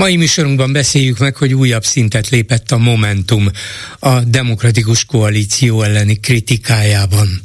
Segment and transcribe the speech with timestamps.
[0.00, 3.50] Mai műsorunkban beszéljük meg, hogy újabb szintet lépett a Momentum
[3.98, 7.42] a demokratikus koalíció elleni kritikájában.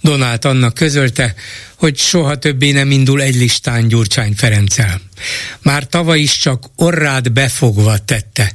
[0.00, 1.34] Donát annak közölte,
[1.76, 5.00] hogy soha többé nem indul egy listán Gyurcsány Ferenccel.
[5.62, 8.52] Már tavaly is csak orrát befogva tette.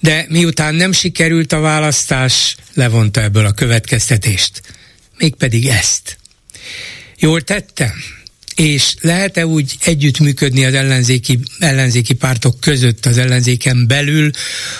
[0.00, 4.62] De miután nem sikerült a választás, levonta ebből a következtetést.
[5.16, 6.18] Mégpedig ezt.
[7.18, 7.94] Jól tette?
[8.56, 14.30] És lehet-e úgy együttműködni az ellenzéki, ellenzéki pártok között az ellenzéken belül,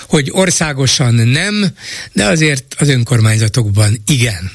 [0.07, 1.67] hogy országosan nem,
[2.13, 4.51] de azért az önkormányzatokban igen.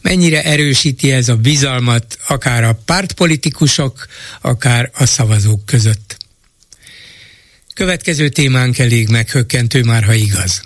[0.00, 4.06] Mennyire erősíti ez a bizalmat akár a pártpolitikusok,
[4.40, 6.16] akár a szavazók között?
[7.74, 10.62] Következő témánk elég meghökkentő már, ha igaz.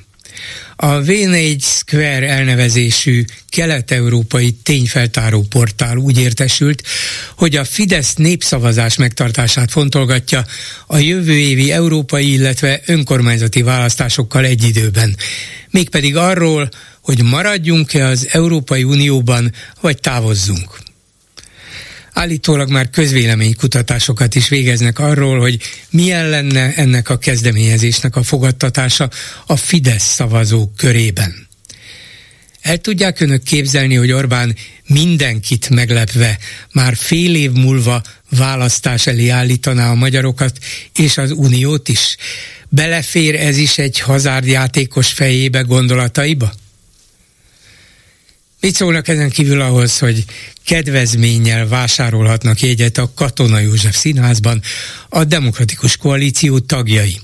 [0.76, 6.82] A V4 Square elnevezésű kelet-európai tényfeltáró portál úgy értesült,
[7.36, 10.44] hogy a Fidesz népszavazás megtartását fontolgatja
[10.86, 15.16] a jövő évi európai, illetve önkormányzati választásokkal egy időben.
[15.70, 16.68] Mégpedig arról,
[17.00, 20.85] hogy maradjunk-e az Európai Unióban, vagy távozzunk.
[22.16, 29.10] Állítólag már közvéleménykutatásokat is végeznek arról, hogy milyen lenne ennek a kezdeményezésnek a fogadtatása
[29.46, 31.48] a Fidesz szavazók körében.
[32.60, 34.56] El tudják önök képzelni, hogy Orbán
[34.86, 36.38] mindenkit meglepve
[36.72, 40.58] már fél év múlva választás elé állítaná a magyarokat
[40.94, 42.16] és az uniót is?
[42.68, 46.52] Belefér ez is egy hazárdjátékos fejébe gondolataiba?
[48.66, 50.24] Mit szólnak ezen kívül ahhoz, hogy
[50.64, 54.62] kedvezménnyel vásárolhatnak jegyet a Katona József Színházban
[55.08, 57.20] a Demokratikus Koalíció tagjai?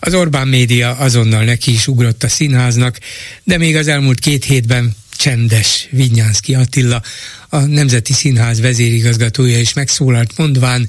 [0.00, 2.98] Az Orbán média azonnal neki is ugrott a színháznak,
[3.44, 7.02] de még az elmúlt két hétben csendes Vinyánszki Attila,
[7.48, 10.88] a Nemzeti Színház vezérigazgatója is megszólalt mondván,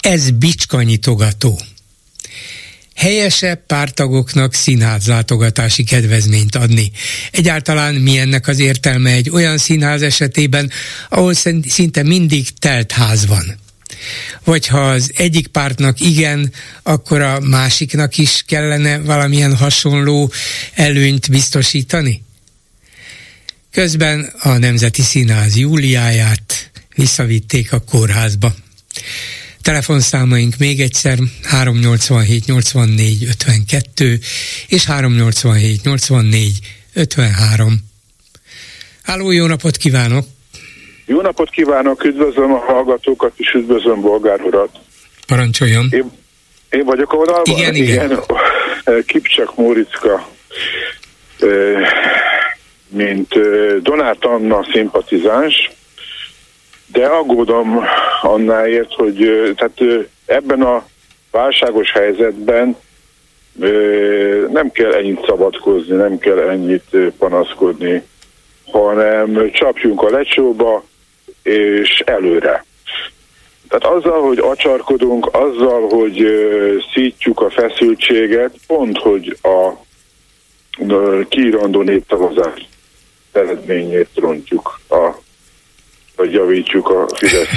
[0.00, 1.60] ez bicskanyitogató
[2.94, 6.90] helyesebb pártagoknak színház látogatási kedvezményt adni.
[7.30, 10.70] Egyáltalán mi ennek az értelme egy olyan színház esetében,
[11.08, 11.32] ahol
[11.68, 13.62] szinte mindig telt ház van.
[14.44, 20.32] Vagy ha az egyik pártnak igen, akkor a másiknak is kellene valamilyen hasonló
[20.74, 22.22] előnyt biztosítani?
[23.70, 28.54] Közben a Nemzeti Színház Júliáját visszavitték a kórházba.
[29.64, 34.18] Telefonszámaink még egyszer 387 84 52
[34.68, 36.58] és 387 84
[36.94, 37.74] 53.
[39.02, 40.24] Háló, jó napot kívánok!
[41.06, 44.70] Jó napot kívánok, üdvözlöm a hallgatókat, és üdvözlöm Bolgár urat.
[45.26, 45.88] Parancsoljon.
[45.90, 46.10] Én,
[46.70, 47.56] én vagyok a vonalban?
[47.56, 48.10] Igen, igen.
[48.10, 48.20] igen.
[49.06, 50.28] Kipcsak Móriczka,
[52.88, 53.28] mint
[53.82, 55.70] Donát Anna szimpatizáns,
[56.94, 57.84] de aggódom
[58.22, 59.16] annáért, hogy
[59.56, 60.86] tehát ebben a
[61.30, 62.76] válságos helyzetben
[64.52, 68.02] nem kell ennyit szabadkozni, nem kell ennyit panaszkodni,
[68.72, 70.84] hanem csapjunk a lecsóba,
[71.42, 72.64] és előre.
[73.68, 76.26] Tehát azzal, hogy acsarkodunk, azzal, hogy
[76.94, 79.70] szítjuk a feszültséget, pont, hogy a
[81.28, 82.68] kiírandó néptavazás
[83.32, 85.22] eredményét rontjuk a
[86.16, 87.48] hogy javítsuk a Fidesz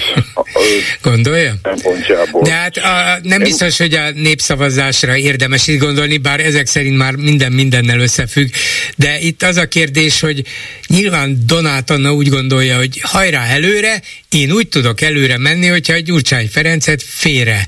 [1.02, 1.54] Gondolja?
[1.64, 2.42] szempontjából.
[2.42, 7.16] De hát a, nem biztos, hogy a népszavazásra érdemes itt gondolni, bár ezek szerint már
[7.16, 8.48] minden mindennel összefügg,
[8.96, 10.42] de itt az a kérdés, hogy
[10.88, 16.00] nyilván Donát Anna úgy gondolja, hogy hajrá előre, én úgy tudok előre menni, hogyha a
[16.00, 17.66] Gyurcsány Ferencet félre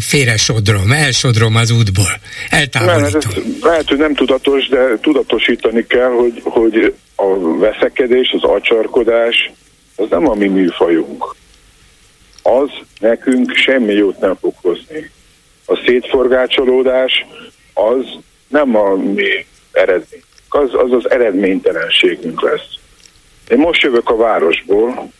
[0.00, 2.20] félre sodrom, elsodrom az útból,
[2.50, 3.20] eltávolítom.
[3.34, 9.50] Nem, lehet, hogy nem tudatos, de tudatosítani kell, hogy, hogy a veszekedés, az acsarkodás,
[9.98, 11.34] az nem a mi műfajunk.
[12.42, 15.10] Az nekünk semmi jót nem fog hozni.
[15.66, 17.26] A szétforgácsolódás
[17.74, 18.04] az
[18.48, 20.22] nem a mi eredmény.
[20.48, 22.74] Az az, az eredménytelenségünk lesz.
[23.48, 25.12] Én most jövök a városból,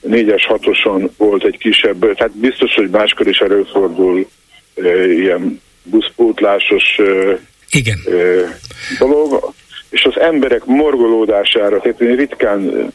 [0.00, 4.28] négyes hatoson volt egy kisebb, tehát biztos, hogy máskor is előfordul
[4.74, 7.38] e, ilyen buszpótlásos e,
[7.70, 7.98] Igen.
[8.06, 8.58] E,
[8.98, 9.52] dolog,
[9.90, 12.92] és az emberek morgolódására, tehát én ritkán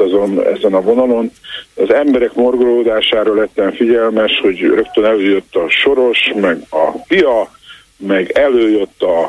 [0.00, 1.30] azon, ezen a vonalon.
[1.74, 7.50] Az emberek morgolódására lettem figyelmes, hogy rögtön előjött a Soros, meg a Pia,
[7.96, 9.22] meg előjött a,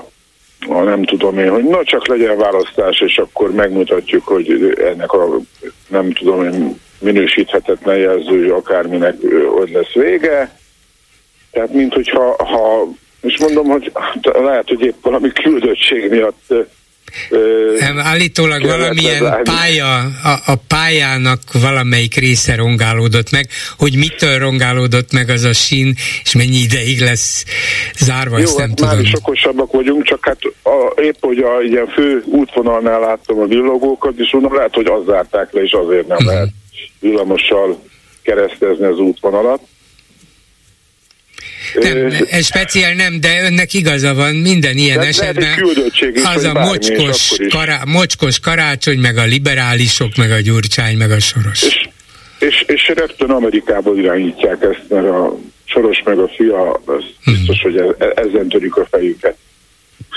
[0.68, 5.39] a nem tudom én, hogy na csak legyen választás, és akkor megmutatjuk, hogy ennek a
[5.88, 9.16] nem tudom én minősíthetetlen jelző akárminek
[9.50, 10.57] hogy lesz vége.
[11.51, 12.88] Tehát, mint hogyha ha,
[13.21, 16.54] és mondom, hogy lehet, hogy épp valami küldöttség miatt
[17.97, 23.47] állítólag valamilyen pálya, a, a pályának valamelyik része rongálódott meg,
[23.77, 27.45] hogy mitől rongálódott meg az a sín, és mennyi ideig lesz
[27.97, 28.95] zárva, Jó, ezt nem hát tudom.
[28.95, 33.45] már is okosabbak vagyunk, csak hát a, épp, hogy a ilyen fő útvonalnál láttam a
[33.45, 36.33] villogókat, és onnan lehet, hogy az zárták le, és azért nem uh-huh.
[36.33, 36.50] lehet
[37.00, 37.83] villamossal
[38.21, 39.61] keresztezni az útvonalat.
[41.73, 45.63] Nem, ez speciál nem, de önnek igaza van, minden ilyen de esetben
[46.13, 51.19] is, az a mocskos, kará, mocskos karácsony, meg a liberálisok, meg a gyurcsány, meg a
[51.19, 51.61] soros.
[51.61, 51.89] És,
[52.39, 57.33] és, és rögtön Amerikából irányítják ezt, mert a soros meg a fia, az hmm.
[57.33, 59.35] biztos, hogy e, e, ezen törik a fejüket.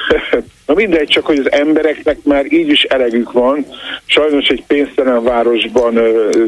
[0.67, 3.67] Na mindegy, csak hogy az embereknek már így is elegük van.
[4.07, 5.95] Sajnos egy pénztelen városban,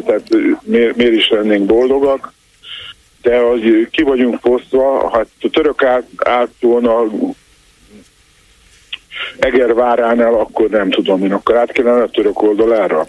[0.07, 0.29] tehát
[0.63, 2.34] miért, miért is lennénk boldogak,
[3.25, 7.05] de hogy ki vagyunk posztva, hát a török át, át volna
[9.39, 13.07] Egerváránál, akkor nem tudom én, akkor át kellene a török oldalára.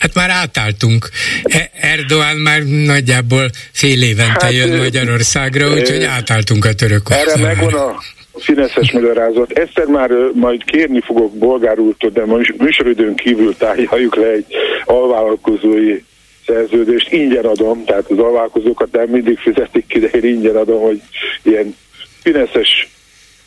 [0.00, 1.08] Hát már átálltunk.
[1.42, 7.46] E- Erdoğan már nagyjából fél évente hát, jön Magyarországra, úgyhogy átálltunk a török Erre oldalára.
[7.46, 8.02] megvan a
[8.40, 9.50] színeszes magyarázat.
[9.50, 14.46] Egyszer már majd kérni fogok bolgárultól, de most műsoridőn kívül tárgyaljuk le egy
[14.84, 16.02] alvállalkozói
[16.46, 21.00] szerződést, ingyen adom, tehát az alvállalkozókat nem mindig fizetik ki, de én ingyen adom, hogy
[21.42, 21.76] ilyen
[22.22, 22.88] fineszes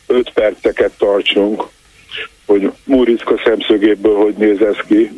[0.06, 1.64] öt perceket tartsunk,
[2.46, 5.10] hogy Múricka szemszögéből hogy néz ez ki.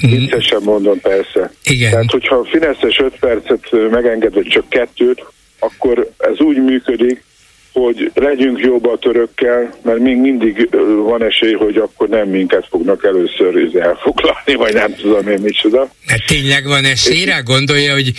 [0.00, 0.10] Mhm.
[0.10, 1.52] Viccesen mondom persze.
[1.64, 1.90] Igen.
[1.90, 5.24] Tehát, hogyha fineszes öt percet megenged, vagy csak kettőt,
[5.58, 7.24] akkor ez úgy működik,
[7.72, 10.68] hogy legyünk jobb a törökkel, mert még mindig
[11.04, 15.90] van esély, hogy akkor nem minket fognak először elfoglalni, vagy nem tudom én micsoda.
[16.06, 17.40] Mert tényleg van esélyre?
[17.44, 18.12] Gondolja, hogy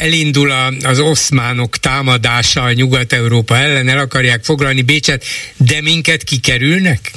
[0.00, 0.52] elindul
[0.84, 5.24] az oszmánok támadása a Nyugat-Európa ellen, el akarják foglalni Bécset,
[5.56, 7.10] de minket kikerülnek?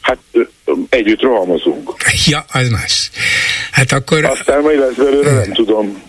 [0.00, 0.18] Hát
[0.88, 1.94] együtt rohamozunk.
[2.26, 3.10] Ja, az más.
[3.70, 4.24] Hát akkor...
[4.24, 6.02] Aztán majd lesz belőle, nem tudom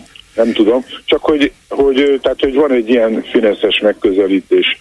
[0.44, 4.80] nem tudom, csak hogy, hogy, tehát, hogy van egy ilyen fineszes megközelítés.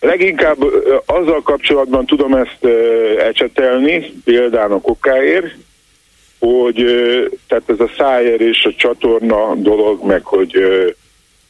[0.00, 0.58] Leginkább
[1.06, 2.64] azzal kapcsolatban tudom ezt
[3.18, 5.54] ecsetelni, például a kokáért,
[6.38, 6.84] hogy
[7.48, 10.56] tehát ez a szájer és a csatorna dolog, meg hogy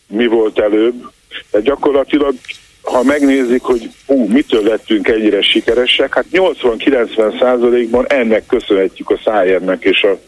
[0.07, 1.11] mi volt előbb.
[1.51, 2.35] Tehát gyakorlatilag,
[2.83, 9.85] ha megnézik, hogy hú, mitől lettünk ennyire sikeresek, hát 80-90 százalékban ennek köszönhetjük a szájernek
[9.85, 10.19] és a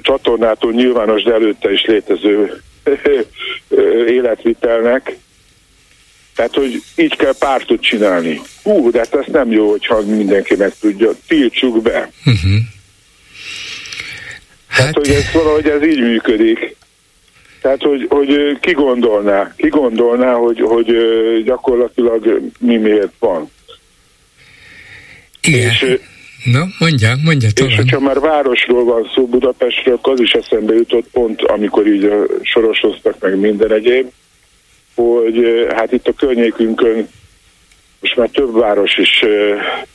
[0.00, 2.62] csatornától nyilvános, de előtte is létező
[4.08, 5.16] életvitelnek.
[6.34, 8.40] Tehát, hogy így kell pártot csinálni.
[8.62, 11.10] Hú, de hát ez nem jó, hogyha mindenki meg tudja.
[11.28, 12.10] Tiltsuk be.
[12.26, 12.52] Uh-huh.
[14.68, 14.76] Hát...
[14.76, 16.76] Tehát, hogy ez valahogy ez így működik.
[17.62, 20.96] Tehát, hogy, hogy ki gondolná, ki gondolná, hogy, hogy
[21.44, 23.50] gyakorlatilag mi miért van.
[25.40, 25.70] Igen.
[25.70, 25.98] És
[26.44, 27.70] Na, mondja, mondja tovább.
[27.70, 32.10] És hogyha már városról van szó Budapestről, az is eszembe jutott pont, amikor így
[32.42, 34.10] sorosoztak meg minden egyéb,
[34.94, 37.08] hogy hát itt a környékünkön
[38.00, 39.24] most már több város is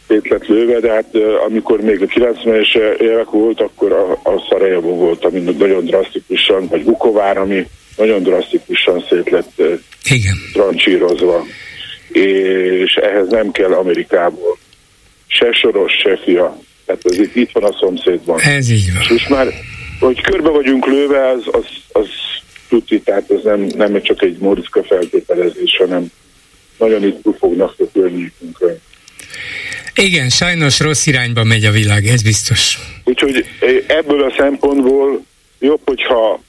[0.08, 1.16] szét lett lőve, de hát
[1.48, 6.84] amikor még a 90-es évek volt, akkor a, a Szarajevó volt, ami nagyon drasztikusan, vagy
[6.84, 9.62] Vukovár, ami nagyon drasztikusan szét lett
[10.10, 10.36] Igen.
[10.54, 11.46] trancsírozva.
[12.12, 14.58] És ehhez nem kell Amerikából
[15.30, 16.60] se soros, se fia.
[16.86, 18.40] Tehát ez itt, itt van a szomszédban.
[18.40, 19.18] Ez így van.
[19.18, 19.48] És már,
[20.00, 22.08] hogy körbe vagyunk lőve, az, az, az
[22.70, 26.12] tuti, tehát ez nem, nem csak egy Moriszka feltételezés, hanem
[26.78, 28.82] nagyon itt fognak a környékünkön.
[29.96, 32.78] Igen, sajnos rossz irányba megy a világ, ez biztos.
[33.04, 33.46] Úgyhogy
[33.88, 35.26] ebből a szempontból
[35.60, 36.42] jobb, hogyha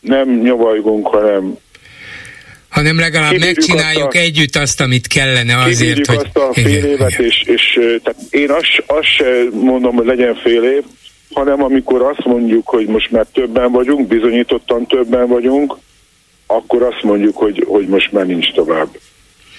[0.00, 1.56] nem nyavajgunk, hanem
[2.72, 6.16] hanem legalább Kibírjuk megcsináljuk azt a, együtt azt, amit kellene azért, hogy...
[6.16, 7.24] azt a fél igen, évet, igen.
[7.24, 10.82] és, és tehát én azt, azt mondom, hogy legyen fél év,
[11.32, 15.76] hanem amikor azt mondjuk, hogy most már többen vagyunk, bizonyítottan többen vagyunk,
[16.46, 18.88] akkor azt mondjuk, hogy, hogy most már nincs tovább.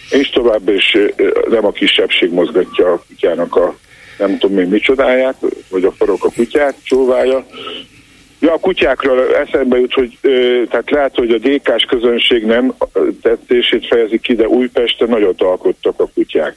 [0.09, 0.97] Nincs tovább, és
[1.49, 3.75] nem a kisebbség mozgatja a kutyának a
[4.17, 5.35] nem tudom még micsodáját,
[5.69, 7.45] vagy a farok a kutyát csóválja,
[8.43, 12.73] Ja, a kutyákról eszembe jut, hogy ö, tehát lehet, hogy a DK-s közönség nem
[13.21, 16.55] tettését fejezik ki, de Újpesten nagyot alkottak a kutyák.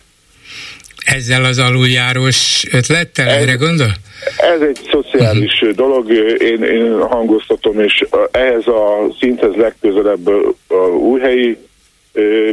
[1.04, 3.92] Ezzel az aluljárós ötlettel, ez, erre gondol?
[4.36, 5.76] Ez egy szociális uh-huh.
[5.76, 10.26] dolog, én, én hangoztatom, és ehhez a szinthez legközelebb
[10.68, 11.58] a újhelyi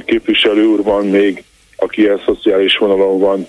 [0.05, 1.43] képviselő úr van még,
[1.75, 3.47] aki a szociális vonalon van,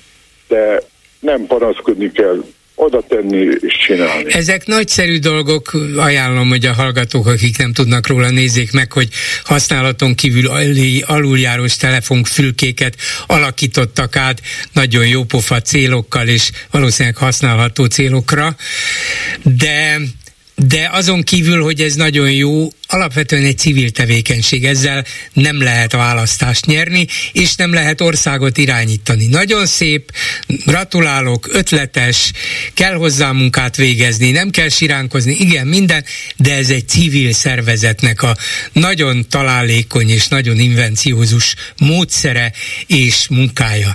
[0.49, 0.81] de
[1.21, 4.33] nem panaszkodni kell, oda tenni és csinálni.
[4.35, 9.09] Ezek nagyszerű dolgok, ajánlom, hogy a hallgatók, akik nem tudnak róla, nézzék meg, hogy
[9.45, 10.51] használaton kívül
[11.07, 14.41] aluljárós telefonfülkéket alakítottak át
[14.73, 18.57] nagyon jópofa célokkal és valószínűleg használható célokra,
[19.43, 20.01] de
[20.57, 26.67] de azon kívül, hogy ez nagyon jó, alapvetően egy civil tevékenység, ezzel nem lehet választást
[26.67, 29.27] nyerni, és nem lehet országot irányítani.
[29.27, 30.13] Nagyon szép,
[30.67, 32.33] gratulálok, ötletes,
[32.75, 36.05] kell hozzá munkát végezni, nem kell siránkozni, igen, minden,
[36.37, 38.37] de ez egy civil szervezetnek a
[38.73, 42.53] nagyon találékony és nagyon invenciózus módszere
[42.87, 43.95] és munkája.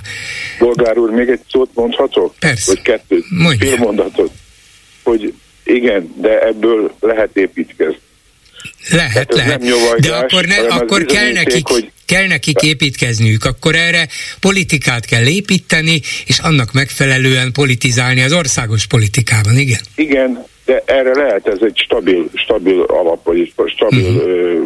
[0.58, 2.34] Bolgár úr, még egy szót mondhatok?
[2.38, 2.72] Persze.
[2.72, 3.24] Vagy kettőt?
[3.28, 3.68] Mondja.
[3.68, 4.30] Fél mondatot.
[5.02, 5.34] Hogy
[5.74, 7.98] igen, de ebből lehet építkezni.
[8.90, 9.60] Lehet, lehet.
[9.60, 11.90] Nyomajgás, de akkor, ne, akkor kell, nekik, hogy...
[12.06, 14.08] kell nekik építkezniük, akkor erre
[14.40, 19.80] politikát kell építeni, és annak megfelelően politizálni az országos politikában, igen?
[19.94, 24.28] Igen, de erre lehet ez egy stabil, stabil alap, vagy stabil uh-huh.
[24.28, 24.62] ö,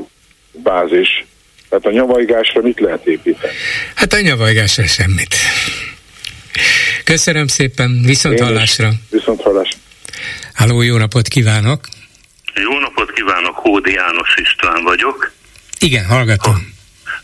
[0.53, 1.25] bázis.
[1.69, 3.53] Tehát a nyavajgásra mit lehet építeni?
[3.95, 5.35] Hát a nyavajgásra semmit.
[7.05, 8.93] Köszönöm szépen, viszont hallásra.
[9.11, 9.79] Viszont hallásra.
[10.55, 11.81] Háló, jó napot kívánok!
[12.55, 15.33] Jó napot kívánok, Hódi János István vagyok.
[15.79, 16.73] Igen, hallgatom.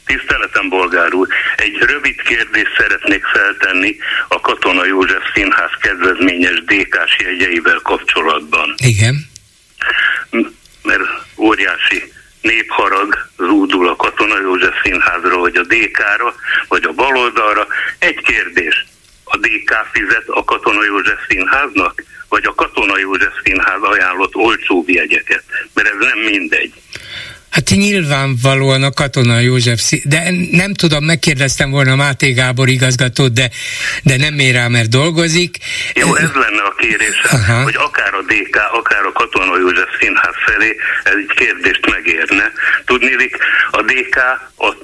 [0.06, 1.28] Tiszteletem, bolgár úr.
[1.56, 3.96] Egy rövid kérdést szeretnék feltenni
[4.28, 8.74] a Katona József Színház kedvezményes DK-s jegyeivel kapcsolatban.
[8.76, 9.26] Igen.
[10.82, 11.02] Mert
[11.36, 16.34] óriási népharag zúdul a Katona József Színházra, vagy a DK-ra,
[16.68, 17.66] vagy a baloldalra.
[17.98, 18.86] Egy kérdés.
[19.24, 22.04] A DK fizet a Katona József Színháznak?
[22.30, 25.44] Vagy a Katona József Színház ajánlott olcsó jegyeket,
[25.74, 26.72] mert ez nem mindegy.
[27.50, 33.50] Hát nyilvánvalóan a Katona József, de nem tudom, megkérdeztem volna Máté Gábor igazgatót, de,
[34.02, 35.56] de nem ér rá, mert dolgozik.
[35.94, 37.62] Jó, ez lenne a kérésem, Aha.
[37.62, 42.52] hogy akár a DK, akár a Katona József Színház felé ez egy kérdést megérne.
[42.84, 43.36] Tudnélik,
[43.70, 44.16] a DK
[44.56, 44.76] a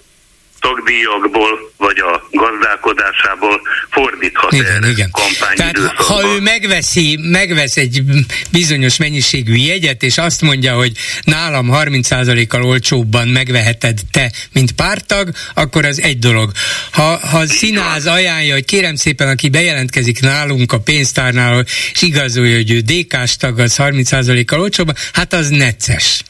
[0.66, 5.10] tagdíjakból, vagy a gazdálkodásából fordíthat igen, erre igen.
[5.54, 8.02] Tehát ha ő megveszi, megvesz egy
[8.50, 10.92] bizonyos mennyiségű jegyet, és azt mondja, hogy
[11.24, 16.50] nálam 30%-kal olcsóbban megveheted te, mint pártag, akkor az egy dolog.
[16.92, 22.70] Ha, ha színáz ajánlja, hogy kérem szépen, aki bejelentkezik nálunk a pénztárnál, és igazolja, hogy
[22.70, 26.22] ő DK-s tag, az 30%-kal olcsóban, hát az necces.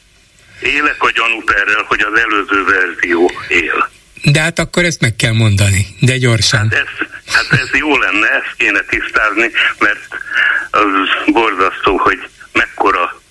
[0.61, 3.95] Élek a gyanút erről, hogy az előző verzió él.
[4.23, 6.59] De hát akkor ezt meg kell mondani, de gyorsan.
[6.59, 10.07] Hát ez, hát ez jó lenne, ezt kéne tisztázni, mert
[10.71, 12.19] az borzasztó, hogy
[12.53, 13.21] mekkora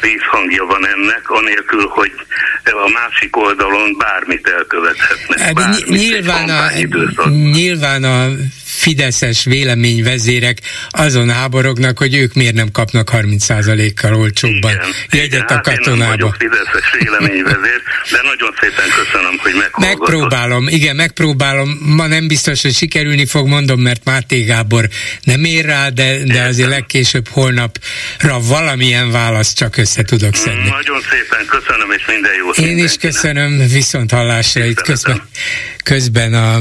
[0.00, 2.12] vízhangja van ennek, anélkül, hogy
[2.64, 5.38] a másik oldalon bármit elkövethetnek.
[5.38, 8.28] Hát bármit nyilván, a, nyilván a
[8.74, 10.58] fideszes véleményvezérek
[10.90, 16.30] azon háborognak, hogy ők miért nem kapnak 30%-kal olcsóbban igen, jegyet igen, a katonába.
[16.30, 19.98] Hát én nem fideszes véleményvezér, de nagyon szépen köszönöm, hogy meghallgatott.
[19.98, 21.68] Megpróbálom, igen, megpróbálom.
[21.80, 24.88] Ma nem biztos, hogy sikerülni fog, mondom, mert Máté Gábor
[25.22, 30.68] nem ér rá, de, de azért legkésőbb holnapra valamilyen választ csak össze tudok szedni.
[30.68, 35.28] Nagyon szépen köszönöm, és minden jó Én is köszönöm, viszont hallásra itt közben,
[35.84, 36.56] közben a,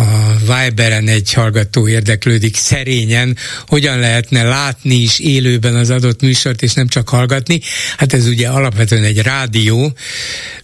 [0.00, 3.36] a Viberen egy hallgató érdeklődik szerényen,
[3.66, 7.60] hogyan lehetne látni is élőben az adott műsort, és nem csak hallgatni.
[7.96, 9.92] Hát ez ugye alapvetően egy rádió,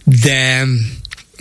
[0.03, 0.65] de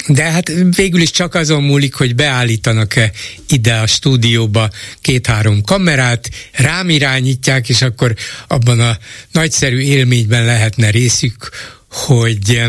[0.08, 3.12] de hát végül is csak azon múlik, hogy beállítanak-e
[3.48, 4.70] ide a stúdióba
[5.00, 8.14] két-három kamerát, rám irányítják, és akkor
[8.46, 8.98] abban a
[9.32, 11.50] nagyszerű élményben lehetne részük,
[11.96, 12.62] hogy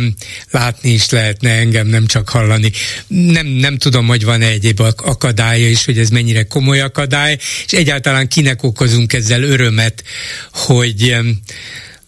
[0.52, 2.72] látni is lehetne engem, nem csak hallani.
[3.08, 8.28] Nem, nem tudom, hogy van-e egyéb akadálya is, hogy ez mennyire komoly akadály, és egyáltalán
[8.28, 10.04] kinek okozunk ezzel örömet,
[10.52, 11.18] hogy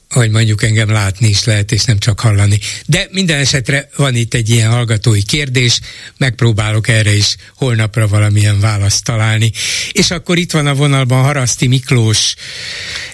[0.09, 2.59] hogy mondjuk engem látni is lehet, és nem csak hallani.
[2.85, 5.79] De minden esetre van itt egy ilyen hallgatói kérdés,
[6.17, 9.51] megpróbálok erre is holnapra valamilyen választ találni.
[9.91, 12.35] És akkor itt van a vonalban Haraszti Miklós,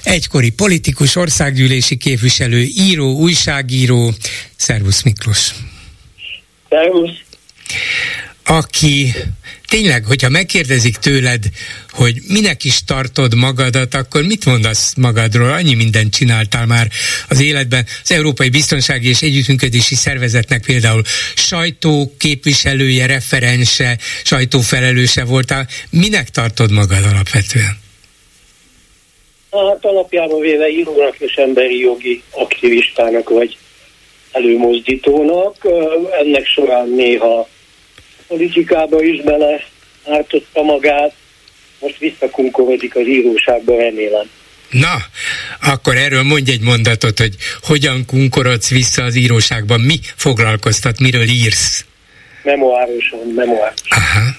[0.04, 4.14] egykori politikus, országgyűlési képviselő, író, újságíró.
[4.56, 5.52] Szervusz Miklós!
[6.70, 7.24] Szervusz!
[8.44, 9.14] Aki
[9.68, 11.44] tényleg, hogyha megkérdezik tőled,
[11.90, 15.52] hogy minek is tartod magadat, akkor mit mondasz magadról?
[15.52, 16.88] Annyi mindent csináltál már
[17.30, 17.86] az életben.
[18.04, 21.02] Az Európai Biztonsági és Együttműködési Szervezetnek például
[21.36, 25.68] sajtó képviselője, referense, sajtófelelőse voltál.
[25.90, 27.84] Minek tartod magad alapvetően?
[29.52, 33.58] Hát alapjában véve írónak és emberi jogi aktivistának vagy
[34.32, 35.56] előmozdítónak.
[36.22, 37.48] Ennek során néha
[38.36, 39.64] politikába is bele
[40.06, 41.14] ártotta magát,
[41.80, 44.30] most visszakunkorodik az íróságba, remélem.
[44.70, 44.96] Na,
[45.62, 51.86] akkor erről mondj egy mondatot, hogy hogyan kunkorodsz vissza az íróságban, mi foglalkoztat, miről írsz?
[52.44, 53.88] Memoárosan, memoárosan.
[53.90, 54.36] Aha.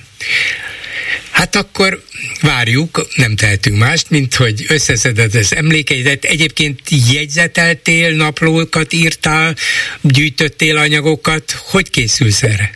[1.30, 2.02] Hát akkor
[2.40, 6.24] várjuk, nem tehetünk mást, mint hogy összeszeded az emlékeidet.
[6.24, 6.80] Egyébként
[7.12, 9.54] jegyzeteltél, naplókat írtál,
[10.00, 11.50] gyűjtöttél anyagokat.
[11.50, 12.75] Hogy készülsz erre?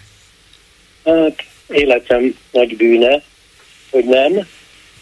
[1.05, 3.23] Hát életem nagy bűne,
[3.91, 4.47] hogy nem.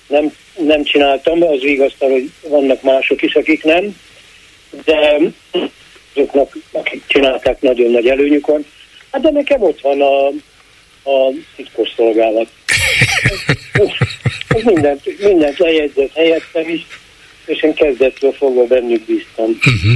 [0.07, 3.97] Nem, nem csináltam, az vigasztal, hogy vannak mások is, akik nem,
[4.85, 5.19] de
[6.15, 8.67] azoknak, akik csinálták, nagyon nagy előnyük van.
[9.13, 10.27] Hát de nekem ott van a,
[11.11, 12.49] a titkos szolgálat.
[14.65, 16.87] Mindent, mindent lejegyzett helyettem is,
[17.47, 19.51] és én kezdettől fogva bennük bíztam.
[19.51, 19.93] Uh-huh.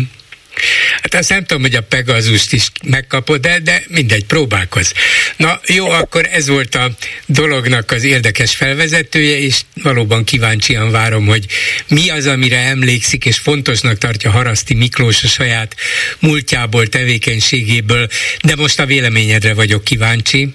[1.02, 4.92] Hát azt nem tudom, hogy a Pegazust is megkapod, de, de mindegy, próbálkoz.
[5.37, 6.90] Na jó, akkor ez volt a
[7.26, 11.47] dolognak az érdekes felvezetője, és valóban kíváncsian várom, hogy
[11.88, 15.76] mi az, amire emlékszik, és fontosnak tartja Haraszti Miklós a saját
[16.18, 18.09] múltjából, tevékenységéből,
[18.42, 20.54] de most a véleményedre vagyok kíváncsi.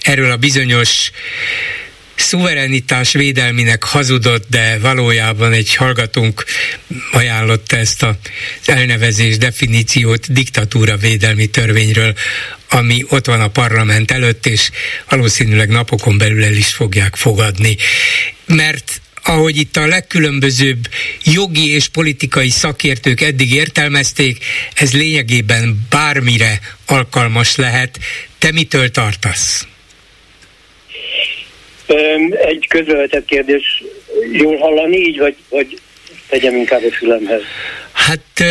[0.00, 1.10] Erről a bizonyos
[2.20, 6.44] szuverenitás védelminek hazudott, de valójában egy hallgatónk
[7.12, 8.14] ajánlotta ezt az
[8.64, 12.14] elnevezés definíciót diktatúra védelmi törvényről,
[12.68, 14.70] ami ott van a parlament előtt, és
[15.08, 17.76] valószínűleg napokon belül el is fogják fogadni.
[18.46, 20.88] Mert ahogy itt a legkülönbözőbb
[21.24, 24.44] jogi és politikai szakértők eddig értelmezték,
[24.74, 27.98] ez lényegében bármire alkalmas lehet.
[28.38, 29.66] Te mitől tartasz?
[32.30, 33.82] Egy közvetett kérdés,
[34.32, 35.78] jól hallani így, vagy, vagy
[36.28, 37.42] tegyem inkább a fülemhez?
[37.92, 38.44] Hát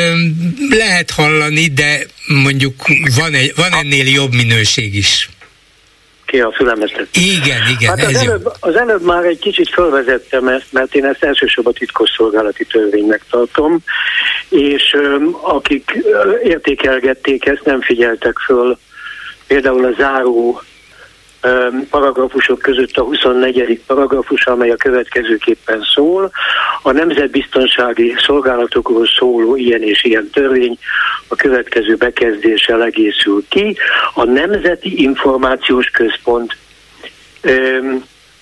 [0.70, 2.06] lehet hallani, de
[2.44, 2.74] mondjuk
[3.18, 5.30] van, egy, van ennél jobb minőség is.
[6.26, 10.48] Ki a fülemhez Igen, igen, hát az, ez előbb, az előbb már egy kicsit felvezettem
[10.48, 13.80] ezt, mert én ezt elsősorban titkos szolgálati törvénynek tartom,
[14.50, 14.96] és
[15.42, 15.98] akik
[16.44, 18.78] értékelgették ezt, nem figyeltek föl
[19.48, 20.62] például a záró
[21.90, 23.82] paragrafusok között a 24.
[23.88, 26.32] paragrafus, amely a következőképpen szól.
[26.82, 30.78] A nemzetbiztonsági szolgálatokról szóló ilyen és ilyen törvény
[31.28, 33.78] a következő bekezdéssel egészül ki.
[34.14, 36.56] A Nemzeti Információs Központ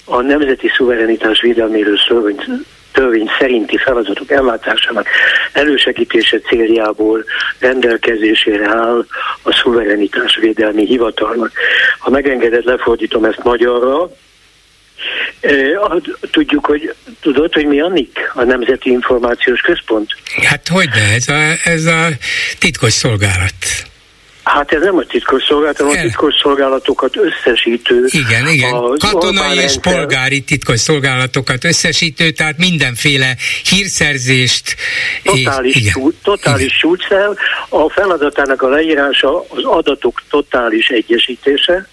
[0.05, 2.49] a nemzeti szuverenitás védelméről szóló
[2.95, 5.07] törvény szerinti feladatok ellátásának
[5.53, 7.23] elősegítése céljából
[7.59, 9.05] rendelkezésére áll
[9.43, 11.51] a szuverenitás védelmi hivatalnak.
[11.99, 14.09] Ha megengeded, lefordítom ezt magyarra,
[16.31, 17.91] Tudjuk, hogy tudod, hogy mi a
[18.33, 20.15] a Nemzeti Információs Központ?
[20.43, 22.07] Hát hogy de, ez a, ez a
[22.59, 23.53] titkos szolgálat.
[24.45, 28.05] Hát ez nem a titkos szolgálat, hanem a titkos szolgálatokat összesítő.
[28.05, 28.71] Igen, igen.
[28.97, 33.35] Katonai és polgári titkos szolgálatokat összesítő, tehát mindenféle
[33.69, 34.75] hírszerzést.
[35.23, 36.13] Totális, és, igen.
[36.23, 37.37] totális súcsel.
[37.69, 41.87] A feladatának a leírása az adatok totális egyesítése,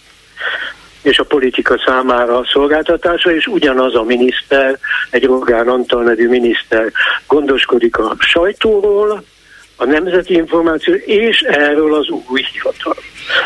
[1.03, 4.79] és a politika számára a szolgáltatása, és ugyanaz a miniszter,
[5.11, 6.93] egy Rogán Antal nevű miniszter
[7.27, 9.25] gondoskodik a sajtóról,
[9.83, 12.97] a nemzeti információ és erről az új hivatal.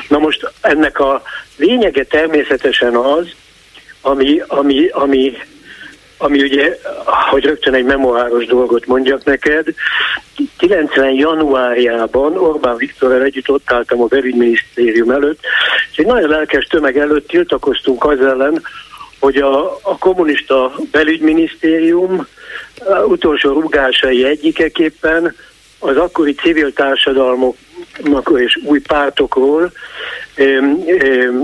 [0.09, 1.23] Na most ennek a
[1.57, 3.27] lényege természetesen az,
[4.01, 5.33] ami, ami, ami,
[6.19, 6.79] ami ugye,
[7.31, 9.67] hogy rögtön egy memoáros dolgot mondjak neked,
[10.57, 15.41] 90 januárjában Orbán Viktorral együtt ott álltam a belügyminisztérium előtt,
[15.93, 18.63] és egy nagyon lelkes tömeg előtt tiltakoztunk az ellen,
[19.19, 22.27] hogy a, a kommunista belügyminisztérium
[23.07, 25.35] utolsó rugásai egyikeképpen
[25.79, 27.57] az akkori civil társadalmok
[28.37, 29.73] és új pártokról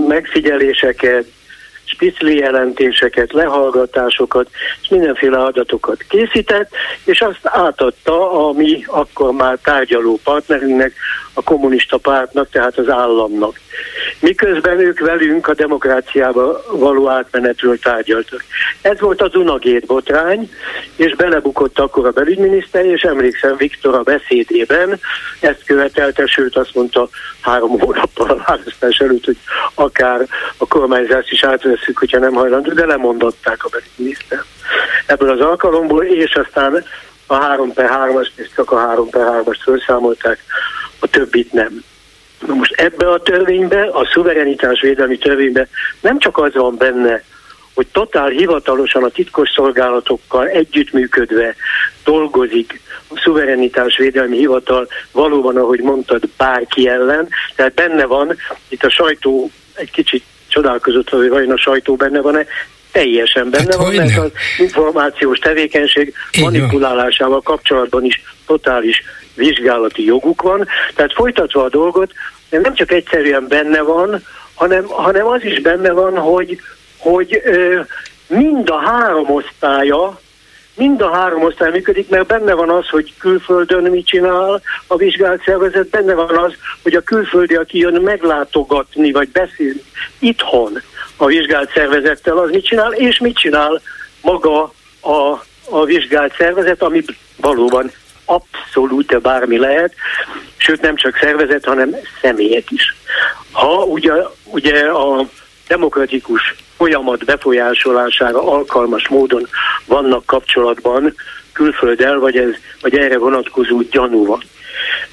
[0.07, 1.25] megfigyeléseket,
[1.85, 4.49] spicli jelentéseket, lehallgatásokat
[4.81, 6.69] és mindenféle adatokat készített,
[7.05, 10.93] és azt átadta a mi akkor már tárgyaló partnerünknek,
[11.33, 13.59] a kommunista pártnak, tehát az államnak.
[14.19, 18.43] Miközben ők velünk a demokráciába való átmenetről tárgyaltak.
[18.81, 20.51] Ez volt a Dunagét botrány,
[20.95, 24.99] és belebukott akkor a belügyminiszter, és emlékszem Viktor a beszédében
[25.39, 27.09] ezt követelte, sőt azt mondta
[27.41, 29.37] három hónappal a választás előtt, hogy
[29.73, 34.43] akár a kormányzást is átveszük, hogyha nem hajlandó, de lemondották a belügyminiszter.
[35.05, 36.83] Ebből az alkalomból, és aztán
[37.27, 40.43] a 3 per 3-as, és csak a 3 per 3-as felszámolták,
[41.03, 41.83] a többit nem.
[42.47, 45.67] Na most ebbe a törvénybe, a szuverenitás védelmi törvénybe
[46.01, 47.23] nem csak az van benne,
[47.73, 51.55] hogy totál hivatalosan a titkos szolgálatokkal együttműködve
[52.03, 57.27] dolgozik a szuverenitás védelmi hivatal valóban, ahogy mondtad, bárki ellen.
[57.55, 58.37] Tehát benne van,
[58.67, 62.45] itt a sajtó egy kicsit csodálkozott, hogy vajon a sajtó benne van-e,
[62.91, 69.03] teljesen benne hát van, mert az információs tevékenység Így manipulálásával kapcsolatban is totális
[69.35, 70.67] vizsgálati joguk van.
[70.95, 72.11] Tehát folytatva a dolgot,
[72.49, 76.59] nem csak egyszerűen benne van, hanem, hanem az is benne van, hogy,
[76.97, 77.41] hogy
[78.27, 80.21] mind a három osztálya
[80.75, 85.43] mind a három osztály működik, mert benne van az, hogy külföldön mit csinál a vizsgált
[85.45, 89.83] szervezet, benne van az, hogy a külföldi, aki jön meglátogatni, vagy beszélni
[90.19, 90.81] itthon
[91.17, 93.81] a vizsgált szervezettel, az mit csinál, és mit csinál
[94.21, 97.03] maga a, a vizsgált szervezet, ami
[97.37, 97.91] valóban
[98.25, 99.93] abszolút bármi lehet,
[100.57, 102.95] sőt nem csak szervezet, hanem személyek is.
[103.51, 104.11] Ha ugye,
[104.43, 105.27] ugye a
[105.67, 109.47] demokratikus folyamat befolyásolására alkalmas módon
[109.85, 111.15] vannak kapcsolatban
[111.53, 112.49] külfölddel, vagy, ez,
[112.81, 114.43] vagy erre vonatkozó gyanú van.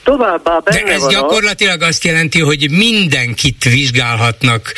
[0.05, 1.87] Továbbá benne De ez van gyakorlatilag a...
[1.87, 4.73] azt jelenti, hogy mindenkit vizsgálhatnak,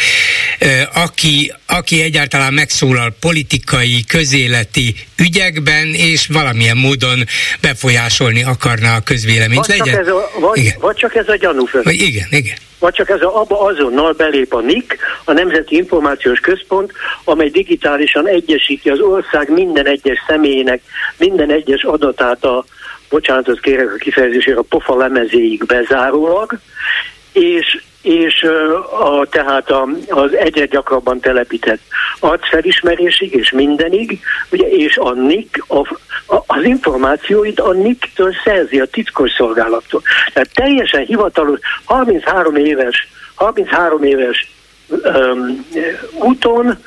[0.95, 7.25] aki, aki egyáltalán megszólal politikai, közéleti ügyekben, és valamilyen módon
[7.61, 9.67] befolyásolni akarná a közvéleményt.
[9.67, 9.95] Vagy, Legyen?
[9.95, 10.75] Csak, ez a, vagy, igen.
[10.81, 11.83] vagy csak ez a gyanú föl.
[11.87, 16.93] Igen, igen vagy csak ez a, abba azonnal belép a NIK, a Nemzeti Információs Központ,
[17.25, 20.83] amely digitálisan egyesíti az ország minden egyes személyének,
[21.17, 22.65] minden egyes adatát a,
[23.13, 26.59] bocsánatot kérek a kifejezésére, a pofa lemezéig bezárólag,
[27.33, 28.43] és, és
[29.01, 31.81] a, tehát a, az egyre gyakrabban telepített
[32.21, 35.79] arcfelismerésig és mindenig, ugye, és a NIK, a,
[36.27, 40.03] a, az információit a NIK-től szerzi, a titkos szolgálattól.
[40.33, 44.51] Tehát teljesen hivatalos, 33 éves, 33 éves
[44.89, 45.67] um,
[46.13, 46.79] úton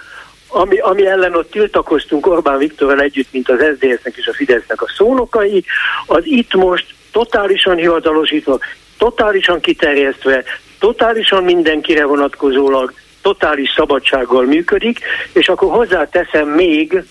[0.48, 4.92] ami, ami ellen ott tiltakoztunk Orbán Viktorral együtt, mint az SZDSZ-nek és a Fidesznek a
[4.98, 5.66] szónokai,
[6.06, 8.60] az itt most totálisan hivatalosítva,
[8.98, 10.44] totálisan kiterjesztve,
[10.80, 15.00] totálisan mindenkire vonatkozólag, totális szabadsággal működik,
[15.34, 17.04] és akkor hozzáteszem még,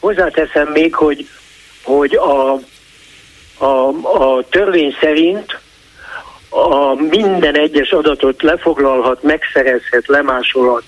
[0.00, 1.28] hozzáteszem még, hogy,
[1.82, 2.52] hogy a,
[3.64, 5.58] a, a törvény szerint
[6.48, 10.82] a minden egyes adatot lefoglalhat, megszerezhet, lemásolhat,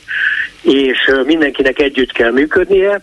[0.63, 3.03] és mindenkinek együtt kell működnie,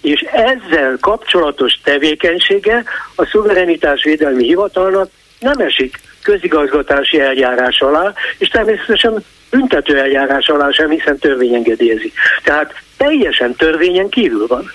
[0.00, 9.98] és ezzel kapcsolatos tevékenysége a szuverenitásvédelmi hivatalnak nem esik közigazgatási eljárás alá, és természetesen büntető
[9.98, 12.12] eljárás alá sem, hiszen törvény engedélyezi.
[12.42, 14.70] Tehát teljesen törvényen kívül van.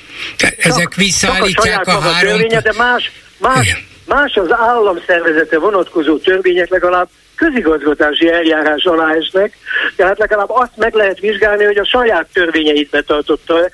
[0.58, 2.32] Ezek visszaállítják a, a három...
[2.32, 9.54] Törvénye, de más, más, más az államszervezete vonatkozó törvények legalább közigazgatási eljárás alá esnek,
[9.96, 13.70] tehát legalább azt meg lehet vizsgálni, hogy a saját törvényeit betartotta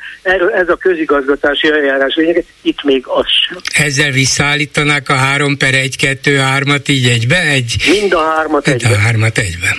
[0.54, 3.86] ez a közigazgatási eljárás lényeget, itt még az sem.
[3.86, 7.40] Ezzel visszaállítanák a 3 per 1, 2, 3-at így egybe?
[7.40, 7.76] Egy...
[7.90, 8.92] Mind a hármat egyben.
[8.92, 9.78] A hármat egyben.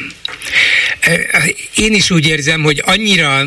[1.75, 3.45] Én is úgy érzem, hogy annyira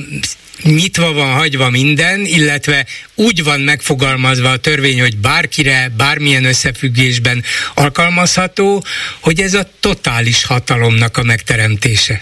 [0.62, 8.86] nyitva van hagyva minden, illetve úgy van megfogalmazva a törvény, hogy bárkire, bármilyen összefüggésben alkalmazható,
[9.20, 12.22] hogy ez a totális hatalomnak a megteremtése.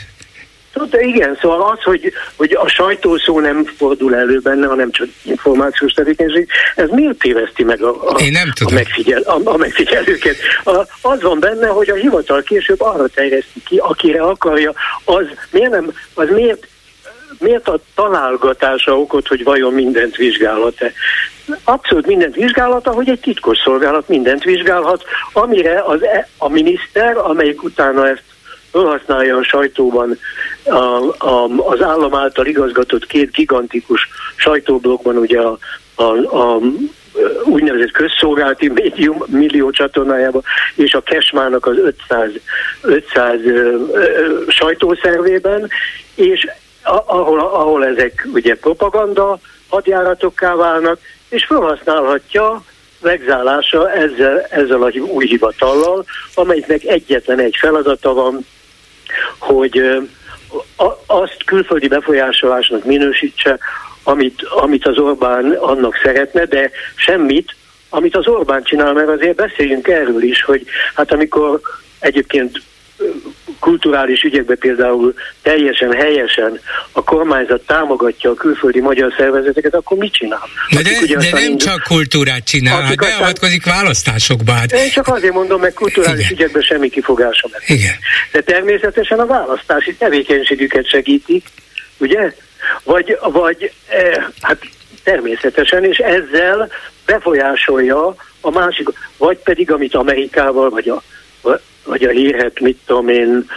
[0.73, 5.91] Tudta, igen, szóval az, hogy, hogy a sajtószó nem fordul elő benne, hanem csak információs
[5.91, 8.73] tevékenység, ez miért téveszti meg a, a, Én nem tudom.
[8.73, 10.36] a, megfigyel, a, a megfigyelőket?
[10.63, 15.71] A, az van benne, hogy a hivatal később arra terjeszti ki, akire akarja, az miért
[15.71, 16.67] nem, az miért
[17.39, 20.91] miért a találgatása okot, hogy vajon mindent vizsgálhat-e?
[21.63, 27.63] Abszolút mindent vizsgálhat, ahogy egy titkos szolgálat mindent vizsgálhat, amire az, e, a miniszter, amelyik
[27.63, 28.23] utána ezt
[28.73, 30.17] felhasználja a sajtóban
[30.63, 30.75] a,
[31.27, 35.57] a, az állam által igazgatott két gigantikus sajtóblogban, ugye a,
[35.95, 36.03] a,
[36.38, 36.59] a
[37.43, 40.43] úgynevezett közszolgálati médium millió csatornájában,
[40.75, 42.29] és a Kesmának az 500,
[42.81, 45.69] 500 ö, ö, sajtószervében,
[46.15, 46.47] és
[47.05, 52.63] ahol, ahol ezek ugye propaganda hadjáratokká válnak, és felhasználhatja
[53.01, 56.05] megzálása ezzel, ezzel a új hivatallal,
[56.36, 58.45] amelynek egyetlen egy feladata van,
[59.38, 60.02] hogy
[61.06, 63.58] azt külföldi befolyásolásnak minősítse,
[64.04, 67.56] amit, amit az Orbán annak szeretne, de semmit,
[67.89, 71.62] amit az Orbán csinál, mert azért beszéljünk erről is, hogy hát amikor
[71.99, 72.62] egyébként
[73.60, 76.60] kulturális ügyekben például teljesen helyesen
[76.91, 80.47] a kormányzat támogatja a külföldi magyar szervezeteket, akkor mit csinál?
[80.71, 84.51] De, de, de nem csak kultúrát csinál, hát beavatkozik választásokba.
[84.51, 84.71] Hát.
[84.71, 86.32] Én csak azért mondom, meg kulturális Igen.
[86.32, 87.62] ügyekben semmi kifogása meg.
[87.67, 87.95] Igen.
[88.32, 91.47] De természetesen a választási tevékenységüket segítik,
[91.97, 92.34] ugye?
[92.84, 94.58] Vagy, vagy eh, hát
[95.03, 96.69] természetesen, és ezzel
[97.06, 101.03] befolyásolja a másik, vagy pedig amit Amerikával, vagy a
[101.84, 103.50] vagy a hírhet, mit tudom én,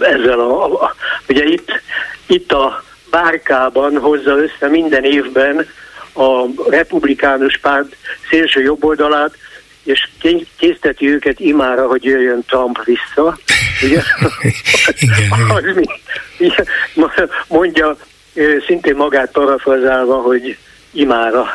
[0.00, 0.94] ezzel a, a
[1.28, 1.82] ugye itt,
[2.26, 5.66] itt a bárkában hozza össze minden évben
[6.12, 7.96] a republikánus párt
[8.30, 9.34] szélső jobboldalát,
[9.82, 10.08] és
[10.58, 13.38] készteti őket imára, hogy jöjjön Trump vissza.
[13.82, 14.02] Ugye?
[14.98, 15.88] Igen,
[16.38, 16.66] igen.
[17.48, 17.96] mondja
[18.66, 20.56] szintén magát parafrazálva, hogy
[20.90, 21.46] imára.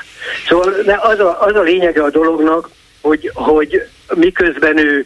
[0.48, 2.70] Szóval az a, az a lényege a dolognak,
[3.02, 5.06] hogy, hogy miközben ő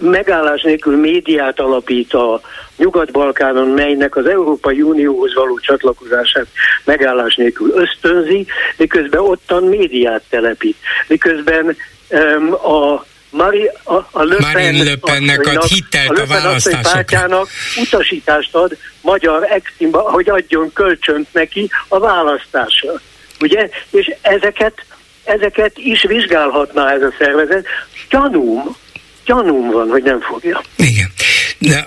[0.00, 2.40] megállás nélkül médiát alapít a
[2.76, 6.46] Nyugat-Balkánon, melynek az Európai Unióhoz való csatlakozását
[6.84, 8.46] megállás nélkül ösztönzi,
[8.76, 10.76] miközben ottan médiát telepít.
[11.08, 11.76] Miközben
[12.10, 17.46] um, a Mari, a, a Pen, Le Pennek ad hitelt a, a választásokra.
[17.76, 22.92] utasítást ad magyar eximba, hogy adjon kölcsönt neki a választásra.
[23.40, 23.68] Ugye?
[23.90, 24.84] És ezeket,
[25.26, 27.66] ezeket is vizsgálhatná ez a szervezet.
[28.10, 28.76] Gyanúm,
[29.24, 30.60] gyanúm van, hogy nem fogja.
[30.76, 31.06] Igen.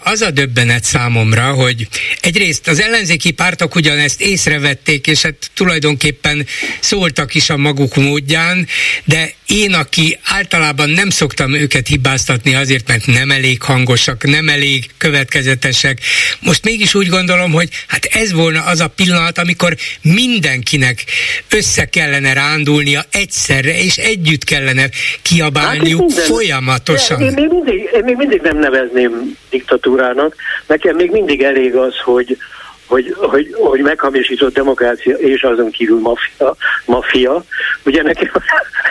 [0.04, 1.88] Az a döbbenet számomra, hogy
[2.22, 6.46] egyrészt az ellenzéki pártok ugyanezt észrevették, és hát tulajdonképpen
[6.80, 8.68] szóltak is a maguk módján,
[9.04, 14.86] de én, aki általában nem szoktam őket hibáztatni azért, mert nem elég hangosak, nem elég
[14.98, 16.00] következetesek,
[16.40, 21.04] most mégis úgy gondolom, hogy hát ez volna az a pillanat, amikor mindenkinek
[21.50, 24.90] össze kellene rándulnia egyszerre, és együtt kellene
[25.22, 27.22] kiabálniuk hát folyamatosan.
[27.22, 29.38] Én, még mindig, én még mindig nem nevezném
[29.70, 30.36] diktatúrának.
[30.68, 32.38] Nekem még mindig elég az, hogy
[32.86, 36.56] hogy, hogy, hogy meghamisított demokrácia, és azon kívül maffia,
[36.86, 37.44] maffia.
[37.86, 38.32] Ugye nekem,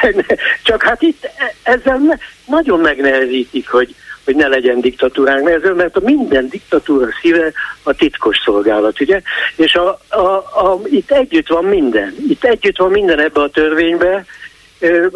[0.69, 1.29] csak hát itt
[1.63, 7.93] ezzel nagyon megnehezítik, hogy, hogy ne legyen diktatúránk, ezzel, mert a minden diktatúra szíve a
[7.93, 9.21] titkos szolgálat, ugye?
[9.57, 10.29] És a, a,
[10.65, 12.15] a, itt együtt van minden.
[12.29, 14.25] Itt együtt van minden ebbe a törvénybe.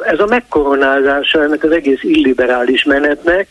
[0.01, 3.49] Ez a megkoronázása ennek az egész illiberális menetnek,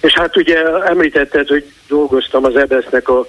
[0.00, 3.26] és hát ugye említetted, hogy dolgoztam az EBSZ-nek a,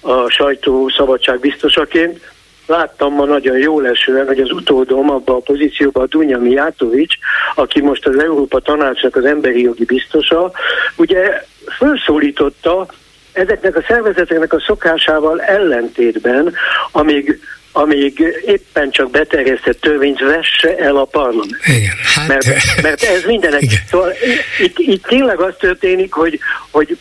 [0.00, 2.32] a sajtó szabadság biztosaként.
[2.66, 7.14] Láttam ma nagyon jól esően, hogy az utódom abban a pozícióban a Dunja Mijatovics,
[7.54, 10.52] aki most az Európa Tanácsnak az emberi jogi biztosa,
[10.96, 12.86] ugye felszólította
[13.32, 16.54] ezeknek a szervezeteknek a szokásával ellentétben,
[16.92, 17.40] amíg
[17.76, 21.56] amíg éppen csak beterjesztett törvényt vesse el a parlament.
[21.64, 22.28] Igen, hát...
[22.28, 22.46] mert,
[22.82, 23.62] mert ez mindenek.
[23.62, 23.80] Igen.
[23.90, 24.12] Szóval
[24.58, 26.38] itt, itt tényleg az történik, hogy,
[26.70, 26.98] hogy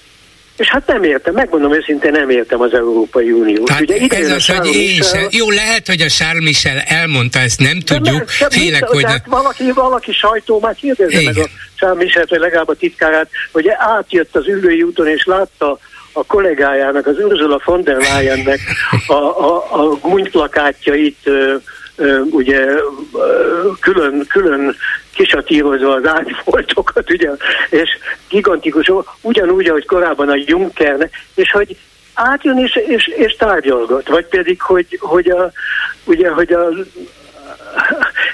[0.57, 3.69] és hát nem értem, megmondom őszintén, nem értem az Európai Uniót.
[3.69, 5.27] Hát Ugye ez az, hogy én sem.
[5.29, 8.25] Jó, lehet, hogy a Charles Michel elmondta, ezt nem tudjuk.
[8.39, 9.03] De, de Félek, hogy...
[9.03, 9.15] Ne...
[9.25, 14.35] valaki, valaki sajtó már kérdezze meg a Charles Michel, vagy legalább a titkárát, hogy átjött
[14.35, 15.79] az ülői úton, és látta
[16.13, 18.59] a kollégájának, az Ursula von der Leyennek
[19.07, 21.55] a, a, a gúnyplakátjait ö,
[21.95, 22.59] ö, ugye
[23.13, 24.75] ö, külön, külön
[25.15, 27.29] kisatírozva az ágyfoltokat, ugye,
[27.69, 27.89] és
[28.29, 31.77] gigantikus, ugyanúgy, ahogy korábban a Juncker, és hogy
[32.13, 35.51] átjön és, és, és tárgyalgat, vagy pedig, hogy, hogy a,
[36.03, 36.69] ugye, hogy a,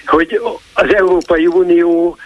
[0.06, 0.42] hogy
[0.74, 2.18] az Európai Unió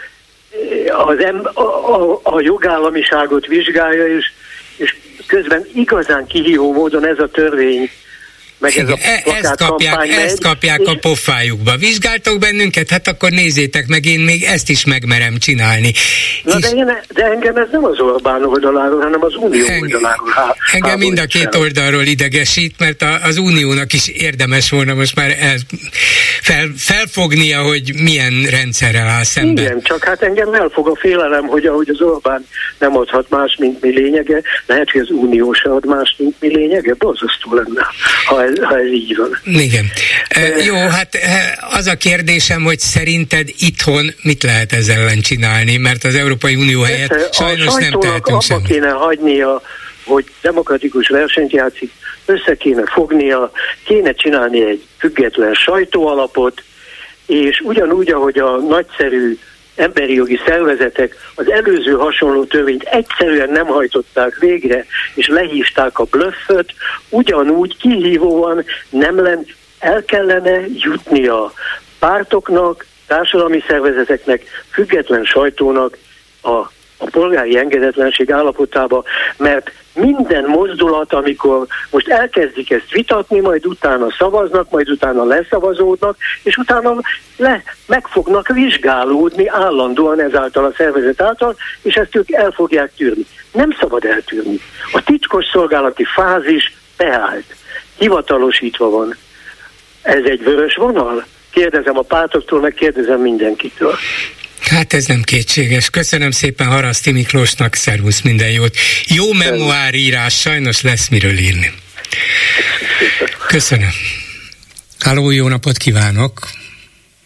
[0.91, 4.31] az em, a, a, a jogállamiságot vizsgálja, és,
[4.77, 7.89] és közben igazán kihívó módon ez a törvény
[8.63, 10.87] meg ez a e- ezt kapják, megy, ezt kapják és...
[10.87, 11.77] a pofájukba.
[11.77, 12.89] Vizsgáltok bennünket?
[12.89, 15.91] Hát akkor nézzétek meg, én még ezt is megmerem csinálni.
[16.43, 16.61] Na és...
[16.61, 20.29] de, én, de engem ez nem az Orbán oldaláról, hanem az Unió Enge, oldaláról.
[20.35, 25.15] Há, engem mind a két oldalról idegesít, mert a, az Uniónak is érdemes volna most
[25.15, 25.57] már el,
[26.41, 29.63] fel, felfognia, hogy milyen rendszerrel áll szemben.
[29.63, 32.45] Igen, csak hát engem elfog a félelem, hogy ahogy az Orbán
[32.79, 36.47] nem adhat más, mint mi lényege, lehet, hogy az Unió se ad más, mint mi
[36.47, 37.87] lényege, borzasztó lenne,
[38.25, 39.39] ha ez ha ez így van.
[39.63, 39.85] Igen.
[40.27, 41.17] E, jó, hát
[41.71, 46.81] az a kérdésem, hogy szerinted itthon mit lehet ezzel ellen csinálni, mert az Európai Unió
[46.81, 48.67] helyett Persze, sajnos nem tehetünk semmit.
[48.67, 49.61] kéne hagynia,
[50.05, 51.91] hogy demokratikus versenyt játszik,
[52.25, 53.51] össze kéne fognia,
[53.85, 56.63] kéne csinálni egy független sajtóalapot,
[57.25, 59.37] és ugyanúgy, ahogy a nagyszerű
[59.75, 66.73] emberi jogi szervezetek az előző hasonló törvényt egyszerűen nem hajtották végre, és lehívták a blöfföt,
[67.09, 69.45] ugyanúgy kihívóan nem len,
[69.79, 71.53] el kellene jutni a
[71.99, 75.97] pártoknak, társadalmi szervezeteknek, független sajtónak
[76.43, 76.71] a
[77.03, 79.03] a polgári engedetlenség állapotába,
[79.37, 86.57] mert minden mozdulat, amikor most elkezdik ezt vitatni, majd utána szavaznak, majd utána leszavazódnak, és
[86.57, 86.99] utána
[87.37, 93.25] le, meg fognak vizsgálódni állandóan ezáltal a szervezet által, és ezt ők el fogják tűrni.
[93.51, 94.59] Nem szabad eltűrni.
[94.91, 97.55] A titkos szolgálati fázis beállt.
[97.97, 99.15] Hivatalosítva van.
[100.01, 101.25] Ez egy vörös vonal?
[101.51, 103.95] Kérdezem a pártoktól, meg kérdezem mindenkitől.
[104.69, 105.89] Hát ez nem kétséges.
[105.89, 108.75] Köszönöm szépen Haraszti Miklósnak, szervusz, minden jót.
[109.07, 111.71] Jó memoárírás, sajnos lesz miről írni.
[113.47, 113.89] Köszönöm.
[114.99, 116.39] Háló, jó napot kívánok!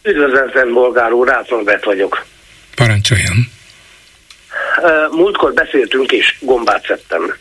[0.03, 2.25] Üdvözletem, bolgár úr, Rátonvet vagyok.
[2.75, 3.51] Parancsoljon.
[5.11, 7.33] Múltkor beszéltünk és gombát szedtem.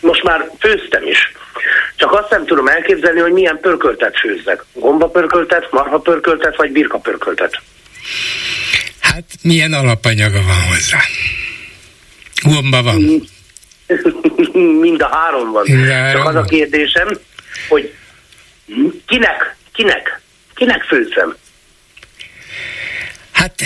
[0.00, 1.32] Most már főztem is.
[1.96, 4.64] Csak azt nem tudom elképzelni, hogy milyen pörköltet főzzek.
[4.72, 7.60] Gomba pörköltet, marha pörköltet, vagy birka pörköltet.
[9.14, 10.98] Hát milyen alapanyaga van hozzá?
[12.42, 13.00] Gomba van.
[14.80, 15.64] Mind a három van.
[15.66, 17.18] Mind Csak az a kérdésem,
[17.68, 17.94] hogy
[19.06, 20.20] kinek, kinek,
[20.54, 21.36] kinek főzzem?
[23.30, 23.62] Hát,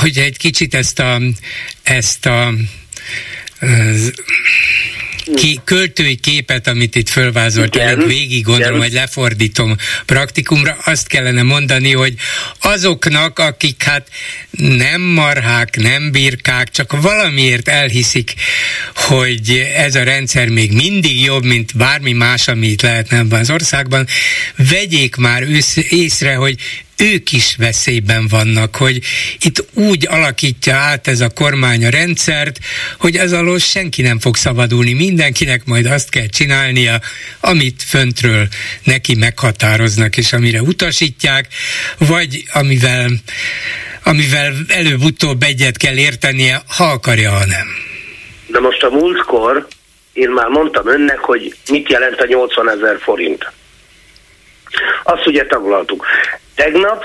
[0.00, 1.20] hogy egy kicsit ezt a,
[1.82, 2.52] ezt a
[5.34, 11.92] ki, költői képet, amit itt fölvázolt, elég végig gondolom, hogy lefordítom praktikumra, azt kellene mondani,
[11.92, 12.14] hogy
[12.60, 14.08] azoknak, akik hát
[14.50, 18.34] nem marhák, nem birkák, csak valamiért elhiszik,
[18.94, 23.50] hogy ez a rendszer még mindig jobb, mint bármi más, ami itt lehetne ebben az
[23.50, 24.06] országban,
[24.56, 25.46] vegyék már
[25.88, 26.56] észre, hogy
[26.98, 29.00] ők is veszélyben vannak, hogy
[29.40, 32.58] itt úgy alakítja át ez a kormány a rendszert,
[32.98, 37.00] hogy ez alól senki nem fog szabadulni, mindenkinek majd azt kell csinálnia,
[37.40, 38.48] amit föntről
[38.84, 41.48] neki meghatároznak, és amire utasítják,
[41.98, 43.10] vagy amivel,
[44.04, 47.66] amivel előbb-utóbb egyet kell értenie, ha akarja, ha nem.
[48.46, 49.66] De most a múltkor
[50.12, 53.52] én már mondtam önnek, hogy mit jelent a 80 ezer forint.
[55.02, 56.06] Azt ugye taglaltuk.
[56.56, 57.04] Tegnap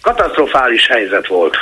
[0.00, 1.56] katasztrofális helyzet volt.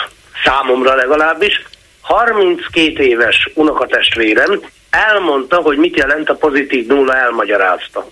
[0.44, 1.62] Számomra legalábbis.
[2.01, 8.11] 32 éves unokatestvérem elmondta, hogy mit jelent a pozitív nulla, elmagyarázta.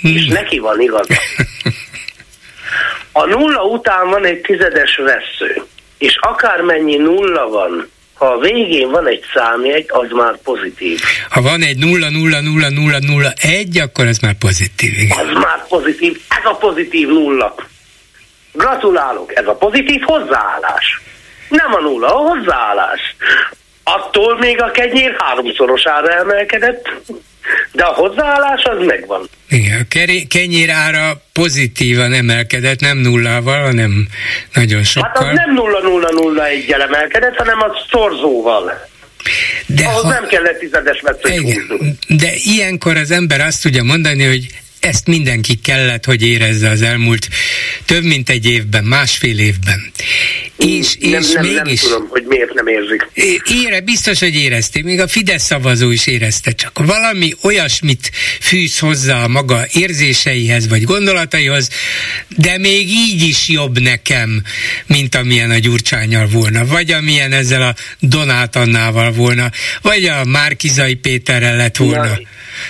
[0.00, 0.16] Hmm.
[0.16, 1.14] És neki van igaza.
[3.12, 5.62] A nulla után van egy tizedes vesző,
[5.98, 11.00] és akármennyi nulla van, ha a végén van egy számjegy, az már pozitív.
[11.28, 14.98] Ha van egy 0 0 0 0 0 1, akkor ez már pozitív.
[14.98, 15.18] Igen.
[15.18, 16.20] Az már pozitív.
[16.28, 17.54] Ez a pozitív nulla.
[18.52, 21.00] Gratulálok, ez a pozitív hozzáállás.
[21.48, 23.16] Nem a nulla, a hozzáállás.
[23.82, 26.88] Attól még a kenyér háromszorosára emelkedett,
[27.72, 29.28] de a hozzáállás az megvan.
[29.48, 34.08] Igen, a kenyér ára pozitívan emelkedett, nem nullával, hanem
[34.54, 35.10] nagyon sokkal.
[35.14, 38.90] Hát az nem nulla nulla nulla egyel emelkedett, hanem a szorzóval.
[39.66, 40.08] De Ahhoz ha...
[40.08, 44.46] nem kellett tizedes Igen, De ilyenkor az ember azt tudja mondani, hogy
[44.84, 47.28] ezt mindenki kellett, hogy érezze az elmúlt
[47.84, 49.92] több mint egy évben, másfél évben.
[50.56, 51.82] És, és nem, mégis...
[51.82, 53.08] Nem tudom, hogy miért nem érzik.
[53.64, 54.84] Ére, biztos, hogy érezték.
[54.84, 56.52] Még a Fidesz szavazó is érezte.
[56.52, 61.68] Csak valami olyasmit fűz hozzá a maga érzéseihez, vagy gondolataihoz,
[62.28, 64.42] de még így is jobb nekem,
[64.86, 69.50] mint amilyen a Gyurcsányal volna, vagy amilyen ezzel a Donát Annával volna,
[69.82, 72.06] vagy a Márkizai Péterrel lett volna.
[72.06, 72.18] Na,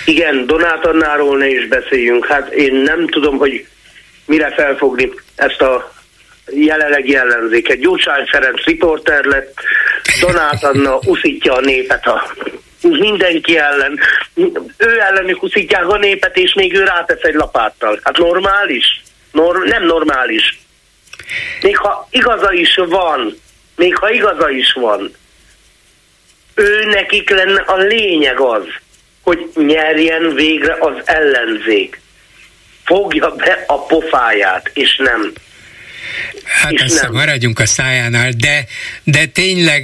[0.05, 2.25] igen, Donát Annáról ne is beszéljünk.
[2.25, 3.65] Hát én nem tudom, hogy
[4.25, 5.93] mire felfogni ezt a
[6.51, 7.79] jelenlegi ellenzéket.
[7.79, 9.53] Gyurcsány Ferenc riporter lett,
[10.21, 12.33] Donát Anna uszítja a népet a
[12.81, 13.99] mindenki ellen.
[14.77, 17.99] Ő ellenük uszítják a népet, és még ő rátesz egy lapáttal.
[18.03, 19.03] Hát normális?
[19.31, 20.59] Nor- nem normális.
[21.61, 23.37] Még ha igaza is van,
[23.75, 25.15] még ha igaza is van,
[26.55, 28.65] ő nekik lenne a lényeg az,
[29.23, 32.01] hogy nyerjen végre az ellenzék.
[32.83, 35.31] Fogja be a pofáját, és nem
[36.43, 38.65] Hát aztán maradjunk a szájánál, de,
[39.03, 39.83] de tényleg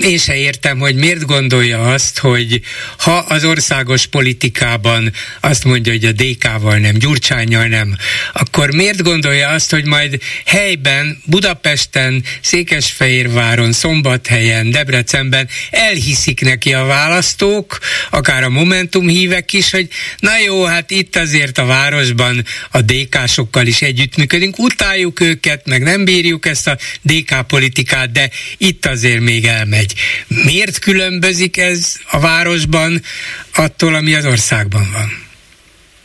[0.00, 2.60] én se értem, hogy miért gondolja azt, hogy
[2.98, 7.96] ha az országos politikában azt mondja, hogy a DK-val nem, Gyurcsányjal nem,
[8.32, 17.78] akkor miért gondolja azt, hogy majd helyben, Budapesten, Székesfehérváron, Szombathelyen, Debrecenben elhiszik neki a választók,
[18.10, 19.88] akár a Momentum hívek is, hogy
[20.18, 25.82] na jó, hát itt azért a városban a DK-sokkal is együttműködünk, utáljuk őket, őket, meg
[25.82, 28.28] nem bírjuk ezt a DK politikát, de
[28.58, 29.92] itt azért még elmegy.
[30.44, 33.00] Miért különbözik ez a városban
[33.56, 35.08] attól, ami az országban van?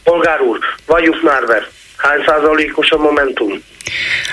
[0.04, 1.68] Polgár úr, vagyunk már be.
[1.98, 3.64] Hány százalékos a Momentum?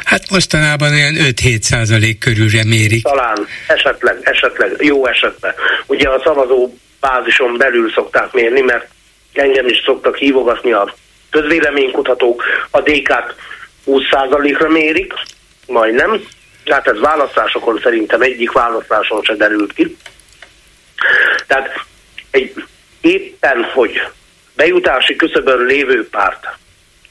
[0.04, 3.02] Hát mostanában olyan 5-7 százalék körülre mérik.
[3.02, 5.54] Talán, esetleg, esetleg, jó esetben.
[5.86, 8.88] Ugye a szavazó bázison belül szokták mérni, mert
[9.32, 10.94] engem is szoktak hívogatni a
[11.30, 13.34] közvéleménykutatók, a DK-t
[13.89, 15.12] 20%-ra mérik,
[15.66, 16.22] majdnem.
[16.64, 19.97] Hát ez választásokon szerintem egyik választáson se derült ki.
[21.47, 21.84] Tehát
[22.30, 22.64] egy
[23.01, 24.03] éppen, hogy
[24.57, 26.47] bejutási küszöbön lévő párt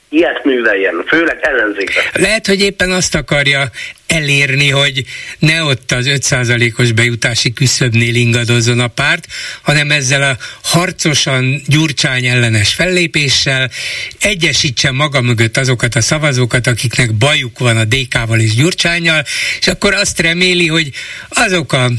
[0.09, 2.03] ilyet műveljen, főleg ellenzékben.
[2.13, 3.63] Lehet, hogy éppen azt akarja
[4.07, 5.05] elérni, hogy
[5.39, 9.27] ne ott az 5%-os bejutási küszöbnél ingadozzon a párt,
[9.61, 13.71] hanem ezzel a harcosan gyurcsány ellenes fellépéssel
[14.19, 19.25] egyesítse maga mögött azokat a szavazókat, akiknek bajuk van a DK-val és gyurcsányjal,
[19.59, 20.91] és akkor azt reméli, hogy
[21.29, 21.91] azok a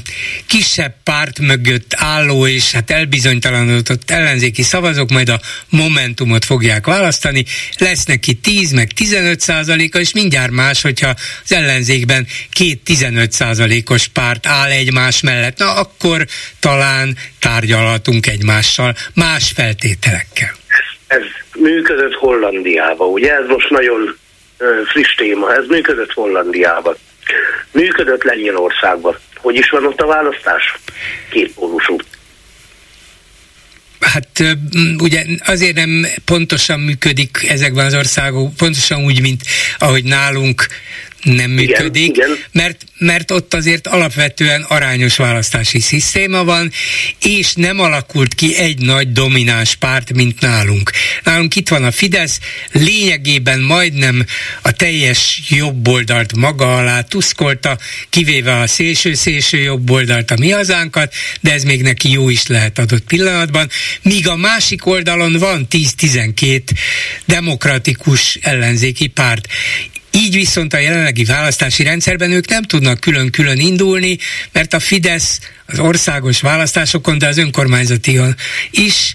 [0.46, 7.44] kisebb párt mögött álló és hát elbizonytalanodott ellenzéki szavazók majd a Momentumot fogják választani,
[7.78, 11.52] lesz neki 10 meg 15 százaléka, és mindjárt más, hogyha az
[11.98, 16.26] ellenzékben két 15 százalékos párt áll egymás mellett, na akkor
[16.60, 20.50] talán tárgyalhatunk egymással más feltételekkel.
[21.06, 21.22] Ez
[21.54, 24.18] működött Hollandiában, ugye ez most nagyon
[24.86, 26.96] friss téma, ez működött Hollandiában.
[27.70, 29.18] Működött Lengyelországban.
[29.36, 30.78] Hogy is van ott a választás?
[31.30, 31.96] Két pólusú.
[34.00, 34.42] Hát
[34.98, 39.42] ugye azért nem pontosan működik ezekben az országok, pontosan úgy, mint
[39.78, 40.66] ahogy nálunk
[41.22, 42.44] nem működik, igen, igen.
[42.52, 46.72] Mert, mert ott azért alapvetően arányos választási szisztéma van,
[47.22, 50.90] és nem alakult ki egy nagy domináns párt, mint nálunk.
[51.24, 52.38] Nálunk itt van a Fidesz,
[52.72, 54.26] lényegében majdnem
[54.62, 57.78] a teljes jobboldalt maga alá tuszkolta,
[58.10, 63.04] kivéve a szélső-szélső jobboldalt, a mi hazánkat, de ez még neki jó is lehet adott
[63.04, 63.68] pillanatban,
[64.02, 66.62] míg a másik oldalon van 10-12
[67.24, 69.48] demokratikus ellenzéki párt.
[70.18, 74.18] Így viszont a jelenlegi választási rendszerben ők nem tudnak külön-külön indulni,
[74.52, 78.20] mert a Fidesz az országos választásokon, de az önkormányzati
[78.70, 79.14] is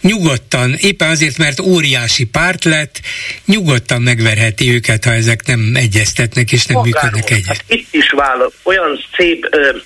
[0.00, 3.00] nyugodtan, éppen azért, mert óriási párt lett,
[3.44, 7.10] nyugodtan megverheti őket, ha ezek nem egyeztetnek és nem Magáról.
[7.10, 7.46] működnek egyet.
[7.46, 9.76] Hát itt is vála- olyan szép ö,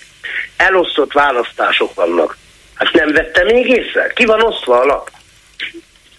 [0.57, 2.37] elosztott választások vannak.
[2.75, 4.13] Hát nem vette még észre?
[4.15, 5.11] Ki van osztva a lap?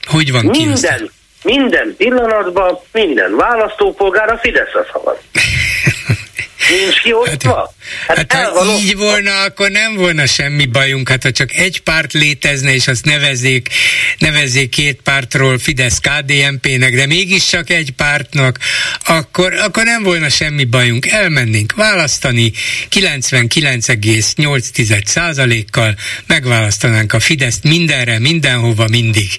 [0.08, 1.20] Hogy van Minden, kiosztva?
[1.44, 5.18] Minden pillanatban minden választópolgár a Fideszre szavaz.
[6.70, 7.74] Nincs kiosztva?
[8.08, 11.10] Hát, hát, hát ha így volna, akkor nem volna semmi bajunk.
[11.10, 13.70] Hát ha csak egy párt létezne, és azt nevezzék,
[14.18, 18.58] nevezzék két pártról Fidesz KDNP-nek, de mégis csak egy pártnak,
[19.06, 21.06] akkor, akkor nem volna semmi bajunk.
[21.06, 22.52] Elmennénk választani
[22.90, 25.96] 99,8 százalékkal,
[26.28, 29.30] megválasztanánk a Fideszt mindenre, mindenhova, mindig.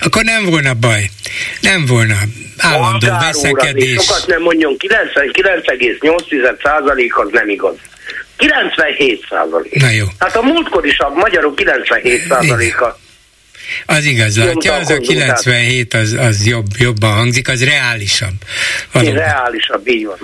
[0.00, 1.10] Akkor nem volna baj.
[1.60, 2.16] Nem volna
[2.58, 4.04] állandó veszekedés.
[4.04, 7.76] Sokat nem mondjon, 99,8 százalék az nem igaz.
[8.36, 9.80] 97 százalék.
[9.80, 10.04] Na jó.
[10.18, 12.98] Hát a múltkor is a magyarok 97 százaléka.
[13.86, 18.34] Az igaz, látja, az a 97 az, az jobb, jobban hangzik, az reálisabb.
[18.92, 19.14] Valóban.
[19.14, 20.18] Reálisabb, így van.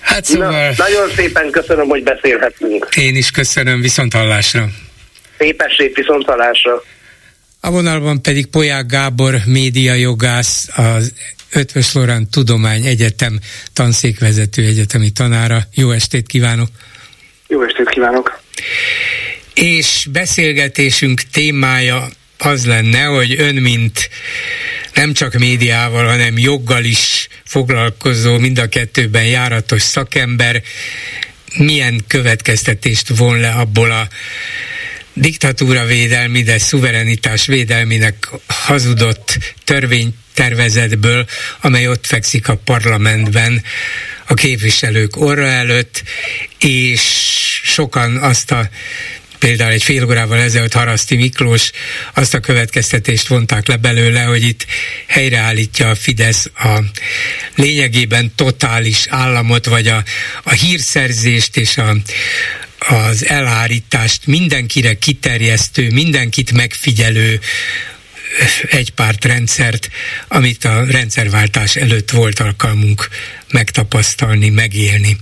[0.00, 0.50] Hát szóval...
[0.50, 2.88] Na, nagyon szépen köszönöm, hogy beszélhetünk.
[2.96, 4.68] Én is köszönöm, viszont hallásra.
[5.38, 6.82] Szép estét, viszont hallásra.
[7.60, 11.12] A vonalban pedig Poják Gábor, médiajogász, az
[11.52, 13.38] Ötvös Lorán Tudomány Egyetem
[13.72, 15.62] tanszékvezető egyetemi tanára.
[15.74, 16.68] Jó estét kívánok!
[17.46, 18.40] Jó estét kívánok!
[19.54, 24.08] És beszélgetésünk témája az lenne, hogy ön, mint
[24.94, 30.62] nem csak médiával, hanem joggal is foglalkozó, mind a kettőben járatos szakember,
[31.56, 34.08] milyen következtetést von le abból a
[35.12, 39.38] diktatúra védelmi, de szuverenitás védelminek hazudott
[40.38, 41.26] törvénytervezetből,
[41.60, 43.62] amely ott fekszik a parlamentben
[44.26, 46.02] a képviselők orra előtt,
[46.58, 47.02] és
[47.64, 48.68] sokan azt a
[49.38, 51.70] például egy fél órával ezelőtt Haraszti Miklós
[52.14, 54.66] azt a következtetést vonták le belőle, hogy itt
[55.06, 56.78] helyreállítja a Fidesz a
[57.54, 60.04] lényegében totális államot, vagy a,
[60.42, 61.96] a hírszerzést és a,
[62.78, 67.40] az elhárítást mindenkire kiterjesztő, mindenkit megfigyelő
[68.70, 69.88] egypártrendszert,
[70.28, 73.08] amit a rendszerváltás előtt volt alkalmunk
[73.52, 75.16] megtapasztalni, megélni.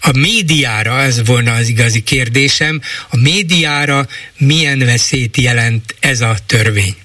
[0.00, 2.80] A médiára, ez volna az igazi kérdésem,
[3.10, 4.00] a médiára
[4.38, 6.96] milyen veszélyt jelent ez a törvény?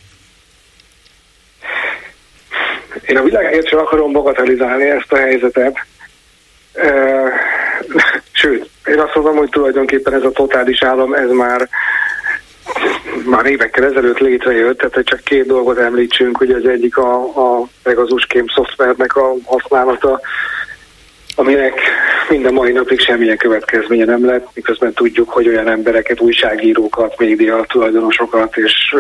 [3.08, 5.86] Én a világért sem akarom bagatelizálni ezt a helyzetet.
[8.32, 11.70] Sőt, én azt mondom, hogy tulajdonképpen ez a totális állam, ez már
[13.26, 18.26] már évekkel ezelőtt létrejött, tehát csak két dolgot említsünk, hogy az egyik a, a Pegasus
[18.26, 20.22] Kém szoftvernek a használata,
[21.36, 21.80] aminek
[22.30, 28.58] minden mai napig semmilyen következménye nem lett, miközben tudjuk, hogy olyan embereket, újságírókat, média tulajdonosokat
[28.58, 28.96] és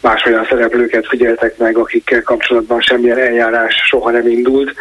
[0.00, 4.74] más olyan szereplőket figyeltek meg, akikkel kapcsolatban semmilyen eljárás soha nem indult.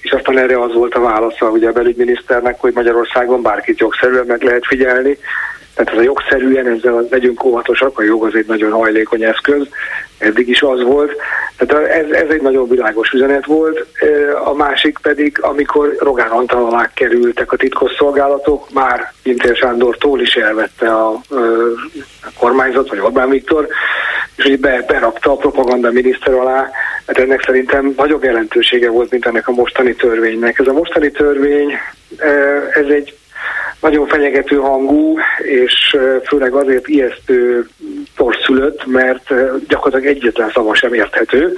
[0.00, 4.42] És aztán erre az volt a válasza ugye a belügyminiszternek, hogy Magyarországon bárkit jogszerűen meg
[4.42, 5.18] lehet figyelni,
[5.74, 9.68] tehát ez a jogszerűen, ezzel legyünk óvatosak, a jog az egy nagyon hajlékony eszköz,
[10.18, 11.12] eddig is az volt.
[11.56, 13.86] Tehát ez, ez egy nagyon világos üzenet volt.
[14.44, 20.88] A másik pedig, amikor Rogán Antal alá kerültek a titkosszolgálatok, már Pintér Sándortól is elvette
[20.88, 21.20] a, a
[22.38, 23.68] kormányzat, vagy Orbán Viktor,
[24.36, 26.70] és ugye be, berakta a propaganda miniszter alá,
[27.06, 30.58] hát ennek szerintem nagyobb jelentősége volt, mint ennek a mostani törvénynek.
[30.58, 31.72] Ez a mostani törvény,
[32.74, 33.16] ez egy
[33.80, 37.66] nagyon fenyegető hangú, és főleg azért ijesztő
[38.16, 39.32] torszülött, mert
[39.68, 41.52] gyakorlatilag egyetlen szava sem érthető.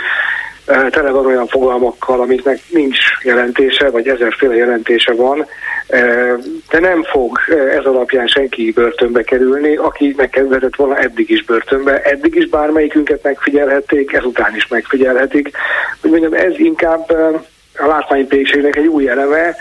[0.91, 5.47] Tele van olyan fogalmakkal, amiknek nincs jelentése, vagy ezerféle jelentése van,
[6.71, 7.39] de nem fog
[7.71, 12.03] ez alapján senki börtönbe kerülni, aki megkezdett volna eddig is börtönbe.
[12.03, 15.51] Eddig is bármelyikünket megfigyelhették, ezután is megfigyelhetik.
[16.01, 17.17] Hogy mondjam, ez inkább
[17.79, 19.57] a látványpékségnek egy új eleme,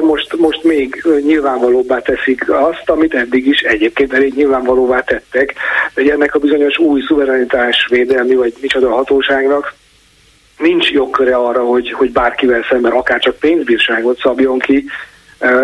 [0.00, 5.54] most, most még nyilvánvalóbbá teszik azt, amit eddig is egyébként elég nyilvánvalóvá tettek,
[5.94, 9.74] hogy ennek a bizonyos új szuverenitás védelmi, vagy micsoda hatóságnak
[10.60, 14.84] nincs jogköre arra, hogy, hogy bárkivel szemben akár csak pénzbírságot szabjon ki,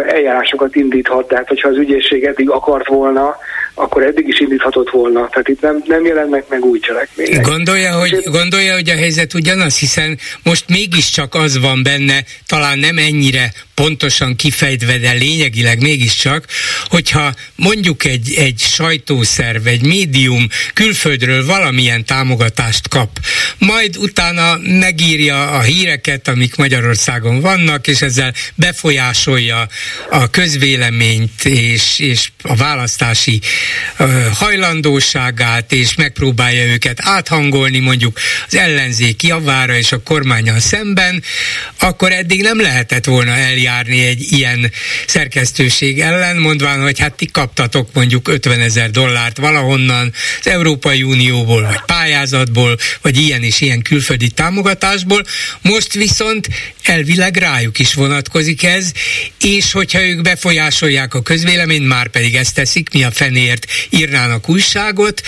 [0.07, 3.37] eljárásokat indíthat, tehát hogyha az ügyészség eddig akart volna,
[3.79, 5.29] akkor eddig is indíthatott volna.
[5.29, 7.47] Tehát itt nem, nem jelennek meg új cselekmények.
[7.47, 12.99] Gondolja, hogy, gondolja, hogy a helyzet ugyanaz, hiszen most mégiscsak az van benne, talán nem
[12.99, 16.45] ennyire pontosan kifejtve, de lényegileg mégiscsak,
[16.89, 23.11] hogyha mondjuk egy, egy sajtószerv, egy médium külföldről valamilyen támogatást kap,
[23.59, 29.66] majd utána megírja a híreket, amik Magyarországon vannak, és ezzel befolyásolja
[30.11, 33.41] a közvéleményt és, és a választási
[34.35, 41.23] hajlandóságát, és megpróbálja őket áthangolni mondjuk az ellenzék javára és a kormányal szemben,
[41.81, 44.73] akkor eddig nem lehetett volna eljárni egy ilyen
[45.07, 51.62] szerkesztőség ellen, mondván, hogy hát ti kaptatok mondjuk 50 ezer dollárt valahonnan az Európai Unióból,
[51.62, 55.25] vagy pályázatból, vagy ilyen és ilyen külföldi támogatásból,
[55.62, 56.49] most viszont
[56.83, 58.93] elvileg rájuk is vonatkozik ez,
[59.41, 65.22] és hogyha ők befolyásolják a közvéleményt, már pedig ezt teszik, mi a fenéért írnának újságot,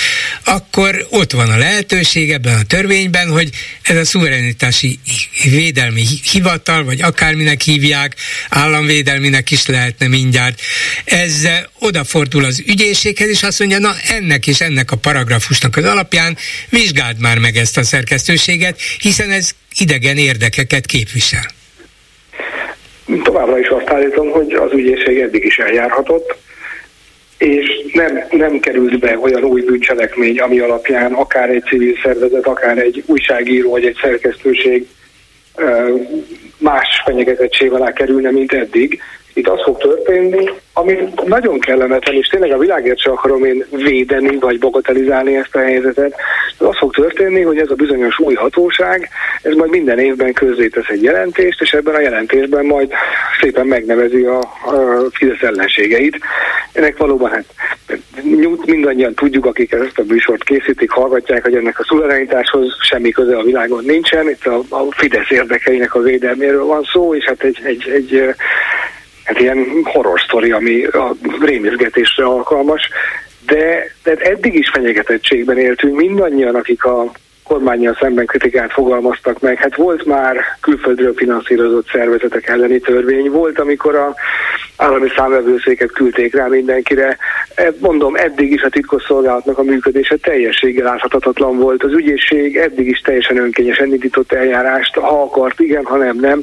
[0.44, 3.50] akkor ott van a lehetőség ebben a törvényben, hogy
[3.82, 4.98] ez a szuverenitási
[5.42, 8.14] védelmi hivatal, vagy akárminek hívják,
[8.48, 10.60] államvédelminek is lehetne mindjárt,
[11.04, 11.48] ez
[11.78, 16.36] odafordul az ügyészséghez, és azt mondja, na ennek és ennek a paragrafusnak az alapján
[16.68, 21.56] vizsgáld már meg ezt a szerkesztőséget, hiszen ez idegen érdekeket képvisel.
[23.22, 26.36] Továbbra is azt állítom, hogy az ügyészség eddig is eljárhatott,
[27.38, 32.78] és nem, nem került be olyan új bűncselekmény, ami alapján akár egy civil szervezet, akár
[32.78, 34.86] egy újságíró vagy egy szerkesztőség
[36.58, 39.02] más fenyegetettség alá kerülne, mint eddig.
[39.38, 44.36] Itt az fog történni, ami nagyon kellemetlen, és tényleg a világért sem akarom én védeni,
[44.36, 46.14] vagy bogatelizálni ezt a helyzetet,
[46.58, 49.08] de az fog történni, hogy ez a bizonyos új hatóság,
[49.42, 52.92] ez majd minden évben közzétesz egy jelentést, és ebben a jelentésben majd
[53.40, 56.18] szépen megnevezi a, a Fidesz ellenségeit.
[56.72, 57.44] Ennek valóban hát
[58.66, 63.42] mindannyian tudjuk, akik ezt a műsort készítik, hallgatják, hogy ennek a szuverenitáshoz semmi köze a
[63.42, 64.28] világon nincsen.
[64.28, 68.34] Itt a, a Fidesz érdekeinek a védelméről van szó, és hát egy, egy, egy
[69.28, 72.88] hát ilyen horror sztori, ami a rémizgetésre alkalmas,
[73.46, 77.12] de, de eddig is fenyegetettségben éltünk mindannyian, akik a
[77.42, 79.58] kormányjal szemben kritikát fogalmaztak meg.
[79.58, 84.14] Hát volt már külföldről finanszírozott szervezetek elleni törvény, volt, amikor a
[84.76, 87.16] állami számvevőszéket küldték rá mindenkire.
[87.54, 91.82] E, mondom, eddig is a titkosszolgálatnak a működése teljességgel láthatatlan volt.
[91.82, 96.40] Az ügyészség eddig is teljesen önkényesen indított eljárást, ha akart, igen, ha nem, nem.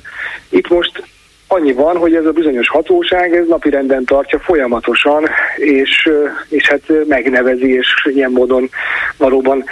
[0.49, 1.03] Itt most
[1.47, 6.09] Annyi van, hogy ez a bizonyos hatóság ez napirenden tartja folyamatosan, és,
[6.49, 8.69] és hát megnevezi, és ilyen módon
[9.17, 9.63] valóban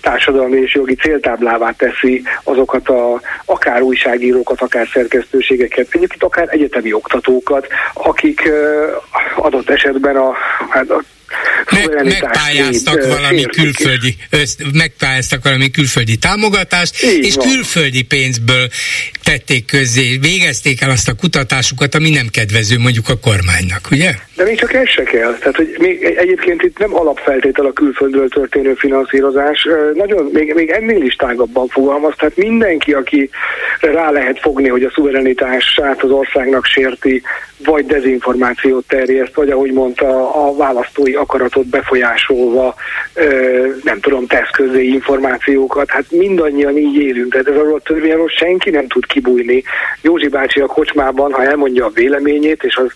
[0.00, 7.66] társadalmi és jogi céltáblává teszi azokat a akár újságírókat, akár szerkesztőségeket, egyébként akár egyetemi oktatókat,
[7.92, 8.50] akik
[9.36, 10.32] adott esetben a,
[10.70, 11.02] hát a
[11.72, 17.48] meg, megpályáztak valami külföldi, össz, megpályáztak valami külföldi támogatást, Így és van.
[17.48, 18.68] külföldi pénzből
[19.22, 24.10] tették közzé, végezték el azt a kutatásukat, ami nem kedvező mondjuk a kormánynak, ugye?
[24.36, 25.36] De még csak ez se kell.
[25.38, 29.68] Tehát, hogy még egyébként itt nem alapfeltétel a külföldről történő finanszírozás.
[29.94, 32.14] Nagyon, még, még ennél is tágabban fogalmaz.
[32.18, 33.30] Tehát mindenki, aki
[33.80, 37.22] rá lehet fogni, hogy a szuverenitását az országnak sérti,
[37.64, 42.74] vagy dezinformációt terjeszt, vagy ahogy mondta, a választói akaratot pártot befolyásolva,
[43.82, 45.90] nem tudom, tesz közé információkat.
[45.90, 49.62] Hát mindannyian így élünk, tehát ez arról a törvényről senki nem tud kibújni.
[50.00, 52.90] Józsi bácsi a kocsmában, ha elmondja a véleményét, és az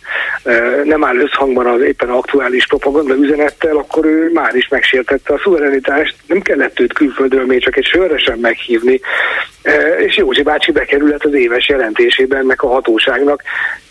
[0.85, 6.17] nem áll összhangban az éppen aktuális propaganda üzenettel, akkor ő már is megsértette a szuverenitást.
[6.27, 9.01] Nem kellett őt külföldről még csak egy sörre sem meghívni.
[10.07, 13.43] És Józsi bácsi bekerülhet az éves jelentésében ennek a hatóságnak.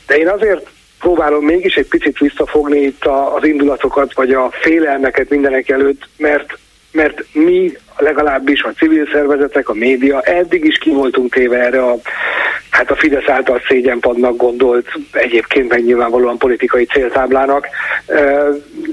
[0.07, 0.67] De én azért
[1.05, 6.57] próbálom mégis egy picit visszafogni itt a, az indulatokat, vagy a félelmeket mindenek előtt, mert,
[6.91, 11.95] mert mi legalábbis a civil szervezetek, a média eddig is ki voltunk téve erre a,
[12.69, 17.67] hát a Fidesz által szégyenpadnak gondolt, egyébként meg nyilvánvalóan politikai céltáblának.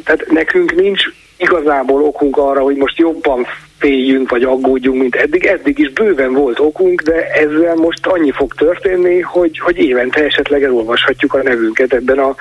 [0.04, 1.02] Tehát nekünk nincs
[1.36, 3.46] igazából okunk arra, hogy most jobban
[3.82, 5.44] féljünk vagy aggódjunk, mint eddig.
[5.44, 10.62] Eddig is bőven volt okunk, de ezzel most annyi fog történni, hogy, hogy évente esetleg
[10.62, 12.34] elolvashatjuk a nevünket ebben a,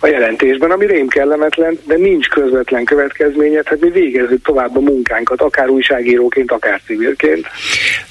[0.00, 5.40] a jelentésben, ami rém kellemetlen, de nincs közvetlen következménye, tehát mi végezzük tovább a munkánkat,
[5.40, 7.46] akár újságíróként, akár civilként.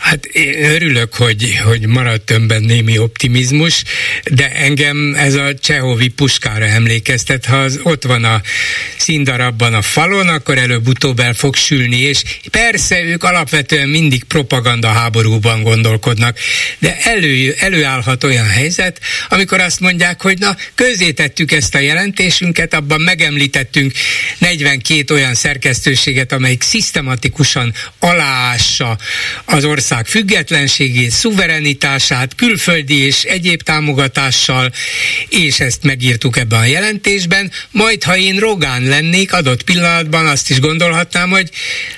[0.03, 3.83] Hát én örülök, hogy, hogy maradt önben némi optimizmus,
[4.23, 8.41] de engem ez a Csehovi puskára emlékeztet, ha az ott van a
[8.97, 15.63] színdarabban a falon, akkor előbb-utóbb el fog sülni, és persze ők alapvetően mindig propaganda háborúban
[15.63, 16.37] gondolkodnak,
[16.79, 18.99] de elő, előállhat olyan helyzet,
[19.29, 23.93] amikor azt mondják, hogy na, közzétettük ezt a jelentésünket, abban megemlítettünk
[24.37, 28.97] 42 olyan szerkesztőséget, amelyik szisztematikusan aláássa
[29.45, 34.71] az ország függetlenségét, szuverenitását, külföldi és egyéb támogatással,
[35.29, 40.59] és ezt megírtuk ebben a jelentésben, majd ha én Rogán lennék, adott pillanatban azt is
[40.59, 41.49] gondolhatnám, hogy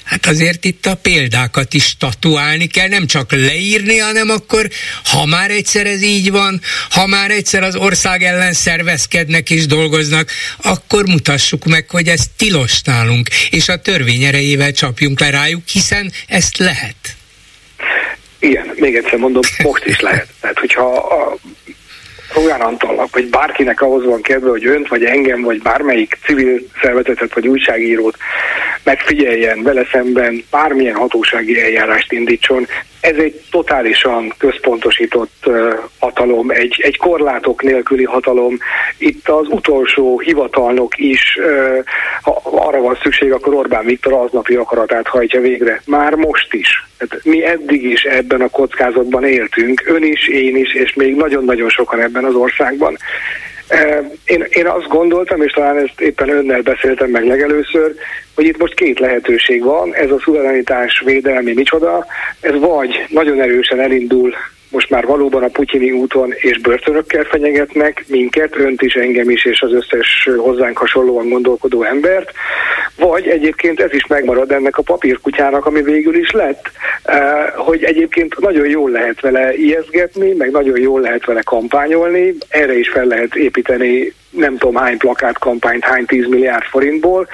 [0.03, 4.69] hát azért itt a példákat is tatuálni kell, nem csak leírni, hanem akkor,
[5.03, 10.31] ha már egyszer ez így van, ha már egyszer az ország ellen szervezkednek és dolgoznak,
[10.57, 16.11] akkor mutassuk meg, hogy ez tilos nálunk, és a törvény erejével csapjunk le rájuk, hiszen
[16.27, 16.95] ezt lehet.
[18.45, 20.27] Igen, még egyszer mondom, most is lehet.
[20.39, 21.37] Tehát, hogyha a
[22.35, 27.33] Rogán Antalnak, vagy bárkinek ahhoz van kedve, hogy önt, vagy engem, vagy bármelyik civil szervezetet,
[27.33, 28.17] vagy újságírót
[28.83, 32.67] megfigyeljen vele szemben, bármilyen hatósági eljárást indítson,
[33.05, 35.49] ez egy totálisan központosított
[35.99, 38.57] hatalom, egy, egy korlátok nélküli hatalom.
[38.97, 41.39] Itt az utolsó hivatalnok is,
[42.21, 45.81] ha arra van szükség, akkor Orbán Viktor aznapi akaratát hajtja végre.
[45.85, 46.87] Már most is.
[46.97, 51.69] Tehát mi eddig is ebben a kockázatban éltünk, ön is, én is, és még nagyon-nagyon
[51.69, 52.97] sokan ebben az országban.
[54.25, 57.95] Én, én azt gondoltam, és talán ezt éppen önnel beszéltem meg legelőször,
[58.35, 62.05] hogy itt most két lehetőség van, ez a szuverenitás védelmi micsoda,
[62.39, 64.33] ez vagy nagyon erősen elindul
[64.75, 69.61] most már valóban a putyini úton és börtönökkel fenyegetnek minket, önt is, engem is, és
[69.61, 72.31] az összes hozzánk hasonlóan gondolkodó embert,
[72.97, 76.71] vagy egyébként ez is megmarad ennek a papírkutyának, ami végül is lett,
[77.03, 82.77] eh, hogy egyébként nagyon jól lehet vele ijeszgetni, meg nagyon jól lehet vele kampányolni, erre
[82.77, 87.27] is fel lehet építeni nem tudom hány plakátkampányt, hány 10 milliárd forintból.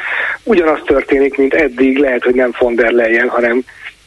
[0.43, 3.63] Ugyanaz történik, mint eddig, lehet, hogy nem von der Leyen, hanem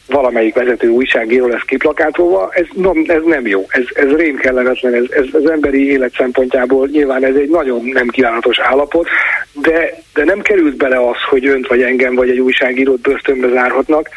[0.07, 2.65] valamelyik vezető újságíró lesz kiplakátolva, ez,
[3.05, 7.35] ez nem jó, ez, ez rém kellemetlen, ez, ez az emberi élet szempontjából nyilván ez
[7.35, 9.07] egy nagyon nem kívánatos állapot,
[9.53, 14.09] de, de nem került bele az, hogy önt vagy engem vagy egy újságírót börtönbe zárhatnak,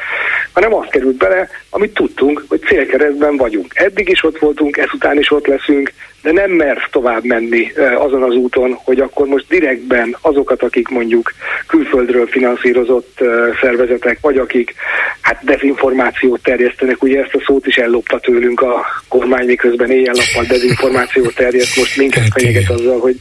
[0.52, 3.66] hanem azt került bele, amit tudtunk, hogy célkeresztben vagyunk.
[3.74, 8.34] Eddig is ott voltunk, ezután is ott leszünk, de nem mer tovább menni azon az
[8.34, 11.32] úton, hogy akkor most direktben azokat, akik mondjuk
[11.66, 13.18] külföldről finanszírozott
[13.60, 14.74] szervezetek, vagy akik
[15.20, 15.44] hát
[15.78, 21.76] dezinformációt terjesztenek, ugye ezt a szót is ellopta tőlünk a kormány, miközben éjjel-nappal dezinformációt terjeszt,
[21.76, 23.16] most minket hát fenyeget azzal, hogy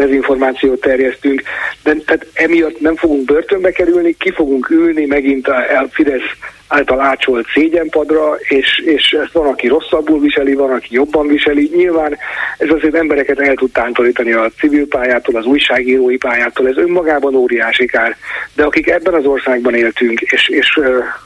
[0.00, 1.42] dezinformációt terjesztünk,
[1.82, 6.30] de tehát emiatt nem fogunk börtönbe kerülni, ki fogunk ülni megint a, a Fidesz
[6.70, 11.70] által ácsolt szégyenpadra, és, és ezt van, aki rosszabbul viseli, van, aki jobban viseli.
[11.74, 12.16] Nyilván
[12.58, 17.86] ez azért embereket el tud tántorítani a civil pályától, az újságírói pályától, ez önmagában óriási
[17.86, 18.16] kár.
[18.54, 20.76] De akik ebben az országban éltünk, és, és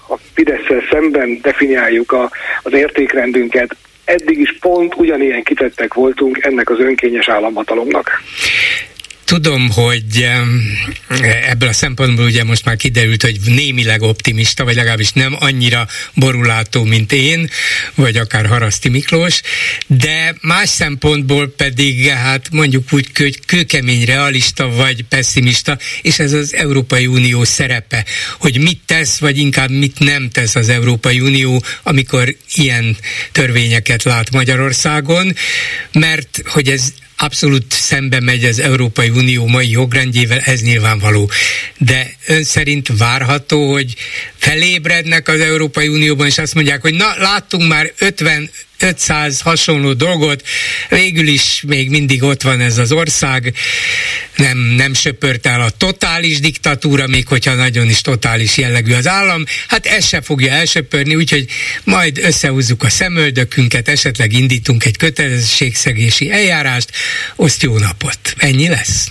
[0.09, 2.31] a fidesz szemben definiáljuk a,
[2.63, 8.23] az értékrendünket, eddig is pont ugyanilyen kitettek voltunk ennek az önkényes államhatalomnak.
[9.25, 10.29] Tudom, hogy
[11.49, 16.85] ebből a szempontból ugye most már kiderült, hogy némileg optimista, vagy legalábbis nem annyira borulátó,
[16.85, 17.51] mint én,
[17.95, 19.41] vagy akár Haraszti Miklós,
[19.87, 26.55] de más szempontból pedig hát mondjuk úgy, hogy kőkemény realista vagy pessimista, és ez az
[26.55, 28.05] Európai Unió szerepe,
[28.39, 32.97] hogy mit tesz, vagy inkább mit nem tesz az Európai Unió, amikor ilyen
[33.33, 35.35] törvényeket lát Magyarországon,
[35.93, 41.31] mert hogy ez abszolút szembe megy az Európai Unió mai jogrendjével, ez nyilvánvaló.
[41.79, 43.95] De ön szerint várható, hogy
[44.37, 50.43] felébrednek az Európai Unióban, és azt mondják, hogy na, láttunk már 50 500 hasonló dolgot,
[50.89, 53.55] végül is még mindig ott van ez az ország,
[54.37, 59.45] nem, nem söpört el a totális diktatúra, még hogyha nagyon is totális jellegű az állam,
[59.69, 61.47] hát ez se fogja elsöpörni, úgyhogy
[61.85, 66.91] majd összehúzzuk a szemöldökünket, esetleg indítunk egy kötelezettségszegési eljárást,
[67.37, 68.19] oszt jó napot.
[68.37, 69.11] Ennyi lesz?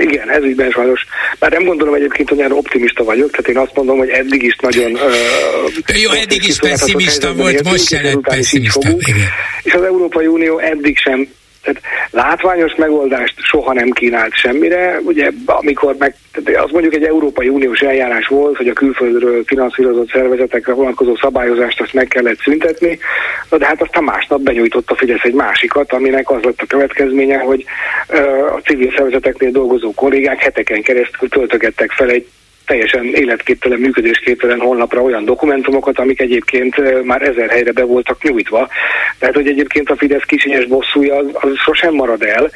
[0.00, 1.06] Igen, ez ügyben sajnos.
[1.38, 4.56] Bár nem gondolom egyébként, hogy olyan optimista vagyok, tehát én azt mondom, hogy eddig is
[4.56, 4.92] nagyon...
[4.92, 8.88] Uh, Jó, eddig is pessimista volt, most se lett pessimista.
[9.62, 11.28] És az Európai Unió eddig sem
[11.62, 11.80] tehát
[12.10, 14.98] látványos megoldást soha nem kínált semmire.
[15.02, 20.72] Ugye amikor meg, az mondjuk egy Európai Uniós eljárás volt, hogy a külföldről finanszírozott szervezetekre
[20.72, 22.98] vonatkozó szabályozást azt meg kellett szüntetni,
[23.50, 27.64] de hát aztán másnap benyújtott a Fidesz egy másikat, aminek az lett a következménye, hogy
[28.56, 32.26] a civil szervezeteknél dolgozó kollégák heteken keresztül töltögettek fel egy
[32.70, 38.68] teljesen életképtelen, működésképtelen honlapra olyan dokumentumokat, amik egyébként már ezer helyre be voltak nyújtva.
[39.18, 42.50] Tehát, hogy egyébként a Fidesz kisinyes bosszúja az, az sosem marad el,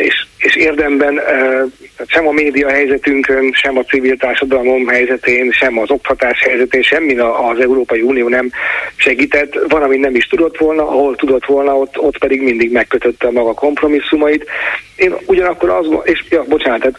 [0.00, 1.20] és, és érdemben
[2.06, 7.58] sem a média helyzetünkön, sem a civil társadalom helyzetén, sem az oktatás helyzetén, semmi az
[7.60, 8.50] Európai Unió nem
[8.96, 9.58] segített.
[9.68, 13.30] Van, ami nem is tudott volna, ahol tudott volna, ott, ott pedig mindig megkötötte a
[13.30, 14.46] maga kompromisszumait.
[14.96, 16.98] Én ugyanakkor az, és ja, bocsánat, tehát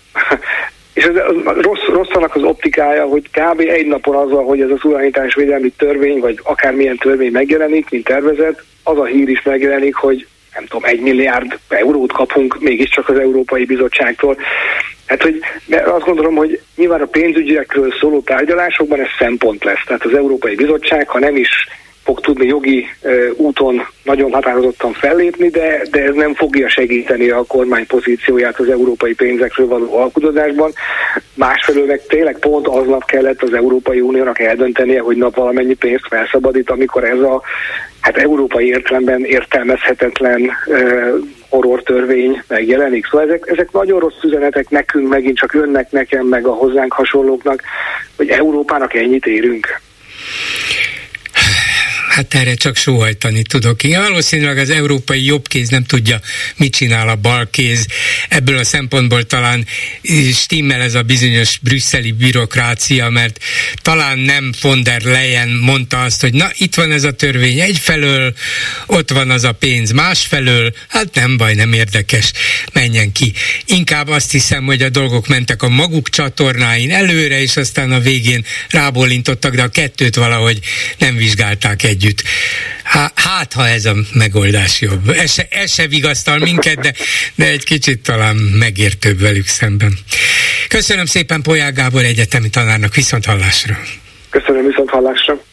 [0.95, 1.15] és ez
[1.61, 3.59] rossz, rossz annak az optikája, hogy kb.
[3.59, 8.97] egy napon azzal, hogy ez a védelmi törvény, vagy akármilyen törvény megjelenik, mint tervezet, az
[8.97, 14.37] a hír is megjelenik, hogy nem tudom, egy milliárd eurót kapunk mégiscsak az Európai Bizottságtól.
[15.05, 15.39] Hát, hogy
[15.85, 19.83] azt gondolom, hogy nyilván a pénzügyekről szóló tárgyalásokban ez szempont lesz.
[19.85, 21.49] Tehát az Európai Bizottság, ha nem is
[22.05, 22.87] fog tudni jogi
[23.35, 29.13] úton nagyon határozottan fellépni, de, de ez nem fogja segíteni a kormány pozícióját az európai
[29.13, 30.71] pénzekről való alkudozásban.
[31.33, 36.69] Másfelől meg tényleg pont aznap kellett az Európai Uniónak eldöntenie, hogy nap valamennyi pénzt felszabadít,
[36.69, 37.41] amikor ez a
[37.99, 40.51] hát európai értelemben értelmezhetetlen
[41.49, 43.05] horror törvény megjelenik.
[43.05, 47.61] Szóval ezek, ezek nagyon rossz üzenetek nekünk, megint csak önnek, nekem, meg a hozzánk hasonlóknak,
[48.17, 49.67] hogy Európának ennyit érünk.
[52.15, 53.83] Hát erre csak sóhajtani tudok.
[53.83, 56.19] Én valószínűleg az európai jobbkéz nem tudja,
[56.55, 57.87] mit csinál a balkéz.
[58.29, 59.65] Ebből a szempontból talán
[60.33, 63.39] stimmel ez a bizonyos brüsszeli bürokrácia, mert
[63.81, 68.33] talán nem von der Leyen mondta azt, hogy na itt van ez a törvény egyfelől,
[68.85, 72.31] ott van az a pénz másfelől, hát nem baj, nem érdekes,
[72.73, 73.33] menjen ki.
[73.65, 78.45] Inkább azt hiszem, hogy a dolgok mentek a maguk csatornáin előre, és aztán a végén
[78.69, 80.59] rábólintottak, de a kettőt valahogy
[80.97, 82.23] nem vizsgálták együtt együtt.
[83.15, 85.09] Hát, ha ez a megoldás jobb.
[85.09, 86.93] Ez se, ez se vigasztal minket, de,
[87.35, 89.97] de egy kicsit talán megértőbb velük szemben.
[90.67, 93.77] Köszönöm szépen Polyák Gábor egyetemi tanárnak, viszont hallásra.
[94.29, 95.43] Köszönöm, viszont hallásra.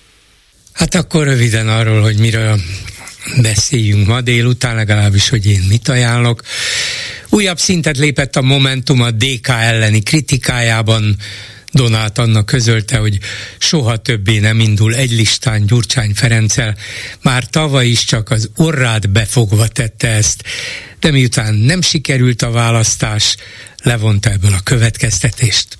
[0.72, 2.58] Hát akkor röviden arról, hogy miről
[3.42, 6.42] beszéljünk ma délután, legalábbis, hogy én mit ajánlok.
[7.28, 11.16] Újabb szintet lépett a Momentum a DK elleni kritikájában,
[11.72, 13.18] Donát annak közölte, hogy
[13.58, 16.76] soha többé nem indul egy listán Gyurcsány Ferenccel.
[17.22, 20.44] Már tavaly is csak az orrát befogva tette ezt,
[21.00, 23.36] de miután nem sikerült a választás,
[23.82, 25.78] levonta ebből a következtetést.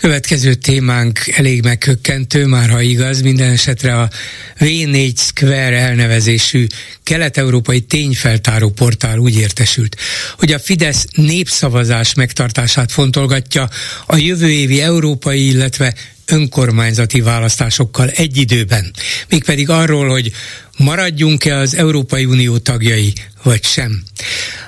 [0.00, 4.10] Következő témánk elég megkökkentő, már ha igaz, minden esetre a
[4.58, 6.66] V4 Square elnevezésű
[7.02, 9.96] kelet-európai tényfeltáró portál úgy értesült,
[10.38, 13.68] hogy a Fidesz népszavazás megtartását fontolgatja
[14.06, 15.94] a jövő évi európai, illetve
[16.26, 18.92] önkormányzati választásokkal egy időben.
[19.28, 20.32] Mégpedig arról, hogy
[20.76, 23.12] maradjunk-e az Európai Unió tagjai,
[23.42, 24.02] vagy sem.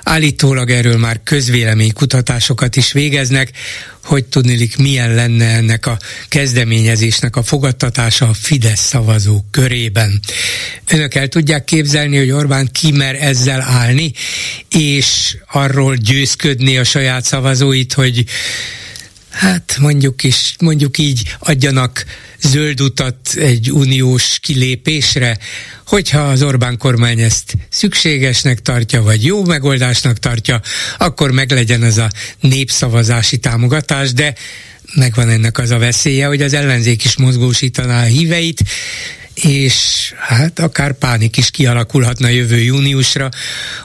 [0.03, 3.51] Állítólag erről már közvéleménykutatásokat is végeznek,
[4.03, 5.97] hogy tudnilik milyen lenne ennek a
[6.27, 10.19] kezdeményezésnek a fogadtatása a Fidesz szavazók körében.
[10.87, 14.11] Önök el tudják képzelni, hogy Orbán kimer ezzel állni,
[14.69, 18.25] és arról győzködni a saját szavazóit, hogy
[19.39, 22.05] hát mondjuk is, mondjuk így adjanak
[22.41, 25.37] zöld utat egy uniós kilépésre,
[25.87, 30.61] hogyha az Orbán kormány ezt szükségesnek tartja, vagy jó megoldásnak tartja,
[30.97, 32.09] akkor meglegyen ez a
[32.39, 34.33] népszavazási támogatás, de
[34.95, 38.63] megvan ennek az a veszélye, hogy az ellenzék is mozgósítaná a híveit,
[39.33, 43.29] és hát akár pánik is kialakulhatna jövő júniusra,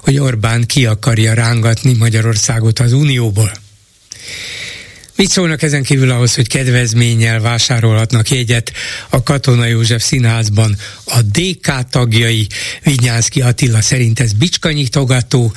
[0.00, 3.52] hogy Orbán ki akarja rángatni Magyarországot az Unióból.
[5.16, 8.72] Mit szólnak ezen kívül ahhoz, hogy kedvezménnyel vásárolhatnak jegyet
[9.10, 12.46] a Katona József Színházban a DK tagjai,
[12.82, 15.52] Vinyánszki Attila szerint ez bicskanyitogató,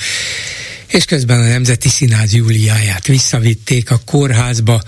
[0.87, 4.81] és közben a Nemzeti Színház Júliáját visszavitték a kórházba.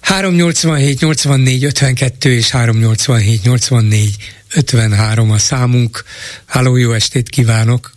[0.00, 4.16] 387 84 52 és 387 84
[4.54, 6.04] 53 a számunk.
[6.46, 7.90] Háló, jó estét kívánok!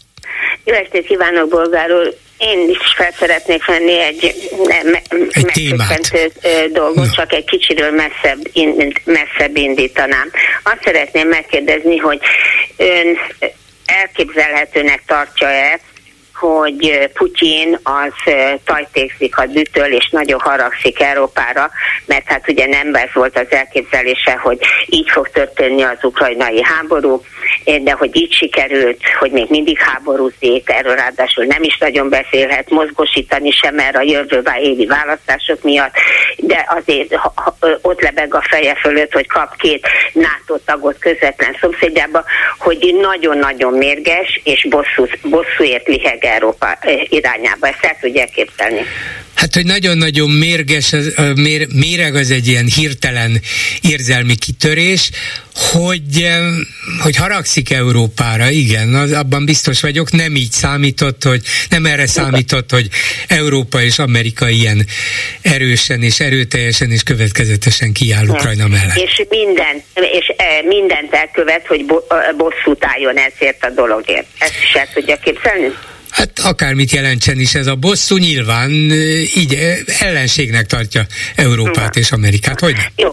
[0.63, 2.25] Jó estét kívánok, bolgáról!
[2.37, 4.49] Én is fel szeretnék venni egy, egy
[6.71, 7.11] dolgot, no.
[7.11, 10.31] csak egy kicsiről messzebb, in, messzebb indítanám.
[10.63, 12.19] Azt szeretném megkérdezni, hogy
[12.77, 13.17] ön
[13.85, 15.79] elképzelhetőnek tartja-e,
[16.39, 18.33] hogy Putyin az
[18.65, 21.69] tajtékszik dütöl, és nagyon haragszik Európára,
[22.05, 27.21] mert hát ugye nem ez volt az elképzelése, hogy így fog történni az ukrajnai háború,
[27.81, 33.51] de hogy így sikerült, hogy még mindig háborúzik, erről ráadásul nem is nagyon beszélhet, mozgosítani
[33.51, 35.93] sem erre a jövőbe évi választások miatt,
[36.37, 37.15] de azért
[37.81, 42.23] ott lebeg a feje fölött, hogy kap két NATO tagot közvetlen szomszédjába,
[42.59, 47.67] hogy nagyon-nagyon mérges és bosszú, bosszúért liheg Európa eh, irányába.
[47.67, 48.81] Ezt el tudják képzelni.
[49.37, 50.95] Hát, hogy nagyon-nagyon mérges,
[51.35, 53.41] mér, méreg az egy ilyen hirtelen
[53.81, 55.09] érzelmi kitörés,
[55.53, 56.29] hogy,
[57.03, 62.71] hogy haragszik Európára, igen, az, abban biztos vagyok, nem így számított, hogy nem erre számított,
[62.71, 62.87] hogy
[63.27, 64.85] Európa és Amerika ilyen
[65.41, 68.97] erősen és erőteljesen és következetesen kiáll Ukrajna mellett.
[68.97, 70.31] És, minden, és
[70.67, 71.85] mindent elkövet, hogy
[72.37, 74.25] bosszút álljon ezért a dologért.
[74.39, 75.71] Ezt is el tudja képzelni?
[76.17, 78.69] Hát akármit jelentsen is ez a bosszú, nyilván
[79.35, 79.57] így
[79.99, 81.01] ellenségnek tartja
[81.35, 83.11] Európát és Amerikát, hogy Jó.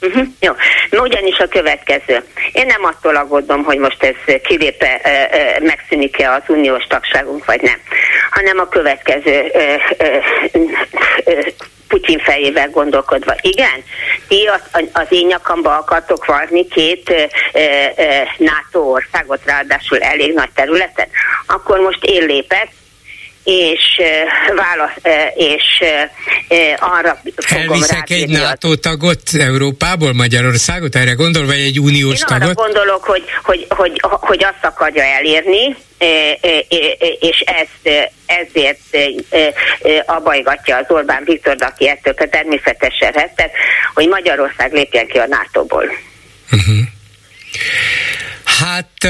[0.00, 0.52] Uh-huh, jó.
[0.90, 2.24] No, ugyanis a következő.
[2.52, 5.00] Én nem attól aggódom, hogy most ez kilépe,
[5.60, 7.78] megszűnik-e az uniós tagságunk, vagy nem,
[8.30, 9.52] hanem a következő
[11.92, 13.34] Putyin fejével gondolkodva.
[13.40, 13.84] Igen,
[14.28, 14.50] ti
[14.92, 17.28] az, én nyakamba akartok varni két e,
[17.60, 21.08] e, NATO országot, ráadásul elég nagy területen,
[21.46, 22.68] akkor most én lépek,
[23.44, 24.00] és
[24.56, 25.82] válasz, és
[26.78, 32.42] arra fogom Elviszek egy NATO tagot Európából, Magyarországot, erre gondol, vagy egy uniós Én tagot?
[32.42, 35.76] arra gondolok, hogy, hogy, hogy, hogy azt akarja elérni,
[37.20, 38.78] és ezt ezért
[40.06, 43.50] abajgatja az Orbán Viktor, aki ettől természetesen rettet,
[43.94, 45.84] hogy Magyarország lépjen ki a NATO-ból.
[46.52, 46.76] Uh-huh.
[48.44, 49.08] Hát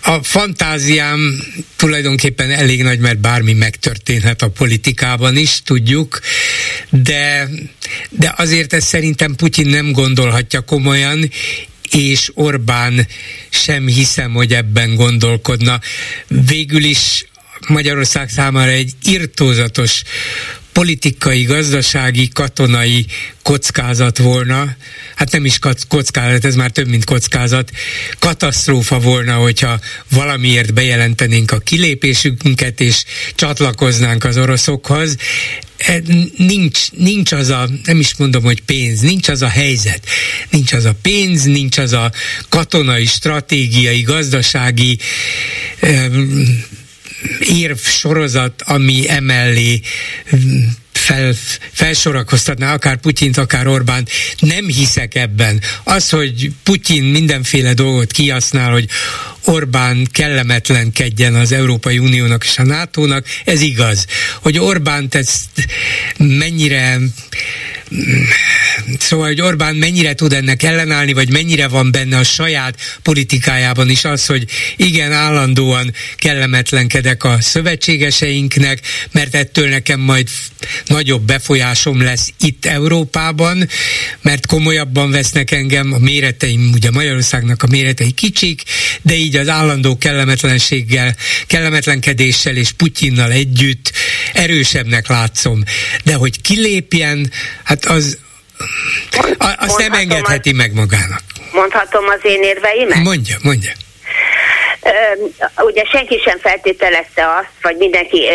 [0.00, 1.42] a fantáziám
[1.76, 6.20] tulajdonképpen elég nagy, mert bármi megtörténhet a politikában is, tudjuk,
[6.90, 7.48] de,
[8.10, 11.30] de azért ezt szerintem Putyin nem gondolhatja komolyan,
[11.90, 13.06] és Orbán
[13.50, 15.80] sem hiszem, hogy ebben gondolkodna.
[16.28, 17.24] Végül is
[17.68, 20.02] Magyarország számára egy irtózatos
[20.72, 23.06] politikai, gazdasági, katonai
[23.42, 24.76] kockázat volna,
[25.14, 25.58] hát nem is
[25.88, 27.70] kockázat, ez már több, mint kockázat,
[28.18, 33.04] katasztrófa volna, hogyha valamiért bejelentenénk a kilépésünket, és
[33.34, 35.16] csatlakoznánk az oroszokhoz.
[35.76, 36.02] E,
[36.36, 40.06] nincs, nincs az a, nem is mondom, hogy pénz, nincs az a helyzet,
[40.50, 42.12] nincs az a pénz, nincs az a
[42.48, 44.98] katonai, stratégiai, gazdasági
[47.40, 49.80] érv sorozat, ami emellé
[51.02, 51.34] fel,
[51.72, 54.08] felsorakoztatná akár Putyint, akár Orbán.
[54.38, 55.60] Nem hiszek ebben.
[55.84, 58.88] Az, hogy Putyin mindenféle dolgot kihasznál, hogy
[59.44, 64.06] Orbán kellemetlenkedjen az Európai Uniónak és a NATO-nak, ez igaz.
[64.40, 65.68] Hogy Orbán ezt
[66.16, 66.98] mennyire
[68.98, 74.04] szóval, hogy Orbán mennyire tud ennek ellenállni, vagy mennyire van benne a saját politikájában is
[74.04, 74.44] az, hogy
[74.76, 78.80] igen, állandóan kellemetlenkedek a szövetségeseinknek,
[79.12, 80.28] mert ettől nekem majd
[80.86, 83.68] nagyobb befolyásom lesz itt Európában,
[84.20, 88.62] mert komolyabban vesznek engem, a méreteim, ugye Magyarországnak a méretei kicsik,
[89.02, 91.16] de így az állandó kellemetlenséggel,
[91.46, 93.92] kellemetlenkedéssel és Putyinnal együtt
[94.32, 95.62] erősebbnek látszom.
[96.04, 97.30] De hogy kilépjen,
[97.62, 98.18] hát az,
[99.58, 101.20] azt nem engedheti az, meg magának.
[101.52, 102.98] Mondhatom az én érveimet?
[102.98, 103.72] Mondja, mondja.
[105.56, 108.28] Ugye senki sem feltételezte azt, vagy mindenki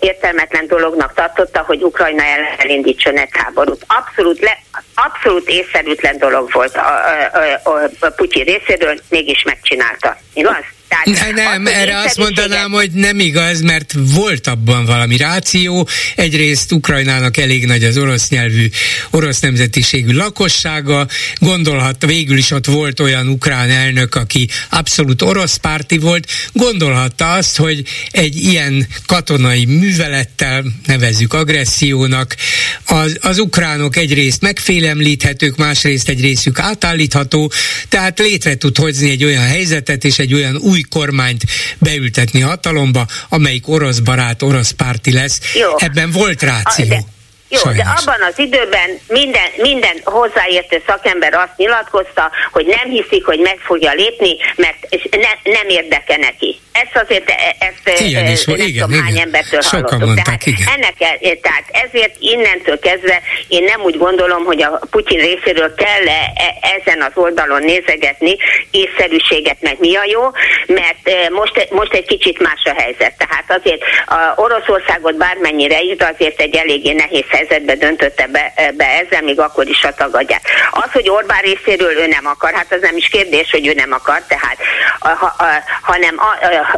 [0.00, 3.84] értelmetlen dolognak tartotta, hogy Ukrajna ellen elindítson egy háborút.
[3.86, 4.58] Abszolút, le,
[4.94, 10.16] abszolút észszerűtlen dolog volt a, a, a, a Putyin részéről, mégis megcsinálta.
[10.32, 10.64] Igaz?
[10.88, 15.88] Tehát ne, nem, az, erre azt mondanám, hogy nem igaz, mert volt abban valami ráció.
[16.16, 18.68] Egyrészt Ukrajnának elég nagy az orosz nyelvű,
[19.10, 21.08] orosz nemzetiségű lakossága.
[21.38, 26.30] Gondolhat, végül is ott volt olyan ukrán elnök, aki abszolút orosz párti volt.
[26.52, 32.36] Gondolhatta azt, hogy egy ilyen katonai művelettel, nevezzük agressziónak,
[32.84, 37.52] az, az ukránok egyrészt megfélemlíthetők, másrészt egy részük átállítható,
[37.88, 41.44] tehát létre tud hozni egy olyan helyzetet és egy olyan új kormányt
[41.78, 45.40] beültetni hatalomba, amelyik orosz barát, orosz párti lesz.
[45.54, 45.70] Jó.
[45.76, 46.84] Ebben volt ráció.
[46.84, 47.17] A, de
[47.48, 47.82] jó, Sajnos.
[47.82, 53.58] de abban az időben minden, minden hozzáértő szakember azt nyilatkozta, hogy nem hiszik, hogy meg
[53.58, 54.76] fogja lépni, mert
[55.10, 56.60] ne, nem érdeke neki.
[56.72, 59.02] Ezt azért, e, ezt ilyen is, nem igen, tudom, igen.
[59.02, 60.06] hány embertől Sokan hallottuk.
[60.06, 60.66] Mondták, tehát, igen.
[60.74, 60.96] ennek,
[61.40, 66.34] tehát ezért innentől kezdve én nem úgy gondolom, hogy a Putyin részéről kell -e
[66.78, 68.36] ezen az oldalon nézegetni
[68.70, 70.22] észszerűséget, meg mi a jó,
[70.66, 73.14] mert most, most egy kicsit más a helyzet.
[73.16, 78.84] Tehát azért a Oroszországot bármennyire is, de azért egy eléggé nehéz helyzetbe döntötte be, be
[78.84, 80.40] ezzel, még akkor is a tagadják.
[80.70, 83.92] Az, hogy Orbán részéről ő nem akar, hát az nem is kérdés, hogy ő nem
[83.92, 84.56] akar, tehát,
[84.98, 85.46] ha, ha,
[85.82, 86.20] hanem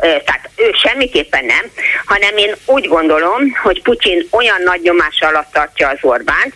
[0.02, 1.70] tehát ő semmiképpen nem,
[2.04, 6.54] hanem én úgy gondolom, hogy Putyin olyan nagy nyomás alatt tartja az Orbánt,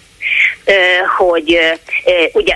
[1.17, 1.59] hogy
[2.33, 2.55] ugye,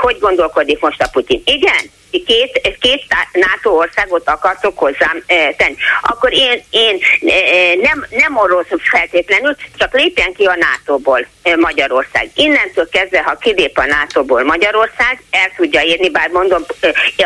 [0.00, 1.42] hogy gondolkodik most a Putyin?
[1.44, 1.90] Igen,
[2.20, 3.02] két, két
[3.32, 5.22] NATO országot akartok hozzám
[5.56, 7.00] tenni, akkor én, én
[7.80, 12.30] nem, nem orosz feltétlenül, csak lépjen ki a NATO-ból Magyarország.
[12.34, 16.64] Innentől kezdve, ha kilép a NATO-ból Magyarország, el tudja érni, bár mondom,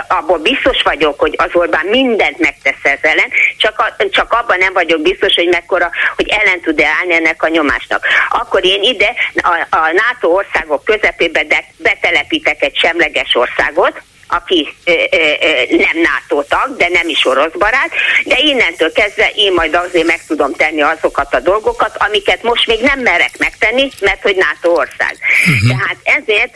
[0.08, 4.72] abból biztos vagyok, hogy az Orbán mindent megtesz ez ellen, csak, a, csak abban nem
[4.72, 8.06] vagyok biztos, hogy mekkora, hogy ellen tud-e állni ennek a nyomásnak.
[8.28, 15.16] Akkor én ide a, a NATO országok közepébe betelepítek egy semleges országot, aki ö, ö,
[15.40, 17.90] ö, nem NATO tag, de nem is orosz barát,
[18.24, 22.80] de innentől kezdve én majd azért meg tudom tenni azokat a dolgokat, amiket most még
[22.80, 25.16] nem merek megtenni, mert hogy NATO ország.
[25.46, 25.68] Uh-huh.
[25.68, 26.52] Tehát ezért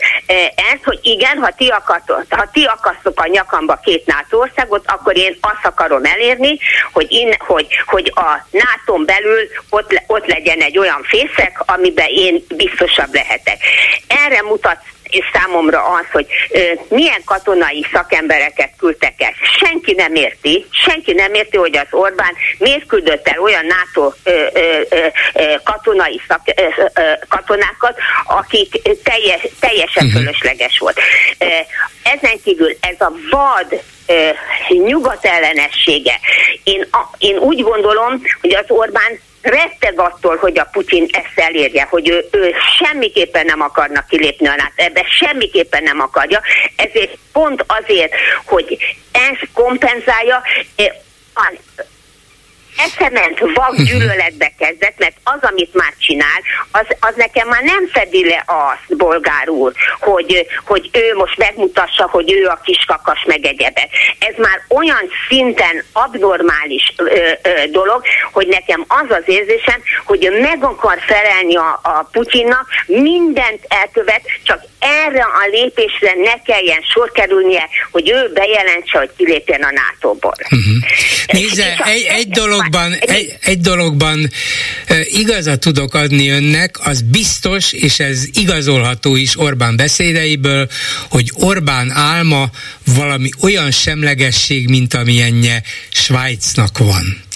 [0.54, 5.16] ez, hogy igen, ha ti, akartok, ha ti akasztok a nyakamba két NATO országot, akkor
[5.16, 6.58] én azt akarom elérni,
[6.92, 12.44] hogy, in, hogy, hogy a nato belül ott, ott legyen egy olyan fészek, amiben én
[12.48, 13.58] biztosabb lehetek.
[14.06, 14.78] Erre mutat
[15.10, 19.32] és számomra az, hogy ö, milyen katonai szakembereket küldtek el.
[19.58, 24.46] Senki nem érti, senki nem érti, hogy az Orbán miért küldött el olyan NATO ö,
[24.52, 26.62] ö, ö, katonai szak, ö,
[26.94, 30.20] ö, katonákat, akik teljes, teljesen uh-huh.
[30.20, 31.00] fölösleges volt.
[32.02, 33.80] Ezen kívül ez a vad
[34.68, 36.20] nyugat ellenessége.
[36.64, 41.86] Én, a, én úgy gondolom, hogy az Orbán retteg attól, hogy a Putyin ezt elérje,
[41.90, 46.40] hogy ő, ő semmiképpen nem akarnak kilépni a NATO, ebbe semmiképpen nem akarja,
[46.76, 48.12] ezért pont azért,
[48.44, 48.78] hogy
[49.12, 50.42] ez kompenzálja,
[52.84, 53.82] eszement vak mhm.
[53.82, 58.96] gyűlöletbe kezdett, mert az, amit már csinál, az, az nekem már nem fedi le azt,
[58.96, 63.88] bolgár úr, hogy, hogy ő most megmutassa, hogy ő a kiskakas meg egyebet.
[64.18, 67.04] Ez már olyan szinten abnormális ö,
[67.42, 68.02] ö, dolog,
[68.32, 74.22] hogy nekem az az érzésem, hogy ő meg akar felelni a, a Putyinnak, mindent elkövet,
[74.42, 80.34] csak erre a lépésre ne kelljen sor kerülnie, hogy ő bejelentse, hogy kilépjen a NATO-ból.
[80.44, 80.80] Uh-huh.
[81.32, 84.30] Nézze, egy, egy dologban, egy, egy dologban
[85.12, 90.68] igazat tudok adni önnek, az biztos, és ez igazolható is Orbán beszédeiből,
[91.08, 92.50] hogy Orbán álma
[92.84, 97.28] valami olyan semlegesség, mint amilyenje Svájcnak van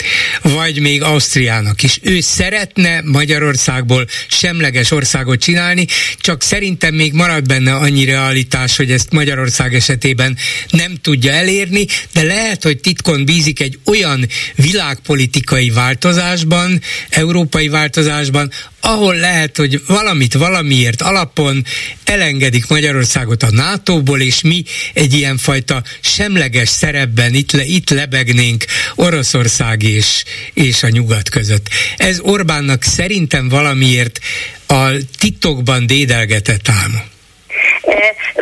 [0.43, 1.99] vagy még Ausztriának is.
[2.03, 5.87] Ő szeretne Magyarországból semleges országot csinálni,
[6.19, 10.37] csak szerintem még marad benne annyi realitás, hogy ezt Magyarország esetében
[10.71, 16.81] nem tudja elérni, de lehet, hogy titkon bízik egy olyan világpolitikai változásban,
[17.11, 21.65] európai változásban, ahol lehet, hogy valamit valamiért alapon
[22.05, 28.65] elengedik Magyarországot a NATO-ból, és mi egy ilyenfajta semleges szerepben itt, le, itt lebegnénk
[28.95, 30.25] Oroszország és,
[30.55, 31.69] és a nyugat között.
[31.97, 34.21] Ez Orbánnak szerintem valamiért
[34.67, 37.13] a titokban dédelgetett álma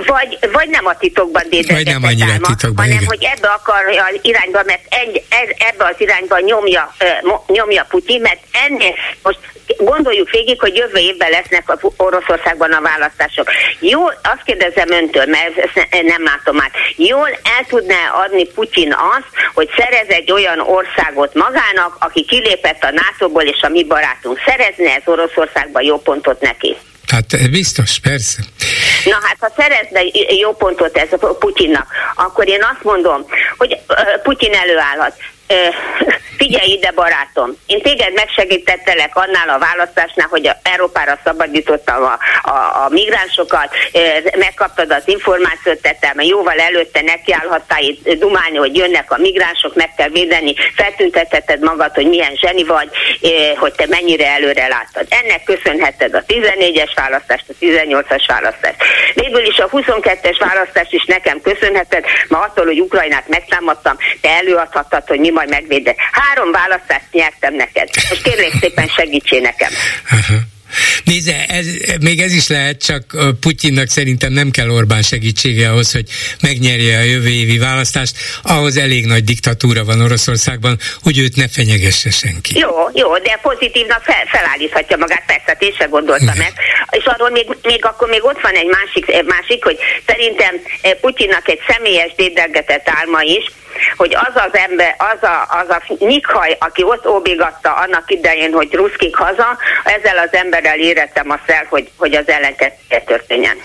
[0.07, 3.07] vagy, vagy nem a titokban dédelgetett vagy nem álma, titokban, hanem igen.
[3.07, 5.23] hogy ebbe akarja az irányba, mert egy,
[5.59, 6.95] ebbe az irányba nyomja,
[7.47, 9.39] nyomja Putyin, mert ennél most
[9.79, 13.51] gondoljuk végig, hogy jövő évben lesznek a Oroszországban a választások.
[13.81, 19.29] Jól, azt kérdezem öntől, mert ezt nem látom át, jól el tudná adni Putyin azt,
[19.55, 24.95] hogy szerez egy olyan országot magának, aki kilépett a NATO-ból, és a mi barátunk szerezne
[24.95, 26.77] ez Oroszországban jó pontot neki?
[27.07, 28.43] Hát biztos, persze.
[29.05, 30.01] Na hát, ha szerezne
[30.39, 33.27] jó pontot ez a Putyinnak, akkor én azt mondom,
[33.57, 33.79] hogy
[34.23, 35.15] Putyin előállhat
[36.37, 42.85] figyelj ide barátom, én téged megsegítettelek annál a választásnál, hogy a Európára szabadítottam a, a,
[42.85, 43.69] a migránsokat,
[44.39, 50.09] megkaptad az információt, tettem, jóval előtte nekiállhattál itt dumálni, hogy jönnek a migránsok, meg kell
[50.09, 52.89] védeni, feltüntetetted magad, hogy milyen zseni vagy,
[53.57, 55.07] hogy te mennyire előre láttad.
[55.09, 58.77] Ennek köszönheted a 14-es választást, a 18-as választást.
[59.15, 65.07] Végül is a 22-es választást is nekem köszönheted, ma attól, hogy Ukrajnát megtámadtam, te előadhattad,
[65.07, 65.97] hogy mi majd megvédek.
[66.13, 67.89] Három választást nyertem neked.
[68.09, 69.71] Most kérlek szépen segítsél nekem.
[71.05, 71.67] Nézze, ez,
[72.01, 73.05] még ez is lehet, csak
[73.41, 76.09] Putyinnak szerintem nem kell Orbán segítsége ahhoz, hogy
[76.43, 78.17] megnyerje a jövő évi választást.
[78.43, 82.59] Ahhoz elég nagy diktatúra van Oroszországban, hogy őt ne fenyegesse senki.
[82.59, 86.53] Jó, jó, de pozitívnak fel, felállíthatja magát, persze, hát én sem gondoltam meg.
[86.91, 91.49] És arról még, még akkor még ott van egy másik, másik hogy szerintem eh, Putyinnak
[91.49, 93.45] egy személyes dédelgetett álma is,
[93.97, 98.73] hogy az az ember, az a, az a nyikhaj, aki ott óbigatta annak idején, hogy
[98.73, 103.57] ruszkik haza, ezzel az emberrel érettem azt el, hogy, hogy az ellenkezője történjen.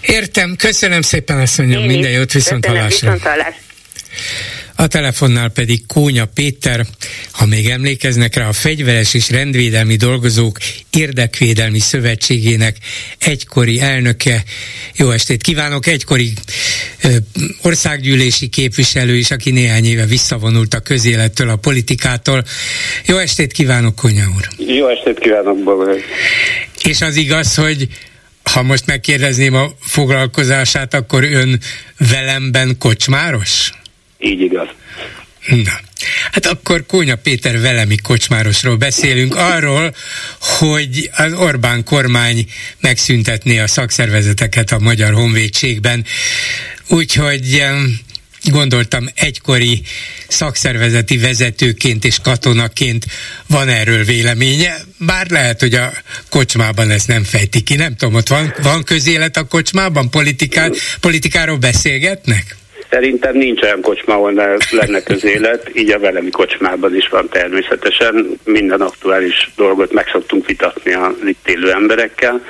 [0.00, 3.14] Értem, köszönöm szépen, azt mondjam, minden jót, viszont hallásra.
[4.82, 6.86] A telefonnál pedig Kónya Péter,
[7.30, 10.58] ha még emlékeznek rá, a Fegyveres és Rendvédelmi Dolgozók
[10.90, 12.76] Érdekvédelmi Szövetségének
[13.18, 14.42] egykori elnöke.
[14.96, 16.32] Jó estét kívánok, egykori
[17.02, 17.08] ö,
[17.62, 22.44] országgyűlési képviselő is, aki néhány éve visszavonult a közélettől, a politikától.
[23.06, 24.48] Jó estét kívánok, Kónya úr!
[24.76, 26.00] Jó estét kívánok, Bogai!
[26.84, 27.88] És az igaz, hogy
[28.42, 31.60] ha most megkérdezném a foglalkozását, akkor ön
[32.10, 33.72] velemben kocsmáros?
[34.22, 34.68] Így igaz.
[35.46, 35.80] Na,
[36.32, 39.94] hát akkor Kónya Péter velemi kocsmárosról beszélünk, arról,
[40.40, 42.46] hogy az Orbán kormány
[42.80, 46.04] megszüntetné a szakszervezeteket a Magyar Honvédségben.
[46.88, 47.64] Úgyhogy
[48.44, 49.82] gondoltam egykori
[50.28, 53.06] szakszervezeti vezetőként és katonaként
[53.46, 55.92] van erről véleménye, bár lehet, hogy a
[56.28, 60.70] kocsmában ezt nem fejti ki, nem tudom, ott van, van közélet a kocsmában, politikár,
[61.00, 62.56] politikáról beszélgetnek?
[62.92, 64.32] Szerintem nincs olyan kocsma, ahol
[64.70, 68.38] lenne közélet, így a velemi kocsmában is van természetesen.
[68.44, 72.44] Minden aktuális dolgot meg szoktunk vitatni az itt élő emberekkel.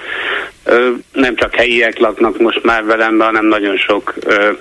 [1.12, 4.14] Nem csak helyiek laknak most már velem, hanem nagyon sok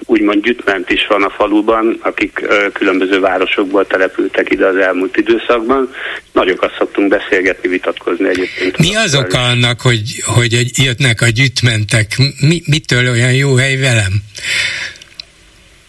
[0.05, 5.93] úgymond gyütment is van a faluban, akik különböző városokból települtek ide az elmúlt időszakban.
[6.31, 8.77] Nagyokat szoktunk beszélgetni, vitatkozni egyébként.
[8.77, 12.07] Mi az oka annak, hogy, hogy jöttnek a gyütmentek?
[12.39, 14.13] Mi, mitől olyan jó hely velem?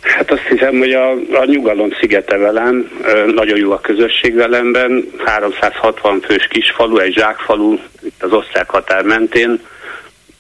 [0.03, 2.91] Hát azt hiszem, hogy a, a nyugalom szigete velem,
[3.35, 9.61] nagyon jó a közösség velemben, 360 fős kisfalu, egy zsákfalu, itt az osztrák határ mentén,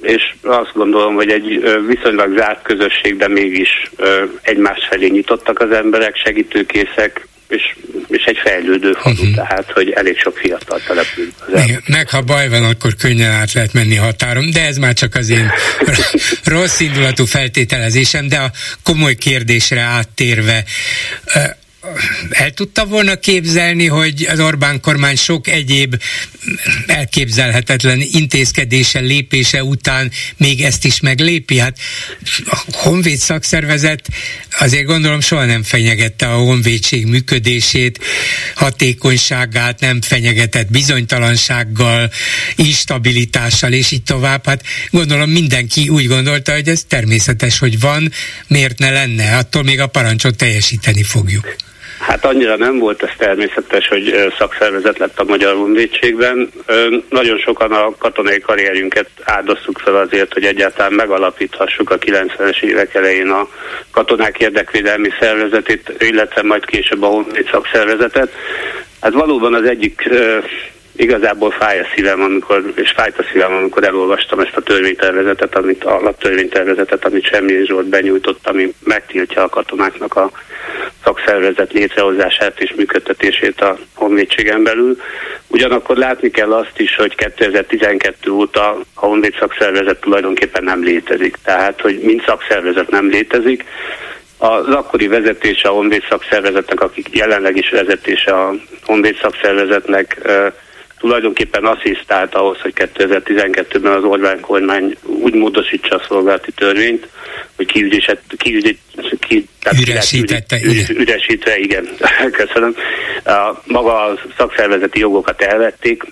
[0.02, 3.90] és azt gondolom, hogy egy viszonylag zárt közösség, de mégis
[4.42, 7.76] egymás felé nyitottak az emberek, segítőkészek, és,
[8.08, 9.34] és egy fejlődő falu, uh-huh.
[9.34, 11.28] tehát, hogy elég sok fiatal települ.
[11.86, 15.30] Meg ha baj van, akkor könnyen át lehet menni határon, de ez már csak az
[15.30, 15.50] én
[16.54, 18.50] rossz indulatú feltételezésem, de a
[18.82, 20.64] komoly kérdésre áttérve,
[22.30, 26.02] el tudta volna képzelni, hogy az Orbán kormány sok egyéb
[26.86, 31.58] elképzelhetetlen intézkedése, lépése után még ezt is meglépi?
[31.58, 31.78] Hát
[32.44, 34.08] a Honvéd szakszervezet
[34.58, 37.98] azért gondolom soha nem fenyegette a honvédség működését,
[38.54, 42.10] hatékonyságát, nem fenyegetett bizonytalansággal,
[42.56, 44.46] instabilitással, és így tovább.
[44.46, 48.12] Hát gondolom mindenki úgy gondolta, hogy ez természetes, hogy van,
[48.46, 51.56] miért ne lenne, attól még a parancsot teljesíteni fogjuk.
[52.02, 56.50] Hát annyira nem volt ez természetes, hogy szakszervezet lett a Magyar Honvédségben.
[57.08, 63.28] Nagyon sokan a katonai karrierünket áldoztuk fel azért, hogy egyáltalán megalapíthassuk a 90-es évek elején
[63.28, 63.48] a
[63.90, 68.32] katonák érdekvédelmi szervezetét, illetve majd később a Honvéd szakszervezetet.
[69.00, 70.08] Hát valóban az egyik
[70.96, 75.84] igazából fáj a szívem, amikor, és fájt a szívem, amikor elolvastam ezt a törvénytervezetet, amit,
[75.84, 80.30] a alaptörvénytervezetet, amit Semmi Zsolt benyújtott, ami megtiltja a katonáknak a
[81.04, 85.00] szakszervezet létrehozását és működtetését a honvédségen belül.
[85.48, 91.36] Ugyanakkor látni kell azt is, hogy 2012 óta a honvéd szakszervezet tulajdonképpen nem létezik.
[91.44, 93.64] Tehát, hogy mind szakszervezet nem létezik,
[94.38, 98.54] az akkori vezetése a honvéd szakszervezetnek, akik jelenleg is vezetése a
[98.84, 100.20] honvéd szakszervezetnek
[101.02, 107.08] tulajdonképpen asszisztált ahhoz, hogy 2012-ben az Orbán kormány úgy módosítsa a szolgálati törvényt,
[107.56, 108.76] hogy kiügyesítette, ki,
[109.18, 109.48] ki,
[109.80, 111.88] üresítette, ügy, ügy, üresítve, igen,
[112.40, 112.74] köszönöm.
[113.24, 116.04] A, maga a szakszervezeti jogokat elvették,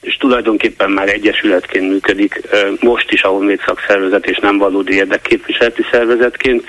[0.00, 2.40] és tulajdonképpen már egyesületként működik,
[2.80, 6.64] most is a Honvéd szakszervezet, és nem valódi érdekképviseleti szervezetként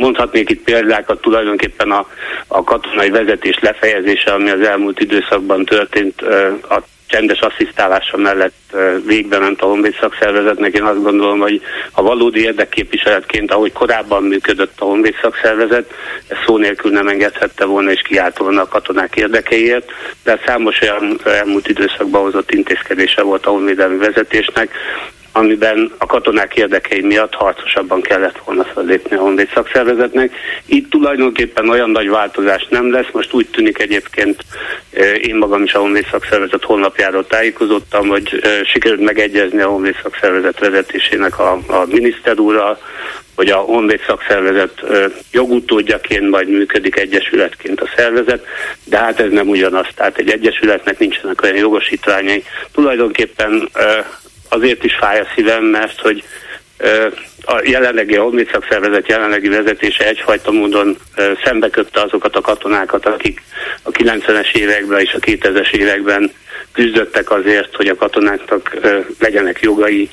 [0.00, 2.06] Mondhatnék itt példákat, tulajdonképpen a,
[2.46, 6.22] a katonai vezetés lefejezése, ami az elmúlt időszakban történt,
[6.68, 10.74] a csendes asszisztálása mellett végbe ment a Honvéd szakszervezetnek.
[10.74, 11.60] Én azt gondolom, hogy
[11.92, 15.92] a valódi érdekképviseletként, ahogy korábban működött a Honvéd szakszervezet,
[16.28, 19.90] ez szó nélkül nem engedhette volna és kiállt volna a katonák érdekeiért,
[20.24, 24.70] de számos olyan elmúlt időszakban hozott intézkedése volt a honvédelmi vezetésnek,
[25.32, 30.32] amiben a katonák érdekei miatt harcosabban kellett volna fellépni a honvéd szakszervezetnek.
[30.66, 34.44] Itt tulajdonképpen olyan nagy változás nem lesz, most úgy tűnik egyébként,
[35.22, 41.38] én magam is a honvéd szakszervezet honlapjáról tájékozottam, hogy sikerült megegyezni a honvéd szakszervezet vezetésének
[41.38, 42.78] a, a miniszter úrral,
[43.40, 44.84] hogy a honvéd szakszervezet
[45.32, 48.44] jogutódjaként majd működik egyesületként a szervezet,
[48.84, 49.86] de hát ez nem ugyanaz.
[49.94, 52.44] Tehát egy egyesületnek nincsenek olyan jogosítványai.
[52.72, 53.68] Tulajdonképpen
[54.50, 56.24] azért is fáj a szívem, mert hogy
[57.44, 60.96] a jelenlegi a szakszervezet jelenlegi vezetése egyfajta módon
[61.44, 63.42] szembeköpte azokat a katonákat, akik
[63.82, 66.32] a 90-es években és a 2000-es években
[66.72, 68.76] küzdöttek azért, hogy a katonáknak
[69.18, 70.10] legyenek jogai,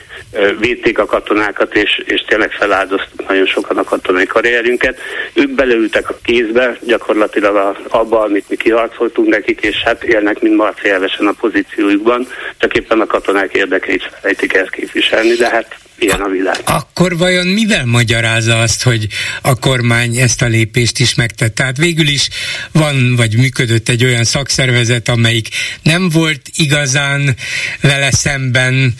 [0.59, 4.99] védték a katonákat, és, és tényleg feláldoztak nagyon sokan a katonai karrierünket.
[5.33, 10.55] Ők beleültek a kézbe, gyakorlatilag a, abba, amit mi kiharcoltunk nekik, és hát élnek, mint
[10.55, 12.27] Marci a pozíciójukban,
[12.57, 16.61] csak éppen a katonák érdekeit felejtik el képviselni, de hát ilyen a világ.
[16.65, 19.07] Akkor vajon mivel magyarázza azt, hogy
[19.41, 21.55] a kormány ezt a lépést is megtett?
[21.55, 22.29] Tehát végül is
[22.71, 25.47] van, vagy működött egy olyan szakszervezet, amelyik
[25.83, 27.35] nem volt igazán
[27.81, 28.95] vele szemben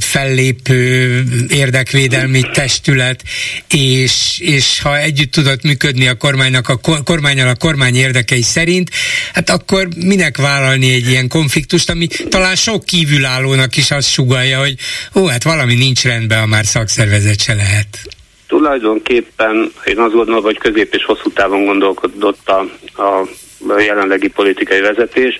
[0.00, 3.22] fellépő érdekvédelmi testület,
[3.68, 8.90] és, és ha együtt tudott működni a kormánynak, a kormányal a kormány érdekei szerint,
[9.32, 14.74] hát akkor minek vállalni egy ilyen konfliktust, ami talán sok kívülállónak is azt sugalja, hogy
[15.14, 17.98] ó, hát valami nincs nincs rendben, ha már szakszervezet se lehet?
[18.46, 22.60] Tulajdonképpen én azt gondolom, hogy közép és hosszú távon gondolkodott a,
[23.02, 25.38] a jelenlegi politikai vezetés,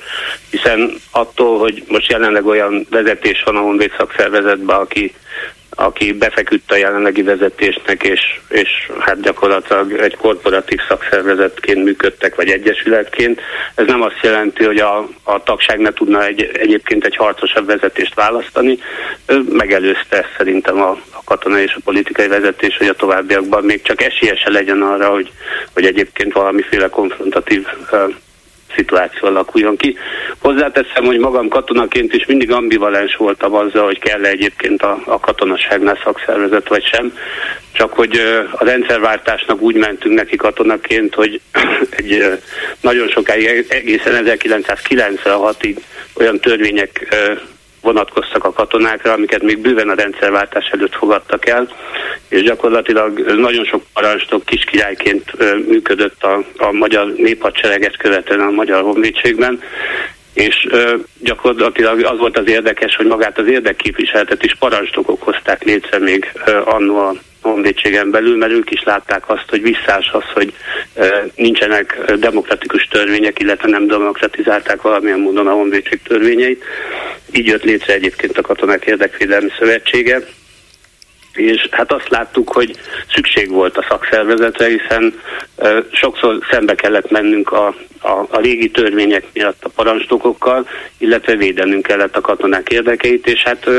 [0.50, 5.14] hiszen attól, hogy most jelenleg olyan vezetés van a Honvéd szakszervezetben, aki
[5.74, 13.40] aki befeküdt a jelenlegi vezetésnek, és, és hát gyakorlatilag egy korporatív szakszervezetként működtek, vagy egyesületként.
[13.74, 18.14] Ez nem azt jelenti, hogy a, a tagság ne tudna egy, egyébként egy harcosabb vezetést
[18.14, 18.78] választani.
[19.48, 24.02] Megelőzte ezt szerintem a, a katonai és a politikai vezetés, hogy a továbbiakban még csak
[24.02, 25.30] esélyese legyen arra, hogy,
[25.72, 27.66] hogy egyébként valamiféle konfrontatív
[28.76, 29.96] szituáció alakuljon ki.
[30.38, 35.20] Hozzáteszem, hogy magam katonaként is mindig ambivalens voltam azzal, hogy kell -e egyébként a, a
[35.20, 37.16] katonaságnál szakszervezet vagy sem.
[37.72, 38.20] Csak hogy
[38.50, 41.40] a rendszerváltásnak úgy mentünk neki katonaként, hogy
[41.98, 42.38] egy
[42.80, 45.76] nagyon sokáig, egészen 1996-ig
[46.14, 47.16] olyan törvények
[47.82, 51.68] vonatkoztak a katonákra, amiket még bőven a rendszerváltás előtt fogadtak el,
[52.28, 55.32] és gyakorlatilag nagyon sok parancsnok kiskirályként
[55.68, 59.60] működött a, a magyar néphadsereget követően a magyar honvédségben,
[60.34, 65.98] és ö, gyakorlatilag az volt az érdekes, hogy magát az érdekképviseletet is parancsnokok hozták létre
[65.98, 70.52] még ö, annó a honvédségen belül, mert ők is látták azt, hogy visszás az, hogy
[71.34, 76.64] nincsenek demokratikus törvények, illetve nem demokratizálták valamilyen módon a honvédség törvényeit.
[77.32, 80.22] Így jött létre egyébként a Katonák Érdekvédelmi Szövetsége,
[81.34, 82.76] és hát azt láttuk, hogy
[83.14, 85.20] szükség volt a szakszervezetre, hiszen
[85.92, 90.68] sokszor szembe kellett mennünk a, a, a régi törvények miatt a parancsnokokkal,
[90.98, 93.70] illetve védenünk kellett a katonák érdekeit, és hát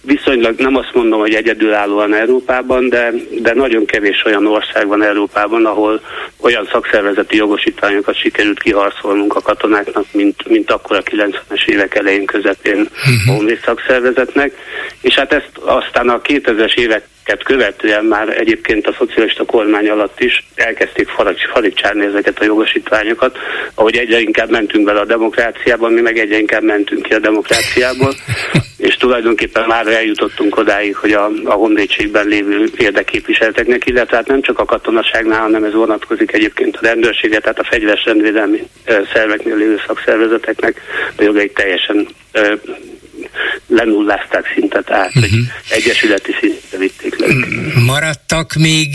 [0.00, 5.66] viszonylag nem azt mondom, hogy egyedülállóan Európában, de, de nagyon kevés olyan ország van Európában,
[5.66, 6.00] ahol
[6.40, 12.88] olyan szakszervezeti jogosítványokat sikerült kiharcolnunk a katonáknak, mint, mint akkor a 90-es évek elején közepén
[13.28, 13.52] uh-huh.
[13.64, 14.52] szakszervezetnek,
[15.00, 16.95] és hát ezt aztán a 2000-es évek
[17.26, 21.08] éveket követően már egyébként a szocialista kormány alatt is elkezdték
[21.52, 23.38] falicsálni ezeket a jogosítványokat,
[23.74, 28.14] ahogy egyre inkább mentünk bele a demokráciában, mi meg egyre inkább mentünk ki a demokráciából,
[28.78, 34.58] és tulajdonképpen már eljutottunk odáig, hogy a, a honvédségben lévő érdekképviseleteknek, illetve hát nem csak
[34.58, 38.68] a katonaságnál, hanem ez vonatkozik egyébként a rendőrséget, tehát a fegyveres rendvédelmi
[39.12, 40.80] szerveknél lévő szakszervezeteknek
[41.16, 42.08] a jogait teljesen
[43.66, 45.22] lenullázták szintet át, uh-huh.
[45.22, 45.48] hogy mhm.
[45.68, 47.26] egyesületi szintre vitték le.
[47.84, 48.88] Maradtak még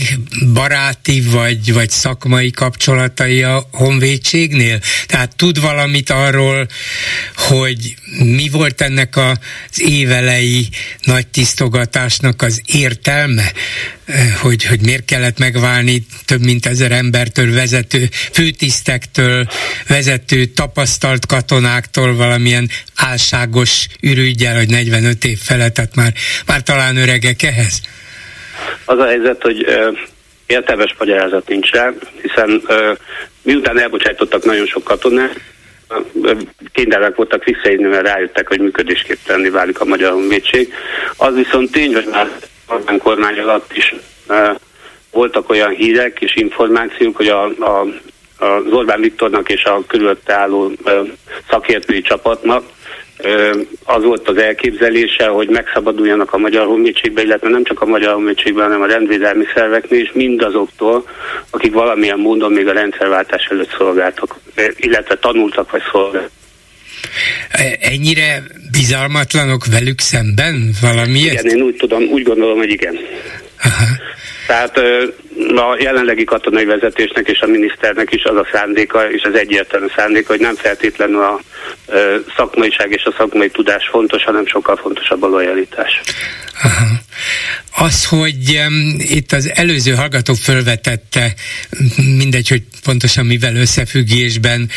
[0.53, 4.79] baráti vagy, vagy szakmai kapcsolatai a honvédségnél?
[5.05, 6.67] Tehát tud valamit arról,
[7.35, 9.37] hogy mi volt ennek az
[9.75, 10.69] évelei
[11.03, 13.51] nagy tisztogatásnak az értelme?
[14.41, 19.47] Hogy, hogy miért kellett megválni több mint ezer embertől, vezető főtisztektől,
[19.87, 26.13] vezető tapasztalt katonáktól valamilyen álságos ürügyel, hogy 45 év felett, már,
[26.45, 27.81] már talán öregek ehhez?
[28.85, 29.65] Az a helyzet, hogy
[30.45, 32.93] értelmes magyarázat nincs rá, hiszen ö,
[33.41, 35.39] miután elbocsájtottak nagyon sok katonát,
[36.71, 40.73] kénytelenek voltak visszaérni, mert rájöttek, hogy működésképtelenné válik a Magyar Honvédség.
[41.17, 42.27] Az viszont tény, hogy már
[42.71, 43.95] Orbán kormány alatt is
[45.11, 47.85] voltak olyan hírek és információk, hogy a, a,
[48.45, 50.71] az Orbán Viktornak és a körülötte álló
[51.49, 52.63] szakértői csapatnak
[53.85, 58.63] az volt az elképzelése, hogy megszabaduljanak a Magyar Honvédségbe, illetve nem csak a Magyar Honvédségben,
[58.63, 61.07] hanem a rendvédelmi szerveknél, és mindazoktól,
[61.49, 64.35] akik valamilyen módon még a rendszerváltás előtt szolgáltak,
[64.75, 66.40] illetve tanultak vagy szolgáltak.
[67.79, 71.43] Ennyire bizalmatlanok velük szemben valamiért?
[71.43, 72.95] Igen, én úgy tudom, úgy gondolom, hogy igen.
[73.63, 73.85] Aha.
[74.47, 74.79] Tehát
[75.55, 80.31] a jelenlegi katonai vezetésnek és a miniszternek is az a szándéka, és az egyértelmű szándéka,
[80.31, 81.39] hogy nem feltétlenül a
[82.35, 86.01] szakmaiság és a szakmai tudás fontos, hanem sokkal fontosabb a lojalitás.
[86.63, 86.85] Aha.
[87.75, 91.33] Az, hogy um, itt az előző hallgató fölvetette,
[92.17, 94.69] mindegy, hogy pontosan mivel összefüggésben,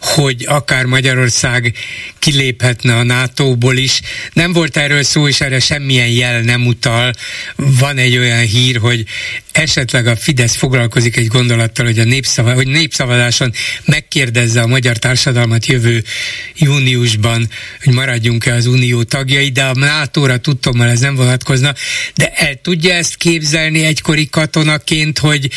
[0.00, 1.72] hogy akár Magyarország
[2.18, 4.00] kiléphetne a NATO-ból is.
[4.32, 7.12] Nem volt erről szó, és erre semmilyen jel nem utal.
[7.56, 9.04] Van egy olyan hír, hogy
[9.52, 13.52] esetleg a Fidesz foglalkozik egy gondolattal, hogy a népszava, hogy népszavazáson
[13.84, 16.04] megkérdezze a magyar társadalmat jövő
[16.56, 17.48] júniusban,
[17.84, 21.74] hogy maradjunk-e az unió tagjai, de a NATO-ra tudtommal ez nem vonatkozna,
[22.14, 25.50] de el tudja ezt képzelni egykori katonaként, hogy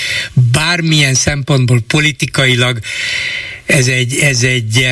[0.52, 2.80] bármilyen szempontból politikailag
[3.66, 4.88] ez egy, ez egy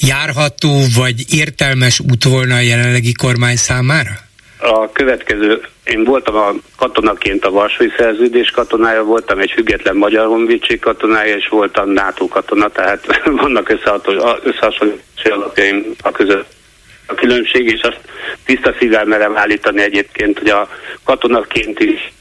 [0.00, 4.23] járható vagy értelmes út volna a jelenlegi kormány számára?
[4.66, 10.80] A következő, én voltam a katonaként a Varsói Szerződés katonája, voltam egy független Magyar Honvédség
[10.80, 13.68] katonája, és voltam NATO katona, tehát vannak
[14.42, 16.46] összehasonlítási alapjaim a között.
[17.06, 18.00] A különbség, és azt
[18.44, 20.68] tiszta szívvel merem állítani egyébként, hogy a
[21.04, 22.12] katonaként is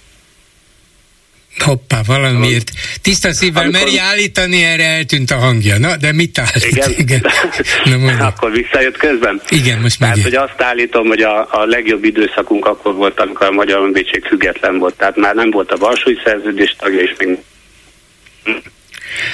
[1.60, 2.72] Hoppá, valamiért.
[3.02, 3.82] Tiszta szívvel Amikor...
[3.82, 5.78] meri állítani, erre eltűnt a hangja.
[5.78, 6.66] Na, de mit állít?
[6.66, 6.92] Igen.
[7.04, 7.26] Igen.
[8.18, 9.42] Na, akkor visszajött közben?
[9.50, 10.10] Igen, most már.
[10.10, 14.24] Tehát, hogy azt állítom, hogy a, a legjobb időszakunk akkor volt, amikor a Magyar Honvédség
[14.26, 14.96] független volt.
[14.96, 17.38] Tehát már nem volt a Varsói Szerződés tagja, és még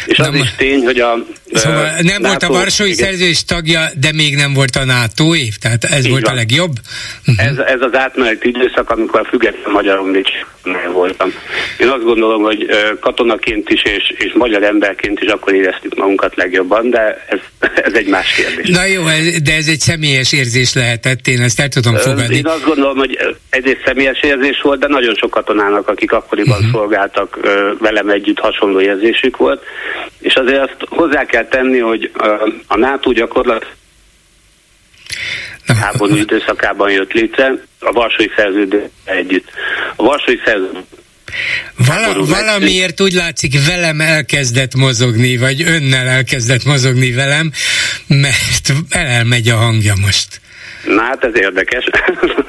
[0.05, 1.15] és az is tény, hogy a...
[1.53, 5.35] Szóval uh, nem NATO, volt a Varsói Szerződés tagja, de még nem volt a NATO
[5.35, 6.33] év, tehát ez Így volt van.
[6.33, 6.71] a legjobb?
[7.27, 7.47] Uh-huh.
[7.47, 9.99] Ez, ez az átmeneti időszak, amikor a független magyar
[10.93, 11.33] voltam.
[11.79, 12.65] Én azt gondolom, hogy
[12.99, 17.39] katonaként is és, és magyar emberként is akkor éreztük magunkat legjobban, de ez,
[17.87, 18.75] ez egy más kérdés.
[18.75, 19.03] Na jó,
[19.43, 22.35] de ez egy személyes érzés lehetett, én ezt el tudom fogadni.
[22.35, 23.17] Én azt gondolom, hogy
[23.49, 26.71] ez egy személyes érzés volt, de nagyon sok katonának, akik akkoriban uh-huh.
[26.71, 27.39] szolgáltak
[27.79, 29.63] velem együtt hasonló érzésük volt,
[30.19, 32.11] és azért azt hozzá kell tenni, hogy
[32.67, 33.65] a NATO gyakorlat
[35.65, 39.49] háború időszakában jött létre, a Varsói Szerződés együtt.
[39.95, 40.81] A Varsói Szerződés
[41.77, 47.51] Val- valamiért úgy látszik, velem elkezdett mozogni, vagy önnel elkezdett mozogni velem,
[48.07, 50.41] mert elmegy a hangja most.
[50.83, 51.85] Na hát ez érdekes.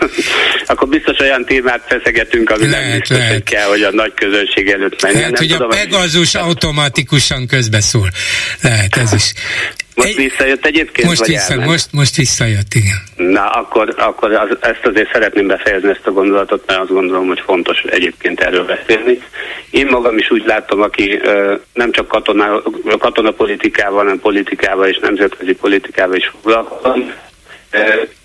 [0.67, 3.33] Akkor biztos olyan témát feszegetünk, ami lehet, nem biztos, lehet.
[3.33, 5.21] hogy kell, hogy a nagy közönség előtt menjen.
[5.21, 6.43] Lehet, hogy tudom, a Pegazus hogy...
[6.43, 8.09] automatikusan közbeszól.
[8.63, 9.33] Lehet, ez is.
[9.95, 10.17] Most Egy...
[10.17, 11.09] visszajött egyébként?
[11.09, 13.03] Most, vissza, most, most visszajött, igen.
[13.17, 17.43] Na, akkor, akkor az, ezt azért szeretném befejezni ezt a gondolatot, mert azt gondolom, hogy
[17.45, 19.23] fontos egyébként erről beszélni.
[19.71, 22.63] Én magam is úgy látom, aki ö, nem csak katona,
[22.99, 27.13] katonapolitikával, hanem politikával és nemzetközi politikával is foglalkozom,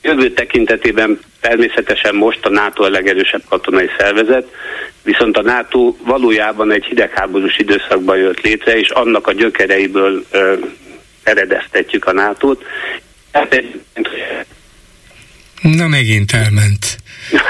[0.02, 4.48] Jövő tekintetében természetesen most a NATO a legerősebb katonai szervezet,
[5.04, 10.54] viszont a NATO valójában egy hidegháborús időszakban jött létre, és annak a gyökereiből ö,
[11.24, 12.64] eredeztetjük a NATO-t.
[13.32, 13.64] Hát
[15.62, 16.98] Na megint elment.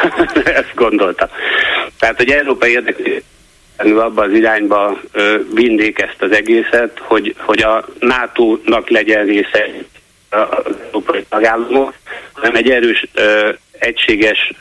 [0.59, 1.27] Ezt gondoltam.
[1.99, 3.23] Tehát, hogy Európa érdekli
[3.77, 9.67] abban az irányba ö, vinnék ezt az egészet, hogy, hogy a NATO-nak legyen része
[10.41, 11.93] az európai tagállamok,
[12.33, 13.05] hanem egy erős,
[13.71, 14.53] egységes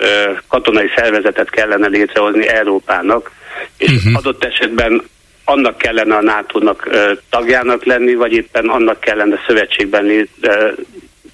[0.49, 3.31] katonai szervezetet kellene létrehozni Európának,
[3.79, 4.17] és uh-huh.
[4.17, 5.03] adott esetben
[5.45, 6.91] annak kellene a NATO-nak
[7.31, 10.29] tagjának lenni, vagy éppen annak kellene szövetségben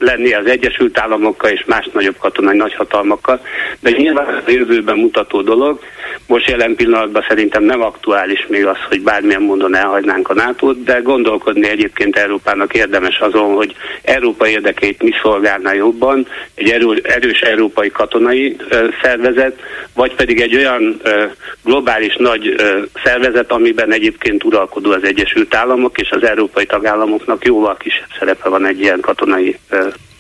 [0.01, 3.41] lennie az Egyesült Államokkal és más nagyobb katonai nagyhatalmakkal,
[3.81, 5.81] de nyilván a jövőben mutató dolog.
[6.27, 11.01] Most jelen pillanatban szerintem nem aktuális még az, hogy bármilyen módon elhagynánk a nato de
[11.01, 17.91] gondolkodni egyébként Európának érdemes azon, hogy Európa érdekeit mi szolgálná jobban, egy erő, erős európai
[17.91, 18.57] katonai
[19.03, 19.61] szervezet,
[19.95, 21.01] vagy pedig egy olyan
[21.65, 22.55] globális nagy
[23.05, 28.67] szervezet, amiben egyébként uralkodó az Egyesült Államok, és az európai tagállamoknak jóval kisebb szerepe van
[28.67, 29.59] egy ilyen katonai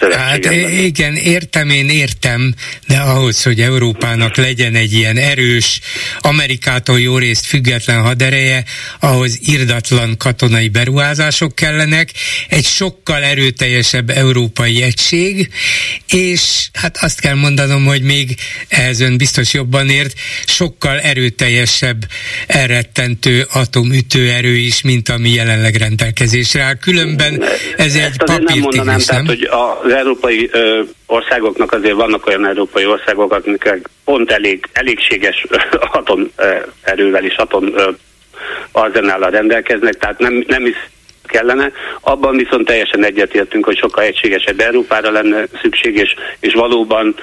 [0.00, 0.44] Hát
[0.84, 2.54] igen, értem, én értem,
[2.86, 5.80] de ahhoz, hogy Európának legyen egy ilyen erős,
[6.20, 8.64] Amerikától jó részt független hadereje,
[9.00, 12.10] ahhoz irdatlan katonai beruházások kellenek,
[12.48, 15.50] egy sokkal erőteljesebb európai egység,
[16.08, 18.36] és hát azt kell mondanom, hogy még
[18.68, 20.14] ehhez ön biztos jobban ért,
[20.46, 22.04] sokkal erőteljesebb,
[22.46, 26.74] elrettentő atomütőerő is, mint ami jelenleg rendelkezésre áll.
[26.74, 27.42] Különben
[27.76, 28.98] ez egy papírtigris, nem?
[28.98, 29.48] Tehát, hogy
[29.86, 35.46] az európai ö, országoknak azért vannak olyan európai országok, akik pont elég, elégséges
[35.92, 36.30] atom
[36.82, 37.74] erővel és atom
[38.72, 40.76] arzenállal rendelkeznek, tehát nem, nem is
[41.26, 41.70] kellene.
[42.00, 47.14] Abban viszont teljesen egyetértünk, hogy sokkal egységesebb Európára lenne szükség, és, és valóban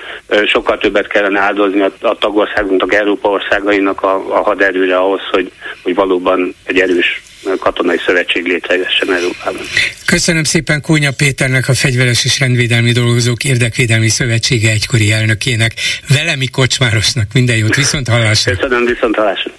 [0.45, 5.51] sokkal többet kellene áldozni a, a tagországunknak, Európa országainak a, a haderőre ahhoz, hogy,
[5.83, 7.21] hogy valóban egy erős
[7.59, 9.61] katonai szövetség létrejöhessen Európában.
[10.05, 15.73] Köszönöm szépen Kónya Péternek, a Fegyveres és Rendvédelmi Dolgozók Érdekvédelmi Szövetsége egykori elnökének,
[16.07, 18.55] Velemi Kocsmárosnak minden jót, viszont hallásra.
[18.55, 19.51] Köszönöm, viszont hallásra.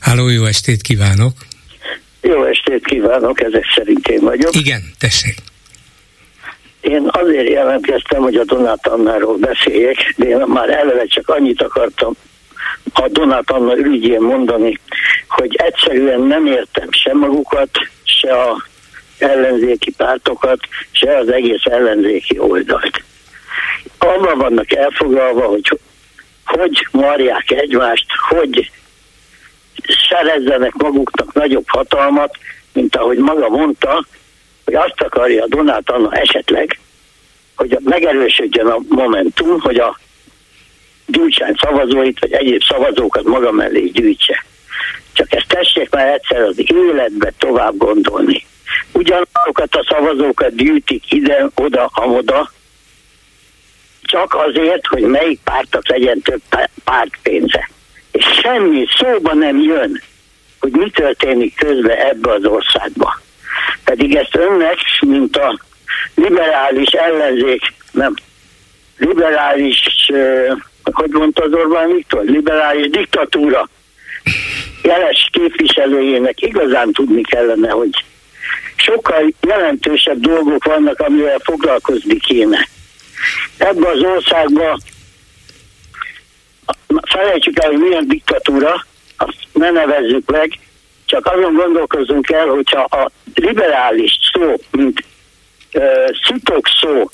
[0.00, 1.32] Háló, jó estét kívánok!
[2.20, 4.54] Jó estét kívánok, ezek szerint én vagyok.
[4.54, 5.34] Igen, tessék.
[6.80, 12.16] Én azért jelentkeztem, hogy a Donát Annáról beszéljek, de én már eleve csak annyit akartam
[12.92, 14.78] a Donát Anna ügyén mondani,
[15.28, 17.70] hogy egyszerűen nem értem se magukat,
[18.04, 18.64] se a
[19.18, 20.58] ellenzéki pártokat,
[20.90, 23.02] se az egész ellenzéki oldalt.
[23.98, 25.78] Abban vannak elfoglalva, hogy
[26.46, 28.70] hogy marják egymást, hogy
[30.08, 32.36] szerezzenek maguknak nagyobb hatalmat,
[32.72, 34.06] mint ahogy maga mondta,
[34.64, 36.78] hogy azt akarja Donát Anna esetleg,
[37.56, 39.98] hogy megerősödjön a Momentum, hogy a
[41.06, 44.44] gyűjtsen szavazóit, vagy egyéb szavazókat maga mellé gyűjtse.
[45.12, 48.46] Csak ezt tessék már egyszer az életbe tovább gondolni.
[48.92, 52.50] Ugyanazokat a szavazókat gyűjtik ide, oda, amoda,
[54.02, 56.40] csak azért, hogy melyik pártak legyen több
[56.84, 57.68] pártpénze
[58.16, 60.02] és semmi szóba nem jön,
[60.60, 63.20] hogy mi történik közben ebbe az országba.
[63.84, 65.60] Pedig ezt önnek, mint a
[66.14, 67.62] liberális ellenzék,
[67.92, 68.14] nem,
[68.98, 70.10] liberális,
[70.96, 73.68] hogy mondta az Orbán Viktor, liberális diktatúra
[74.82, 78.04] jeles képviselőjének igazán tudni kellene, hogy
[78.76, 82.68] sokkal jelentősebb dolgok vannak, amivel foglalkozni kéne.
[83.58, 84.80] Ebben az országban
[87.02, 88.86] felejtsük el, hogy milyen diktatúra,
[89.16, 90.58] azt ne nevezzük meg,
[91.06, 95.04] csak azon gondolkozunk el, hogyha a liberális szó, mint
[96.26, 96.66] szitok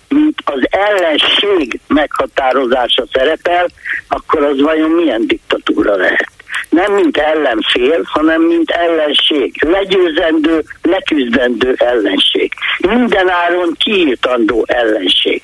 [0.08, 3.68] mint az ellenség meghatározása szerepel,
[4.08, 6.30] akkor az vajon milyen diktatúra lehet?
[6.68, 9.62] Nem mint ellenfél, hanem mint ellenség.
[9.62, 12.52] Legyőzendő, leküzdendő ellenség.
[12.78, 15.40] Minden áron kiírtandó ellenség.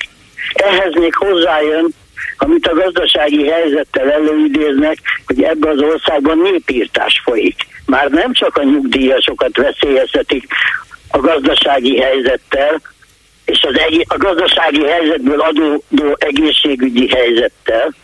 [0.53, 1.95] Ehhez még hozzájön
[2.39, 7.67] amit a gazdasági helyzettel előidéznek, hogy ebben az országban népírtás folyik.
[7.87, 10.53] Már nem csak a nyugdíjasokat veszélyeztetik
[11.11, 12.81] a gazdasági helyzettel,
[13.49, 17.95] és az eg- a gazdasági helyzetből adódó egészségügyi helyzettel,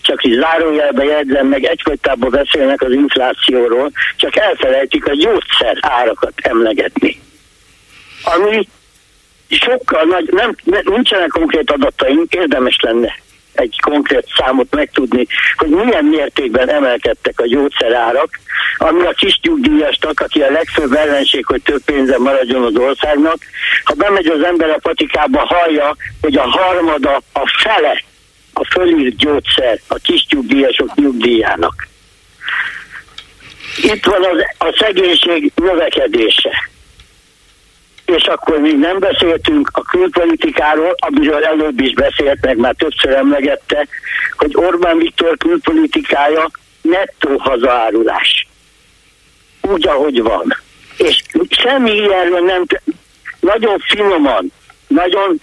[0.00, 7.20] csak így zárójelbe jegyzem meg, egyfolytában beszélnek az inflációról, csak elfelejtik a gyógyszer árakat emlegetni.
[8.22, 8.68] Ami
[9.48, 13.24] sokkal nagy, nem, nincsenek konkrét adataink, érdemes lenne
[13.56, 15.26] egy konkrét számot megtudni,
[15.56, 18.38] hogy milyen mértékben emelkedtek a gyógyszerárak,
[18.76, 23.36] ami a kis nyugdíjasnak, aki a legfőbb ellenség, hogy több pénze maradjon az országnak,
[23.84, 28.02] ha bemegy az ember a patikába, hallja, hogy a harmada, a fele
[28.52, 31.88] a fölírt gyógyszer a kis nyugdíjasok nyugdíjának.
[33.82, 36.68] Itt van az, a szegénység növekedése
[38.06, 43.86] és akkor még nem beszéltünk a külpolitikáról, amiről előbb is beszélt, meg már többször emlegette,
[44.36, 46.50] hogy Orbán Viktor külpolitikája
[46.80, 48.46] nettó hazaárulás.
[49.62, 50.56] Úgy, ahogy van.
[50.96, 52.64] És semmi ilyenről nem,
[53.40, 54.52] nagyon finoman,
[54.86, 55.40] nagyon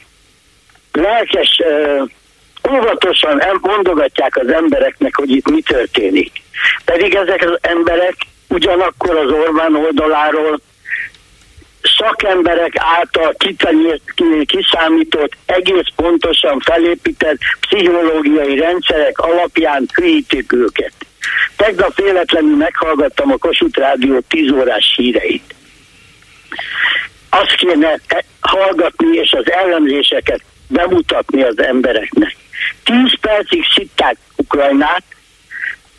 [0.92, 1.62] lelkes,
[2.72, 6.42] óvatosan mondogatják az embereknek, hogy itt mi történik.
[6.86, 8.16] Pedig ezek az emberek
[8.50, 10.60] ugyanakkor az Orbán oldaláról
[11.98, 13.36] szakemberek által
[14.46, 20.94] kiszámított, egész pontosan felépített pszichológiai rendszerek alapján hűítik őket.
[21.56, 25.56] Tegnap véletlenül meghallgattam a Kossuth Rádió 10 órás híreit.
[27.30, 32.36] Azt kéne e- hallgatni és az ellenzéseket bemutatni az embereknek.
[32.84, 35.04] 10 percig szitták Ukrajnát,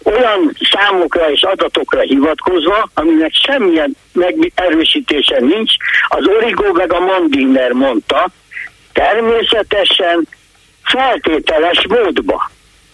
[0.03, 5.73] olyan számokra és adatokra hivatkozva, aminek semmilyen megerősítése nincs,
[6.09, 8.33] az Origo meg a Mandiner mondta,
[8.95, 10.29] Természetesen
[10.85, 12.51] feltételes módba,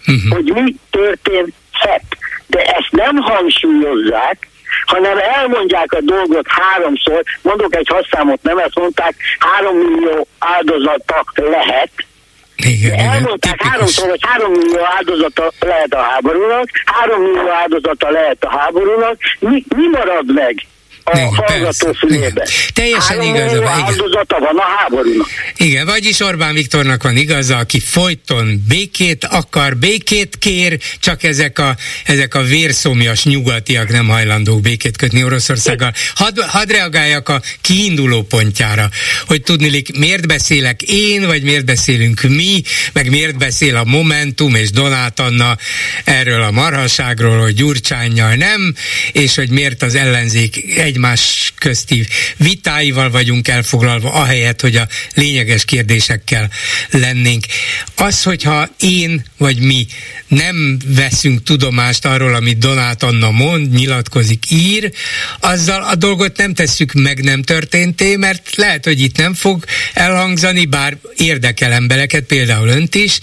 [0.06, 0.32] uh-huh.
[0.32, 2.05] hogy mi történhet.
[2.47, 4.48] De ezt nem hangsúlyozzák,
[4.84, 11.90] hanem elmondják a dolgot háromszor, mondok egy hasszámot, nem ezt mondták, három millió áldozatok lehet,
[12.56, 18.44] igen, Elmondták igen, háromszor, hogy három millió áldozata lehet a háborúnak, három millió áldozata lehet
[18.44, 20.66] a háborúnak, mi, mi marad meg?
[21.12, 22.49] A igen, hallgató fülébe.
[22.73, 23.82] Teljesen igaza van.
[23.82, 25.28] áldozata van a háborúnak.
[25.57, 31.77] Igen, vagyis Orbán Viktornak van igaza, aki folyton békét akar, békét kér, csak ezek a,
[32.05, 35.93] ezek a vérszomjas nyugatiak nem hajlandók békét kötni Oroszországgal.
[36.15, 38.89] Hadd had reagáljak a kiinduló pontjára,
[39.27, 42.62] hogy tudnilik, miért beszélek én, vagy miért beszélünk mi,
[42.93, 45.57] meg miért beszél a Momentum és Donát Anna
[46.05, 48.74] erről a marhaságról, hogy Gyurcsányjal nem,
[49.12, 52.06] és hogy miért az ellenzék egy egymás közti
[52.36, 56.51] vitáival vagyunk elfoglalva, ahelyett, hogy a lényeges kérdésekkel
[56.90, 57.44] lennénk.
[57.94, 59.86] Az, hogyha én vagy mi
[60.28, 64.93] nem veszünk tudomást arról, amit Donát Anna mond, nyilatkozik, ír,
[65.40, 69.64] azzal a dolgot nem tesszük meg nem történté, mert lehet, hogy itt nem fog
[69.94, 73.18] elhangzani, bár érdekel embereket, például önt is,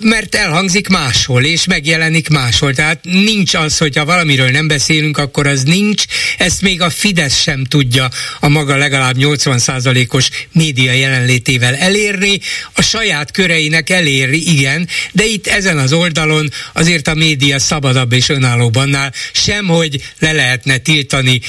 [0.00, 2.74] mert elhangzik máshol, és megjelenik máshol.
[2.74, 6.04] Tehát nincs az, hogyha valamiről nem beszélünk, akkor az nincs.
[6.38, 8.10] Ezt még a Fidesz sem tudja
[8.40, 12.40] a maga legalább 80%-os média jelenlétével elérni,
[12.72, 18.28] a saját köreinek eléri, igen, de itt ezen az oldalon azért a média szabadabb és
[18.28, 21.40] önállóbb annál, sem, hogy le lehetne tiltani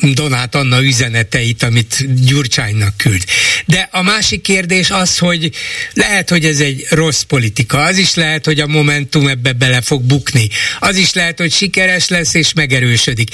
[0.00, 3.24] Donát Anna üzeneteit, amit Gyurcsánynak küld.
[3.66, 5.50] De a másik kérdés az, hogy
[5.92, 10.02] lehet, hogy ez egy rossz politika, az is lehet, hogy a Momentum ebbe bele fog
[10.02, 10.48] bukni,
[10.78, 13.30] az is lehet, hogy sikeres lesz és megerősödik.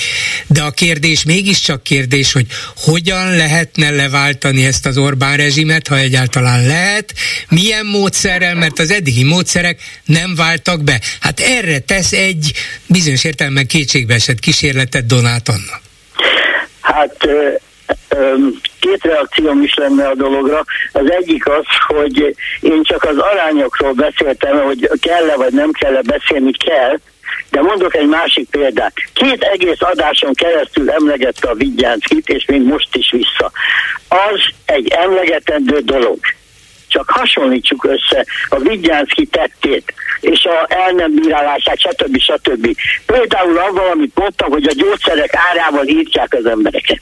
[0.46, 6.66] De a kérdés mégiscsak kérdés, hogy hogyan lehetne leváltani ezt az Orbán rezsimet, ha egyáltalán
[6.66, 7.14] lehet,
[7.48, 11.00] milyen módszerrel, mert az eddigi módszerek nem váltak be.
[11.20, 12.52] Hát erre tesz egy
[12.86, 15.80] bizonyos értelemben kétségbeesett kísérletet Donát Anna.
[16.80, 17.28] Hát
[18.80, 20.64] két reakcióm is lenne a dologra.
[20.92, 26.52] Az egyik az, hogy én csak az arányokról beszéltem, hogy kell-e vagy nem kell-e beszélni,
[26.52, 26.98] kell,
[27.50, 28.92] de mondok egy másik példát.
[29.12, 33.50] Két egész adáson keresztül emlegette a Vigyánszkit, és még most is vissza.
[34.08, 36.18] Az egy emlegetendő dolog.
[36.88, 42.20] Csak hasonlítsuk össze a Vigyánszki tettét és a el nem bírálását, stb.
[42.20, 42.76] stb.
[43.06, 47.00] Például avval, amit mondtam, hogy a gyógyszerek árával írtják az embereket.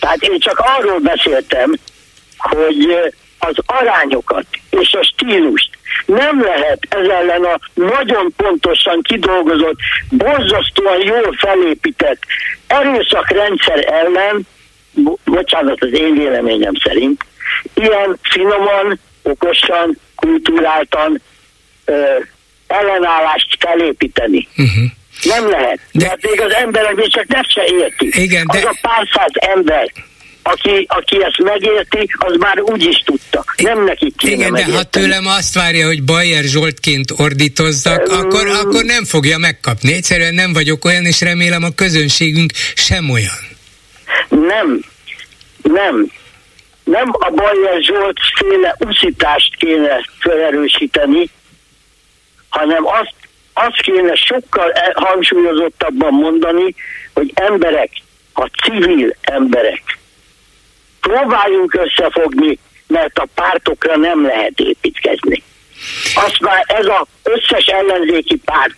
[0.00, 1.74] Tehát én csak arról beszéltem,
[2.36, 3.12] hogy
[3.46, 5.70] az arányokat és a stílust
[6.06, 9.78] nem lehet ez ellen a nagyon pontosan kidolgozott,
[10.10, 12.18] borzasztóan jól felépített
[12.66, 14.46] erőszakrendszer ellen,
[15.24, 17.24] bocsánat az én véleményem szerint,
[17.74, 21.20] ilyen finoman, okosan, kultúráltan
[21.84, 22.04] ö,
[22.66, 24.48] ellenállást felépíteni.
[24.56, 24.84] Uh-huh.
[25.22, 25.78] Nem lehet.
[25.92, 28.16] De mert még az emberek még csak nem se értik.
[28.16, 28.58] Igen, de...
[28.58, 29.92] Az a pár száz ember,
[30.42, 33.44] aki, aki ezt megérti, az már úgy is tudta.
[33.56, 34.76] Nem neki kéne Igen, megérteni.
[34.76, 39.92] de ha tőlem azt várja, hogy Bayer Zsoltként ordítozzak, um, akkor, akkor nem fogja megkapni.
[39.92, 43.40] Egyszerűen nem vagyok olyan, és remélem a közönségünk sem olyan.
[44.28, 44.80] Nem,
[45.62, 46.10] nem.
[46.84, 51.30] Nem a Bayer Zsolt féle uszítást kéne felerősíteni,
[52.48, 53.14] hanem azt,
[53.52, 56.74] azt kéne sokkal e- hangsúlyozottabban mondani,
[57.14, 57.90] hogy emberek,
[58.32, 59.98] a civil emberek,
[61.02, 65.42] próbáljunk összefogni, mert a pártokra nem lehet építkezni.
[66.14, 68.74] Azt már ez az összes ellenzéki párt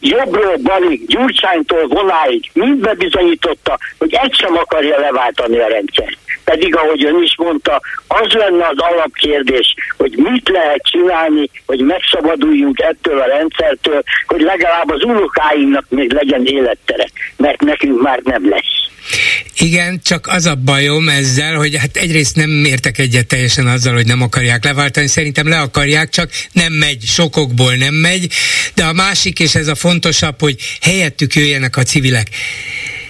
[0.00, 6.18] jobbról balig, Gyurcsánytól vonáig mind bebizonyította, hogy egy sem akarja leváltani a rendszert.
[6.44, 12.78] Pedig, ahogy ön is mondta, az lenne az alapkérdés, hogy mit lehet csinálni, hogy megszabaduljunk
[12.80, 17.06] ettől a rendszertől, hogy legalább az unokáinknak még legyen élettere,
[17.36, 18.88] mert nekünk már nem lesz.
[19.60, 24.06] Igen, csak az a bajom ezzel, hogy hát egyrészt nem értek egyet teljesen azzal, hogy
[24.06, 28.32] nem akarják leváltani, szerintem le akarják, csak nem megy, sokokból nem megy,
[28.74, 32.28] de a másik, és ez a fontosabb, hogy helyettük jöjjenek a civilek.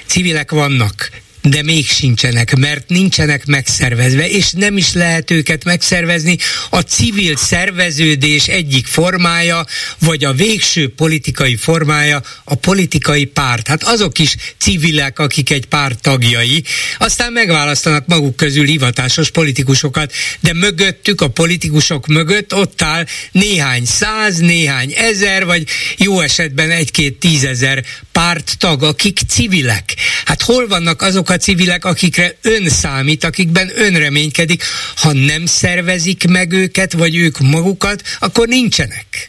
[0.07, 1.11] Civilek vannak,
[1.43, 6.39] de még sincsenek, mert nincsenek megszervezve, és nem is lehet őket megszervezni.
[6.71, 9.67] A civil szerveződés egyik formája,
[9.99, 13.67] vagy a végső politikai formája a politikai párt.
[13.67, 16.65] Hát azok is civilek, akik egy párt tagjai,
[16.99, 24.39] aztán megválasztanak maguk közül hivatásos politikusokat, de mögöttük, a politikusok mögött ott áll néhány száz,
[24.39, 29.95] néhány ezer, vagy jó esetben egy-két tízezer párttag, akik civilek.
[30.25, 34.63] Hát hol vannak azok a civilek, akikre ön számít, akikben ön reménykedik?
[35.03, 39.29] Ha nem szervezik meg őket, vagy ők magukat, akkor nincsenek.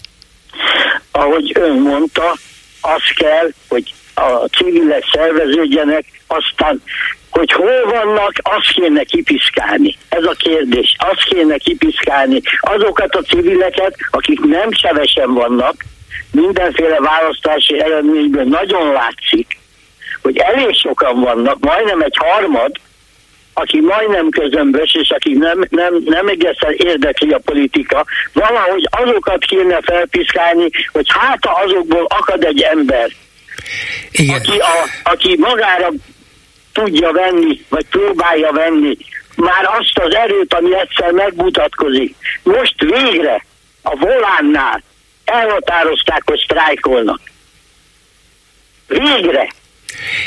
[1.11, 2.37] Ahogy ön mondta,
[2.81, 6.81] az kell, hogy a civilek szerveződjenek, aztán
[7.29, 9.97] hogy hol vannak, azt kéne kipiszkálni.
[10.09, 10.95] Ez a kérdés.
[10.97, 15.85] Azt kéne kipiszkálni azokat a civileket, akik nem sevesen vannak,
[16.31, 19.57] mindenféle választási eredményből nagyon látszik,
[20.21, 22.71] hogy elég sokan vannak, majdnem egy harmad,
[23.53, 29.79] aki majdnem közömbös, és aki nem, nem, nem egészen érdekli a politika, valahogy azokat kéne
[29.81, 33.09] felpiszkálni, hogy hát azokból akad egy ember,
[34.11, 34.35] Igen.
[34.35, 35.91] aki, a, aki magára
[36.73, 38.97] tudja venni, vagy próbálja venni
[39.35, 42.15] már azt az erőt, ami egyszer megmutatkozik.
[42.43, 43.45] Most végre
[43.81, 44.83] a volánnál
[45.25, 47.19] elhatározták, hogy sztrájkolnak.
[48.87, 49.47] Végre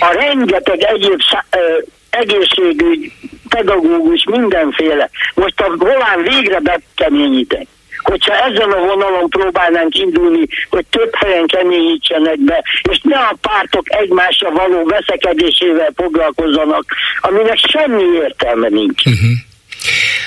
[0.01, 1.79] a rengeteg egyéb szá- ö,
[2.11, 3.13] egészségügy,
[3.49, 5.11] pedagógus, mindenféle.
[5.35, 7.67] Most a volán végre bekeményítek.
[7.99, 13.95] Hogyha ezen a vonalon próbálnánk indulni, hogy több helyen keményítsenek be, és ne a pártok
[13.95, 16.85] egymásra való veszekedésével foglalkozzanak,
[17.21, 19.07] aminek semmi értelme nincs.
[19.07, 19.31] Uh-huh.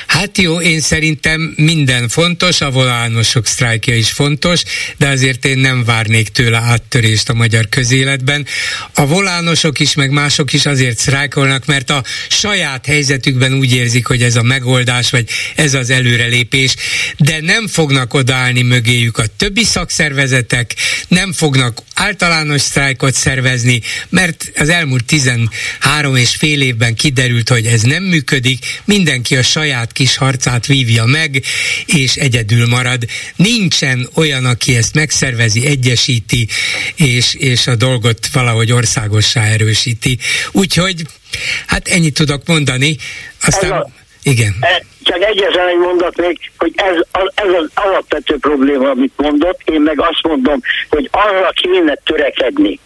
[0.08, 4.64] Hát jó, én szerintem minden fontos, a volánosok sztrájkja is fontos,
[4.98, 8.46] de azért én nem várnék tőle áttörést a magyar közéletben.
[8.94, 14.24] A volánosok is, meg mások is azért sztrájkolnak, mert a saját helyzetükben úgy érzik, hogy
[14.24, 16.76] ez a megoldás, vagy ez az előrelépés,
[17.18, 20.76] de nem fognak odaállni mögéjük a többi szakszervezetek,
[21.08, 27.82] nem fognak általános sztrájkot szervezni, mert az elmúlt 13 és fél évben kiderült, hogy ez
[27.82, 31.42] nem működik, mindenki a saját kis harcát vívja meg,
[31.86, 33.04] és egyedül marad.
[33.36, 36.48] Nincsen olyan, aki ezt megszervezi, egyesíti,
[36.96, 40.18] és, és a dolgot valahogy országossá erősíti.
[40.52, 41.02] Úgyhogy,
[41.68, 42.98] hát ennyit tudok mondani.
[43.46, 43.90] Aztán, Ez a-
[44.24, 44.56] igen.
[44.60, 46.96] E, Csak egyetlen egy mondat még, hogy ez,
[47.36, 50.60] ez az alapvető probléma, amit mondott, én meg azt mondom,
[50.90, 52.80] hogy arra kéne törekedni,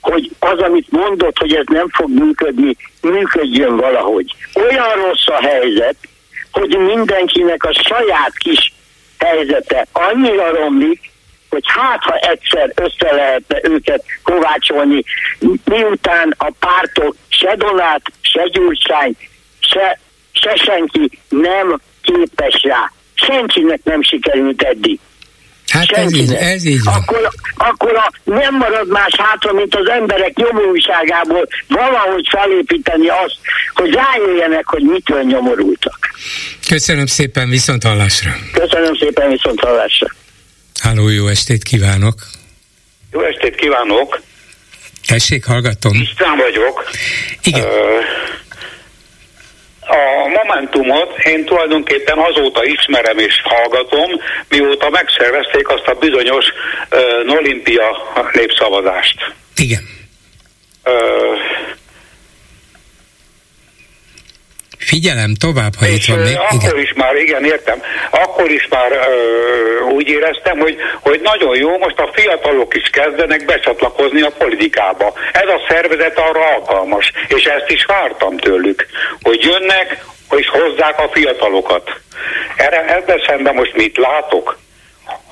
[0.00, 4.34] hogy az, amit mondott, hogy ez nem fog működni, működjön valahogy.
[4.52, 5.96] Olyan rossz a helyzet,
[6.58, 8.72] hogy mindenkinek a saját kis
[9.18, 11.10] helyzete annyira romlik,
[11.48, 15.04] hogy hát, ha egyszer össze lehetne őket kovácsolni,
[15.64, 19.16] miután a pártok se Donát, se Gyurcsány,
[19.60, 19.98] se,
[20.32, 22.92] se senki nem képes rá.
[23.14, 24.98] Senkinek nem sikerült eddig.
[25.68, 26.94] Hát ez így, ez így van.
[26.94, 33.36] Akkor, akkor a, nem marad más hátra, mint az emberek nyomorúságából valahogy felépíteni azt,
[33.74, 36.07] hogy rájöjjenek, hogy mitől nyomorultak.
[36.68, 38.36] Köszönöm szépen, viszont hallásra.
[38.52, 40.06] Köszönöm szépen, viszont hallásra.
[40.82, 42.14] Háló, jó estét kívánok.
[43.12, 44.20] Jó estét kívánok!
[45.06, 45.94] Tessék, hallgatom.
[45.94, 46.90] István vagyok.
[47.42, 47.62] Igen.
[47.64, 47.98] Ö,
[49.80, 54.10] A Momentumot én tulajdonképpen azóta ismerem és hallgatom,
[54.48, 56.44] mióta megszervezték azt a bizonyos
[56.90, 57.96] uh, Olimpia
[58.32, 59.34] népszavazást.
[59.56, 59.88] Igen.
[60.82, 60.92] Ö,
[64.88, 66.36] Figyelem tovább, ha itt van még.
[66.36, 66.78] akkor Igen.
[66.78, 71.98] is már, igen, értem, akkor is már ö, úgy éreztem, hogy, hogy nagyon jó, most
[71.98, 75.12] a fiatalok is kezdenek becsatlakozni a politikába.
[75.32, 78.86] Ez a szervezet arra alkalmas, és ezt is vártam tőlük,
[79.22, 81.90] hogy jönnek, és hozzák a fiatalokat.
[82.56, 84.58] Erre, ebben szemben most mit látok?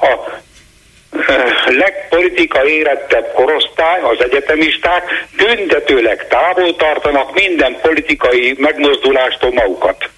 [0.00, 0.14] A
[1.66, 5.02] legpolitika érettebb korosztály, az egyetemisták
[5.36, 10.10] büntetőleg távol tartanak minden politikai megmozdulástól magukat.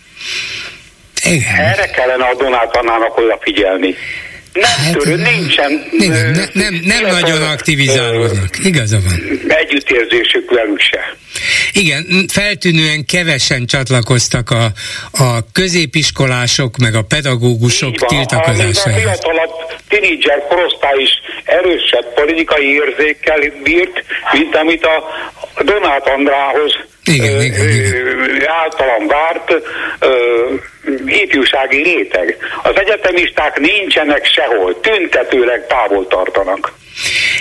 [1.25, 1.57] Igen.
[1.57, 3.95] Erre kellene a Donát Annának odafigyelni.
[4.53, 8.59] Nem Hát, törő, nincsen Igen, ne, nem, nem illetve, nagyon aktivizálódnak.
[8.65, 9.41] Igaza van.
[9.49, 11.17] Együttérzésük velük se.
[11.73, 14.65] Igen, feltűnően kevesen csatlakoztak a,
[15.25, 19.03] a középiskolások, meg a pedagógusok Így van, amíg a tiltakozásaihoz.
[19.03, 19.51] fiatalabb
[19.89, 21.11] tínédzser korosztály is
[21.45, 25.05] erősebb politikai érzékkel bírt, mint amit a
[25.65, 26.73] Donát Andrához
[27.05, 28.49] Igen, ö, igen, igen.
[28.63, 29.53] általam várt
[29.99, 30.11] ö,
[31.07, 32.37] ifjúsági réteg.
[32.63, 36.73] Az egyetemisták nincsenek sehol, tüntetőleg távol tartanak.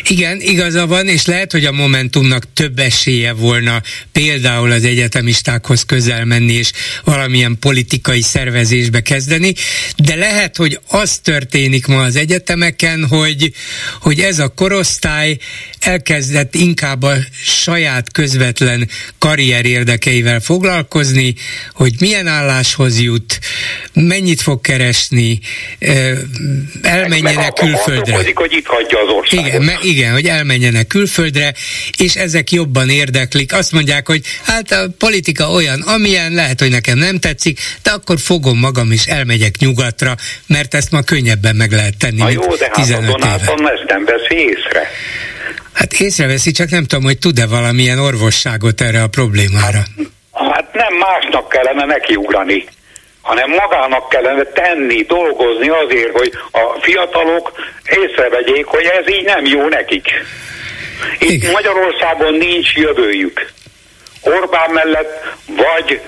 [0.10, 3.82] Igen, igaza van, és lehet, hogy a Momentumnak több esélye volna
[4.12, 6.72] például az egyetemistákhoz közel menni, és
[7.04, 9.54] valamilyen politikai szervezésbe kezdeni,
[9.98, 13.52] de lehet, hogy az történik ma az egyetemeken, hogy,
[14.02, 15.38] hogy ez a korosztály
[15.80, 21.36] elkezdett inkább a saját közvetlen karrier érdekeivel foglalkozni,
[21.74, 23.40] hogy milyen álláshoz jut,
[23.94, 25.40] mennyit fog keresni,
[26.82, 27.94] elmenjenek Meg külföldre.
[27.94, 29.48] gondolkodik, hogy itt hagyja az országot.
[29.48, 31.54] Igen, me, igen, Igen, hogy elmenjenek külföldre,
[31.98, 33.54] és ezek jobban érdeklik.
[33.54, 38.20] Azt mondják, hogy hát a politika olyan, amilyen, lehet, hogy nekem nem tetszik, de akkor
[38.20, 40.16] fogom magam és elmegyek nyugatra,
[40.48, 44.06] mert ezt ma könnyebben meg lehet tenni, Na jó, de hát a Donáton ezt nem
[44.06, 44.90] veszi észre.
[45.74, 49.84] Hát észreveszi, csak nem tudom, hogy tud-e valamilyen orvosságot erre a problémára.
[50.34, 52.66] Hát nem másnak kellene nekiugrani
[53.28, 57.52] hanem magának kellene tenni, dolgozni azért, hogy a fiatalok
[57.90, 60.08] észrevegyék, hogy ez így nem jó nekik.
[61.20, 61.52] Itt Igen.
[61.52, 63.46] Magyarországon nincs jövőjük.
[64.22, 66.02] Orbán mellett vagy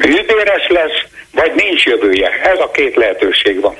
[0.00, 1.02] hűbéres lesz,
[1.32, 2.30] vagy nincs jövője.
[2.42, 3.76] Ez a két lehetőség van.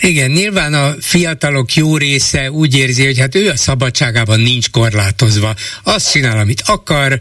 [0.00, 5.54] Igen, nyilván a fiatalok jó része úgy érzi, hogy hát ő a szabadságában nincs korlátozva.
[5.82, 7.20] Azt csinál, amit akar,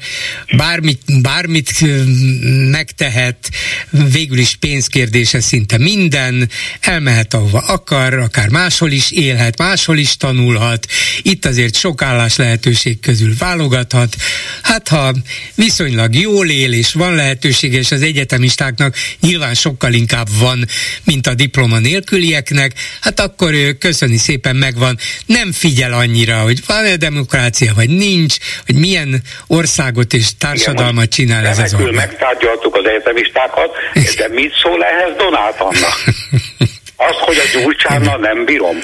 [0.58, 1.72] bármit, bármit
[2.72, 3.50] megtehet,
[4.12, 6.50] végül is pénzkérdése szinte minden,
[6.80, 10.88] elmehet ahova akar, akár máshol is élhet, máshol is tanulhat,
[11.22, 14.16] itt azért sok állás lehetőség közül válogathat.
[14.62, 15.16] Hát ha
[15.56, 20.68] viszonylag jól él, és van lehetőség, és az egyetemistáknak nyilván sokkal inkább van,
[21.04, 26.96] mint a diploma nélkülieknek, hát akkor ő köszöni szépen megvan, nem figyel annyira, hogy van-e
[26.96, 28.36] demokrácia, vagy nincs,
[28.66, 31.94] hogy milyen országot és társadalmat csinál ez az ország.
[31.94, 33.70] megtárgyaltuk az egyetemistákat,
[34.18, 35.92] de mit szól ehhez Donát Anna?
[37.10, 38.78] Az, hogy a gyurcsánnal nem bírom.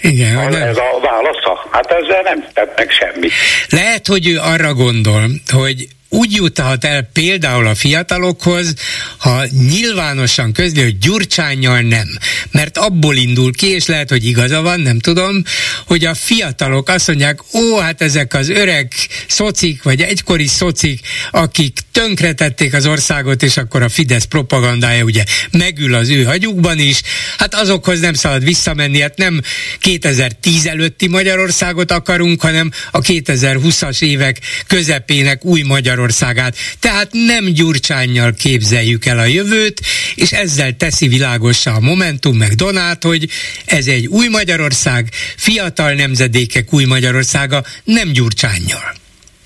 [0.00, 0.62] Igen, az, nem.
[0.62, 1.68] Ez a válasza?
[1.70, 3.32] Hát ezzel nem tett meg semmit.
[3.68, 5.22] Lehet, hogy ő arra gondol,
[5.52, 8.74] hogy úgy juthat el például a fiatalokhoz,
[9.16, 12.08] ha nyilvánosan közli, hogy Gyurcsányjal nem.
[12.50, 15.42] Mert abból indul ki, és lehet, hogy igaza van, nem tudom,
[15.86, 18.92] hogy a fiatalok azt mondják, ó, hát ezek az öreg
[19.26, 21.00] szocik, vagy egykori szocik,
[21.30, 27.00] akik tönkretették az országot, és akkor a Fidesz propagandája ugye megül az ő hagyukban is,
[27.38, 29.40] hát azokhoz nem szabad visszamenni, hát nem
[29.78, 36.56] 2010 előtti Magyarországot akarunk, hanem a 2020-as évek közepének új Magyarországot Magyarországát.
[36.80, 39.80] Tehát nem Gyurcsányjal képzeljük el a jövőt,
[40.14, 43.28] és ezzel teszi világosá a Momentum meg Donát, hogy
[43.64, 48.92] ez egy új Magyarország, fiatal nemzedékek új Magyarországa, nem Gyurcsányjal.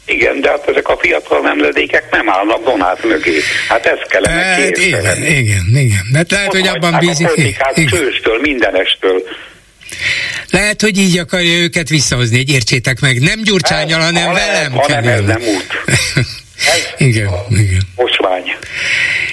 [0.06, 3.40] Igen, de hát ezek a fiatal nemzedékek nem állnak Donát mögé.
[3.68, 6.06] Hát ez kellene hát, igen, igen, igen.
[6.14, 7.26] Hát lehet, hogy abban bízik.
[7.26, 9.22] A politikát csőstől, mindenestől.
[10.51, 13.20] Lehet, hogy így akarja őket visszahozni, hogy értsétek meg.
[13.20, 15.66] Nem Gyurcsányal, hanem velem hanem ez nem út.
[16.98, 17.82] igen, igen.
[17.94, 18.43] Osvány.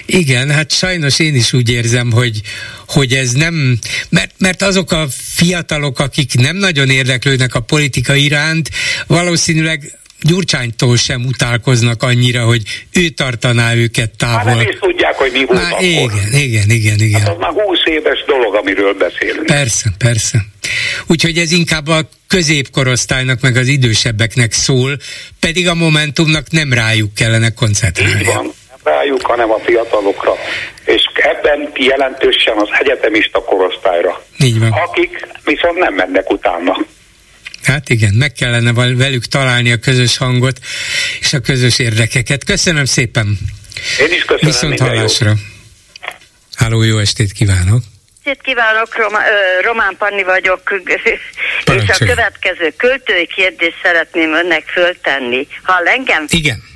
[0.05, 2.41] Igen, hát sajnos én is úgy érzem, hogy,
[2.87, 3.79] hogy ez nem,
[4.09, 8.69] mert, mert azok a fiatalok, akik nem nagyon érdeklődnek a politika iránt,
[9.07, 12.61] valószínűleg Gyurcsánytól sem utálkoznak annyira, hogy
[12.93, 14.43] ő tartaná őket távol.
[14.43, 15.83] Már nem is tudják, hogy mi volt már, akkor.
[15.83, 17.21] Igen, igen, igen, igen.
[17.21, 19.45] Hát az már 20 éves dolog, amiről beszélünk.
[19.45, 20.45] Persze, persze.
[21.07, 24.97] Úgyhogy ez inkább a középkorosztálynak, meg az idősebbeknek szól,
[25.39, 28.19] pedig a Momentumnak nem rájuk kellene koncentrálni.
[28.19, 30.33] Így van, nem rájuk, hanem a fiatalokra.
[30.85, 34.23] És ebben jelentősen az egyetemista korosztályra.
[34.39, 34.71] Így van.
[34.71, 36.85] Akik viszont nem mennek utána.
[37.65, 40.59] Hát igen, meg kellene velük találni a közös hangot
[41.19, 42.43] és a közös érdekeket.
[42.43, 43.37] Köszönöm szépen!
[43.99, 44.51] Én is köszönöm.
[44.51, 45.33] Viszont hallásra.
[46.55, 47.83] Háló, jó estét kívánok!
[48.23, 50.81] estét kívánok, Roma, ö, Román Panni vagyok,
[51.65, 55.47] és a következő költői kérdést szeretném önnek föltenni.
[55.63, 56.25] Hall engem?
[56.29, 56.73] Igen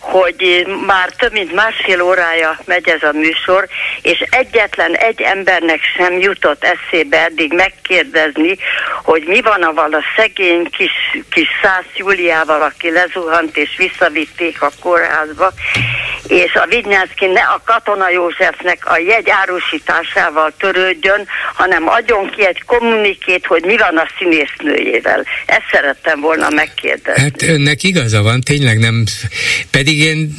[0.00, 3.68] hogy már több mint másfél órája megy ez a műsor,
[4.02, 8.56] és egyetlen egy embernek sem jutott eszébe eddig megkérdezni,
[9.02, 10.92] hogy mi van avval a szegény kis,
[11.30, 15.52] kis Szász Júliával, aki lezuhant és visszavitték a kórházba,
[16.26, 22.62] és a Vignyánszki ne a Katona Józsefnek a jegy árusításával törődjön, hanem adjon ki egy
[22.66, 25.24] kommunikét, hogy mi van a színésznőjével.
[25.46, 27.22] Ezt szerettem volna megkérdezni.
[27.22, 29.04] Hát önnek igaza van, tényleg nem
[29.70, 30.34] pedig én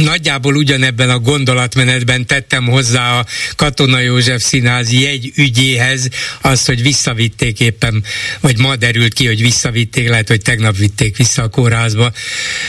[0.00, 6.08] nagyjából ugyanebben a gondolatmenetben tettem hozzá a Katona József Színház jegy ügyéhez
[6.40, 8.04] azt, hogy visszavitték éppen,
[8.40, 12.12] vagy ma derült ki, hogy visszavitték, lehet, hogy tegnap vitték vissza a kórházba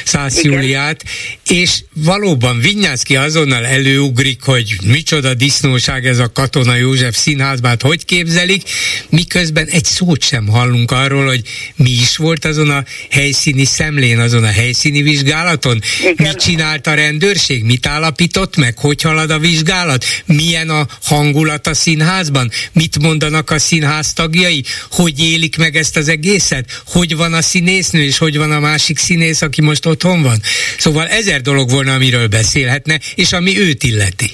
[0.03, 1.03] Szász Júliát,
[1.47, 8.05] és valóban Vinyászki azonnal előugrik, hogy micsoda disznóság ez a Katona József Színházban, hát hogy
[8.05, 8.63] képzelik,
[9.09, 11.41] miközben egy szót sem hallunk arról, hogy
[11.75, 16.15] mi is volt azon a helyszíni szemlén, azon a helyszíni vizsgálaton, Igen.
[16.17, 21.73] mit csinált a rendőrség mit állapított meg, hogy halad a vizsgálat, milyen a hangulat a
[21.73, 27.41] színházban, mit mondanak a színház tagjai, hogy élik meg ezt az egészet, hogy van a
[27.41, 30.37] színésznő, és hogy van a másik színész, aki most otthon van.
[30.77, 34.31] Szóval ezer dolog volna, amiről beszélhetne, és ami őt illeti.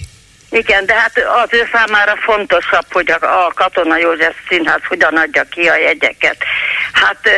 [0.50, 5.44] Igen, de hát az ő számára fontosabb, hogy a, a Katona József Színház hogyan adja
[5.52, 6.38] ki a jegyeket.
[6.92, 7.30] Hát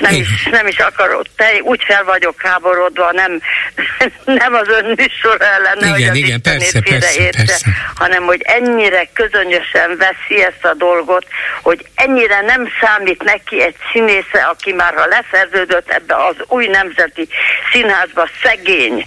[0.00, 3.40] nem is, nem is akarok, te, úgy fel vagyok háborodva, nem,
[4.42, 7.70] nem az ön műsor ellen, igen, hogy az igen, persze, persze, érte, persze.
[7.94, 11.26] hanem hogy ennyire közönösen veszi ezt a dolgot,
[11.62, 17.28] hogy ennyire nem számít neki egy színésze, aki már ha leszerződött ebbe az új nemzeti
[17.72, 19.06] színházba szegény,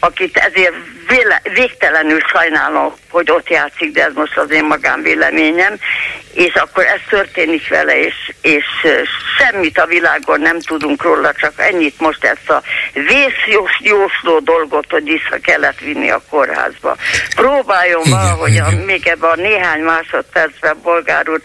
[0.00, 0.74] akit ezért
[1.08, 5.78] véle, végtelenül sajnálom, hogy ott játszik, de ez most az én magánvéleményem,
[6.32, 8.64] és akkor ez történik vele, és, és
[9.38, 12.62] semmit a világon nem tudunk róla, csak ennyit most ezt a
[12.92, 16.96] vészjósló dolgot, hogy vissza kellett vinni a kórházba.
[17.34, 18.64] Próbáljon igen, valahogy igen.
[18.64, 21.40] A, még ebben a néhány másodpercben, bolgár úr,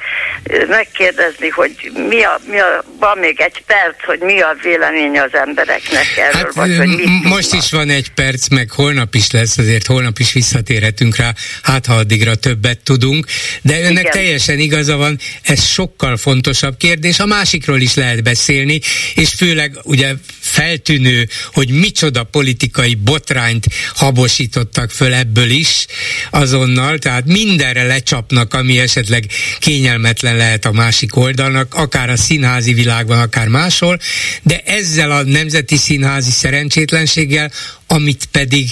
[0.67, 5.33] megkérdezni, hogy mi a, mi a, van még egy perc, hogy mi a véleménye az
[5.33, 9.50] embereknek erről, hát, vagy hogy mit Most is van egy perc, meg holnap is lesz,
[9.57, 13.25] azért holnap is visszatérhetünk rá, hát ha addigra többet tudunk,
[13.61, 14.11] de önnek Igen.
[14.11, 18.79] teljesen igaza van, ez sokkal fontosabb kérdés, a másikról is lehet beszélni,
[19.15, 23.65] és főleg ugye feltűnő, hogy micsoda politikai botrányt
[23.95, 25.85] habosítottak föl ebből is
[26.29, 29.25] azonnal, tehát mindenre lecsapnak, ami esetleg
[29.59, 33.99] kényelmetlen lehet a másik oldalnak, akár a színházi világban, akár máshol,
[34.41, 37.51] de ezzel a nemzeti színházi szerencsétlenséggel,
[37.91, 38.71] amit pedig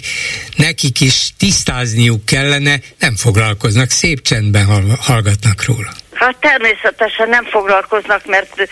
[0.55, 4.65] nekik is tisztázniuk kellene, nem foglalkoznak, szép csendben
[4.99, 5.91] hallgatnak róla.
[6.13, 8.69] Hát természetesen nem foglalkoznak, mert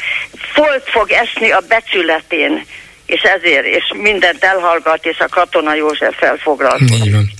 [0.53, 2.65] folt fog esni a becsületén
[3.05, 7.05] és ezért, és mindent elhallgat, és a katona József felfoglalkozik.
[7.05, 7.31] Így van.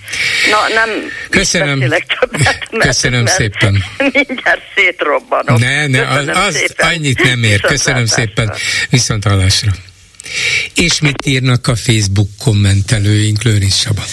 [0.49, 0.89] Na, nem
[1.29, 1.79] Köszönöm.
[1.79, 3.84] többet, mert, Köszönöm mert szépen.
[3.97, 5.59] Mindjárt szétrobbanok.
[5.59, 7.61] Ne, ne, az, az annyit nem ér.
[7.61, 8.53] Köszönöm szépen.
[8.89, 9.71] Viszont hallásra.
[10.73, 14.03] És mit írnak a Facebook kommentelőink, Lőrinc Saba?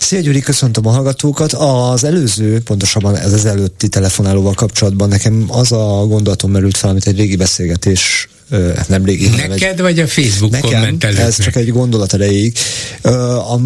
[0.00, 1.52] Szia Gyuri, köszöntöm a hallgatókat.
[1.52, 7.06] Az előző, pontosabban ez az előtti telefonálóval kapcsolatban nekem az a gondolatom merült fel, amit
[7.06, 8.28] egy régi beszélgetés
[8.88, 9.28] nem régi.
[9.28, 11.26] Neked egy, vagy a Facebook nekem, kommentelőknek?
[11.26, 12.56] ez csak egy gondolat erejéig.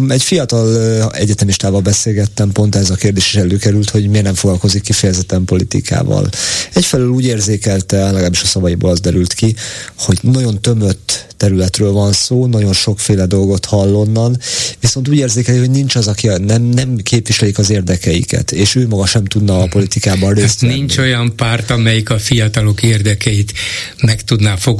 [0.07, 5.45] Egy fiatal egyetemistával beszélgettem, pont ez a kérdés is előkerült, hogy miért nem foglalkozik kifejezetten
[5.45, 6.29] politikával.
[6.73, 9.55] Egyfelől úgy érzékelte, legalábbis a szavaiból az derült ki,
[9.97, 14.37] hogy nagyon tömött területről van szó, nagyon sokféle dolgot hallonnan,
[14.79, 19.05] viszont úgy érzékeli, hogy nincs az, aki nem, nem képviselik az érdekeiket, és ő maga
[19.05, 20.73] sem tudna a politikában részt hát venni.
[20.73, 23.53] Nincs olyan párt, amelyik a fiatalok érdekeit
[24.01, 24.74] meg tudná fogalmazni,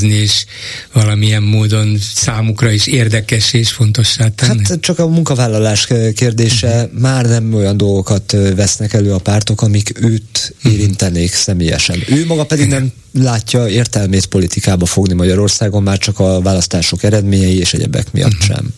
[0.00, 0.44] és
[0.92, 4.62] valamilyen módon számukra is érdekes és fontossá tenni.
[4.68, 7.00] Hát csak a munkavállalás kérdése, uh-huh.
[7.00, 10.74] már nem olyan dolgokat vesznek elő a pártok, amik őt mhm.
[10.74, 12.02] érintenék személyesen.
[12.08, 17.72] Ő maga pedig nem látja értelmét politikába fogni Magyarországon, már csak a választások eredményei és
[17.72, 18.46] egyebek miatt uh-huh.
[18.46, 18.68] sem.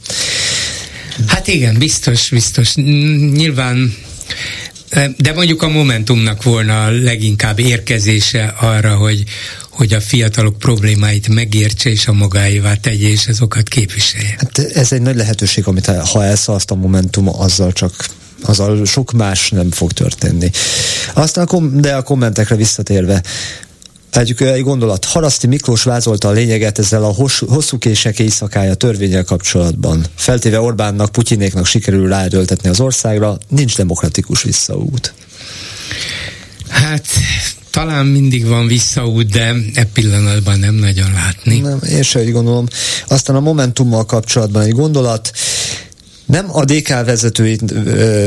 [1.27, 2.75] Hát igen, biztos, biztos.
[2.75, 3.95] Nyilván
[5.17, 9.25] de mondjuk a Momentumnak volna a leginkább érkezése arra, hogy,
[9.71, 14.35] hogy a fiatalok problémáit megértse és a magáévá tegye, és azokat képviselje.
[14.39, 18.09] Hát ez egy nagy lehetőség, amit ha elszalaszt a Momentum, azzal csak
[18.43, 20.51] azzal sok más nem fog történni.
[21.15, 23.23] Aztán a kom- de a kommentekre visszatérve,
[24.13, 25.05] Tegyük egy gondolat.
[25.05, 27.15] Haraszti Miklós vázolta a lényeget ezzel a
[27.47, 30.05] hosszú kések éjszakája törvényel kapcsolatban.
[30.15, 35.15] Feltéve Orbánnak, Putyinéknak sikerül ráerőltetni az országra, nincs demokratikus visszaút.
[36.69, 37.07] Hát
[37.71, 41.59] talán mindig van visszaút, de e pillanatban nem nagyon látni.
[41.59, 42.67] Nem, én sem így gondolom.
[43.07, 45.31] Aztán a Momentummal kapcsolatban egy gondolat
[46.33, 47.63] nem a DK vezetőit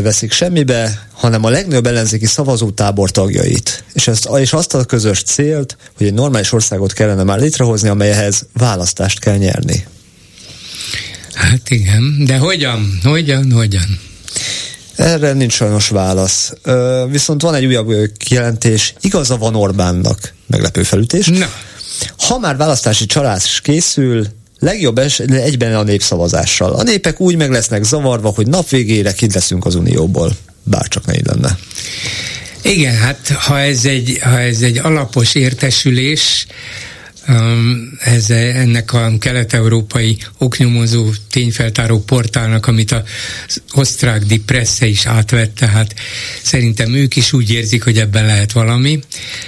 [0.01, 3.83] veszik semmibe, hanem a legnagyobb ellenzéki szavazótábor tagjait.
[3.93, 8.45] És, ezt, és azt a közös célt, hogy egy normális országot kellene már létrehozni, amelyhez
[8.53, 9.85] választást kell nyerni.
[11.33, 13.99] Hát igen, de hogyan, hogyan, hogyan?
[14.95, 16.53] Erre nincs sajnos válasz.
[16.63, 18.93] Ö, viszont van egy újabb kijelentés.
[19.01, 20.33] Igaza van Orbánnak.
[20.47, 21.27] Meglepő felütés.
[21.27, 21.49] Na.
[22.17, 24.27] Ha már választási csalás készül,
[24.65, 26.73] legjobb es, egyben a népszavazással.
[26.73, 30.35] A népek úgy meg lesznek zavarva, hogy nap végére kint leszünk az Unióból.
[30.63, 31.57] Bárcsak ne így lenne.
[32.61, 36.45] Igen, hát ha ez egy, ha ez egy alapos értesülés,
[37.27, 43.03] um, ez, ennek a kelet-európai oknyomozó tényfeltáró portálnak, amit a
[43.73, 45.93] osztrák Die is átvette, hát
[46.43, 48.99] szerintem ők is úgy érzik, hogy ebben lehet valami,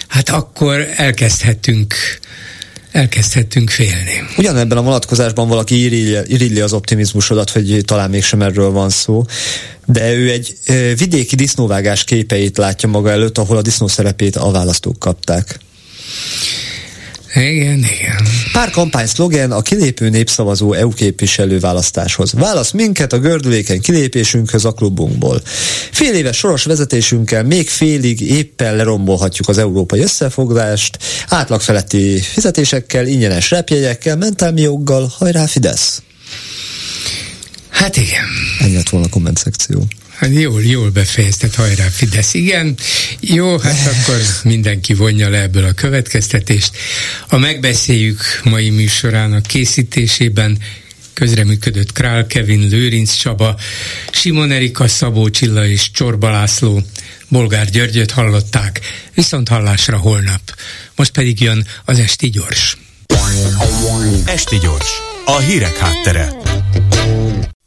[0.07, 1.95] hát akkor elkezdhetünk
[2.97, 4.23] elkezdhettünk félni.
[4.37, 5.83] Ugyanebben a vonatkozásban valaki
[6.27, 9.25] irilli az optimizmusodat, hogy talán mégsem erről van szó,
[9.85, 10.57] de ő egy
[10.97, 15.59] vidéki disznóvágás képeit látja maga előtt, ahol a disznó szerepét a választók kapták.
[17.37, 18.25] Igen, igen.
[18.51, 22.33] Pár kampány szlogen a kilépő népszavazó EU képviselő választáshoz.
[22.33, 25.41] Válasz minket a gördülékeny kilépésünkhöz a klubunkból.
[25.91, 30.97] Fél éves soros vezetésünkkel még félig éppen lerombolhatjuk az európai összefoglalást,
[31.27, 36.01] átlagfeletti fizetésekkel, ingyenes repjegyekkel, mentelmi joggal, hajrá Fidesz!
[37.69, 38.25] Hát igen.
[38.59, 39.85] Ennyi lett volna a komment szekció.
[40.17, 42.33] Hát jól, jól befejezted, hajrá Fidesz.
[42.33, 42.77] Igen,
[43.19, 46.77] jó, hát akkor mindenki vonja le ebből a következtetést.
[47.27, 50.57] A megbeszéljük mai műsorának készítésében
[51.13, 53.59] közreműködött Král Kevin, Lőrinc Csaba,
[54.11, 56.81] Simon Erika, Szabó Csilla és Csorba László.
[57.27, 58.79] Bolgár Györgyöt hallották,
[59.13, 60.41] viszont hallásra holnap.
[60.95, 62.77] Most pedig jön az Esti Gyors.
[64.25, 64.89] Esti Gyors,
[65.25, 66.31] a hírek háttere.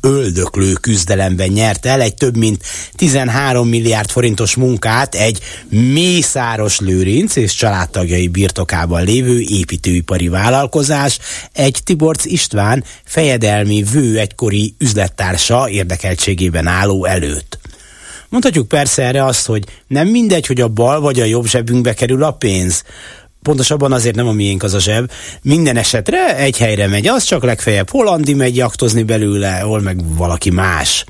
[0.00, 2.62] öldöklő küzdelemben nyert el egy több mint
[2.94, 11.18] 13 milliárd forintos munkát egy Mészáros Lőrinc és családtagjai birtokában lévő építőipari vállalkozás,
[11.52, 17.58] egy Tiborc István fejedelmi vő egykori üzlettársa érdekeltségében álló előtt.
[18.28, 22.22] Mondhatjuk persze erre azt, hogy nem mindegy, hogy a bal vagy a jobb zsebünkbe kerül
[22.22, 22.82] a pénz
[23.42, 25.10] pontosabban azért nem a miénk az a zseb.
[25.42, 30.50] Minden esetre egy helyre megy, az csak legfeljebb Hollandi megy jaktozni belőle, hol meg valaki
[30.50, 31.04] más.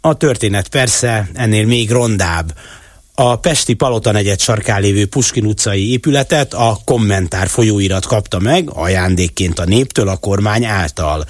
[0.00, 2.54] A történet persze ennél még rondább
[3.14, 9.58] a Pesti Palota negyed sarkán lévő Puskin utcai épületet a kommentár folyóirat kapta meg ajándékként
[9.58, 11.24] a néptől a kormány által.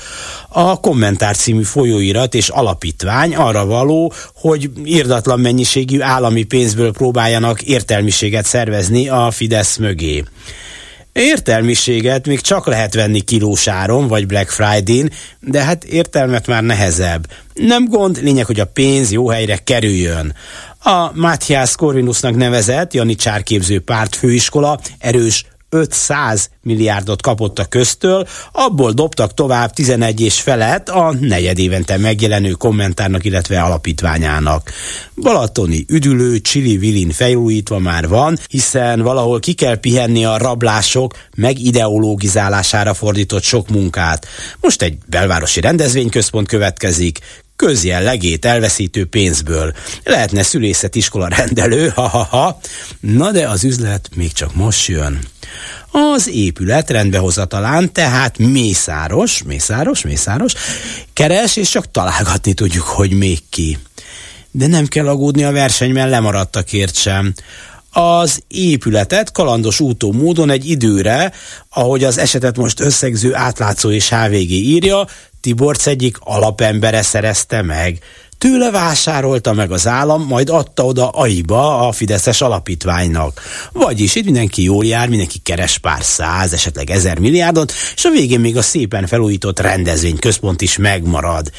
[0.48, 8.44] A kommentár című folyóirat és alapítvány arra való, hogy irdatlan mennyiségű állami pénzből próbáljanak értelmiséget
[8.44, 10.24] szervezni a Fidesz mögé.
[11.12, 15.10] Értelmiséget még csak lehet venni kilósáron vagy Black Friday-n,
[15.40, 17.26] de hát értelmet már nehezebb.
[17.54, 20.34] Nem gond, lényeg, hogy a pénz jó helyre kerüljön.
[20.84, 29.72] A Matthias Corvinusnak nevezett Janicsárképző pártfőiskola erős 500 milliárdot kapott a köztől, abból dobtak tovább
[29.72, 34.70] 11 és felett a negyed évente megjelenő kommentárnak, illetve alapítványának.
[35.14, 41.58] Balatoni üdülő, csili vilin felújítva már van, hiszen valahol ki kell pihenni a rablások meg
[41.58, 44.26] ideológizálására fordított sok munkát.
[44.60, 47.18] Most egy belvárosi rendezvényközpont következik,
[47.66, 49.72] közjellegét elveszítő pénzből.
[50.04, 52.58] Lehetne szülészetiskola rendelő, ha-ha-ha.
[53.00, 55.18] Na de az üzlet még csak most jön.
[55.90, 60.52] Az épület rendbehozatalán, tehát mészáros, mészáros, mészáros,
[61.12, 63.78] keres, és csak találgatni tudjuk, hogy még ki.
[64.50, 67.34] De nem kell aggódni a versenyben lemaradtakért sem
[67.92, 71.32] az épületet kalandos útó módon egy időre,
[71.68, 75.06] ahogy az esetet most összegző átlátszó és HVG írja,
[75.42, 77.98] Tiborc egyik alapembere szerezte meg.
[78.38, 83.42] Tőle vásárolta meg az állam, majd adta oda aiba a Fideszes alapítványnak.
[83.72, 88.40] Vagyis itt mindenki jól jár, mindenki keres pár száz, esetleg ezer milliárdot, és a végén
[88.40, 91.50] még a szépen felújított rendezvényközpont is megmarad.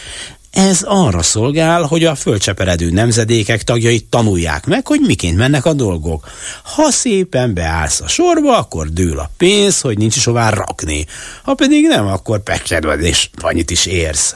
[0.54, 6.28] Ez arra szolgál, hogy a földcseperedő nemzedékek tagjait tanulják meg, hogy miként mennek a dolgok.
[6.64, 11.06] Ha szépen beállsz a sorba, akkor dől a pénz, hogy nincs is hová rakni.
[11.44, 14.36] Ha pedig nem, akkor pekkedved és annyit is érsz.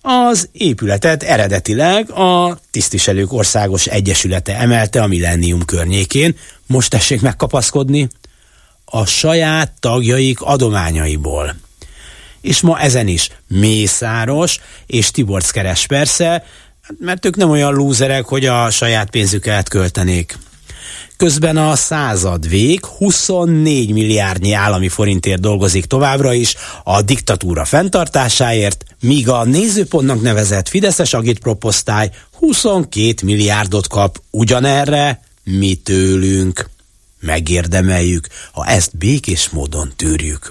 [0.00, 6.36] Az épületet eredetileg a Tisztviselők Országos Egyesülete emelte a Millennium környékén.
[6.66, 8.08] Most tessék megkapaszkodni
[8.84, 11.54] a saját tagjaik adományaiból
[12.42, 16.44] és ma ezen is Mészáros és Tiborc keres persze,
[16.98, 20.38] mert ők nem olyan lúzerek, hogy a saját pénzüket költenék.
[21.16, 26.54] Közben a század vég 24 milliárdnyi állami forintért dolgozik továbbra is
[26.84, 36.68] a diktatúra fenntartásáért, míg a nézőpontnak nevezett Fideszes agitproposztály 22 milliárdot kap ugyanerre, mi tőlünk.
[37.20, 40.50] Megérdemeljük, ha ezt békés módon tűrjük.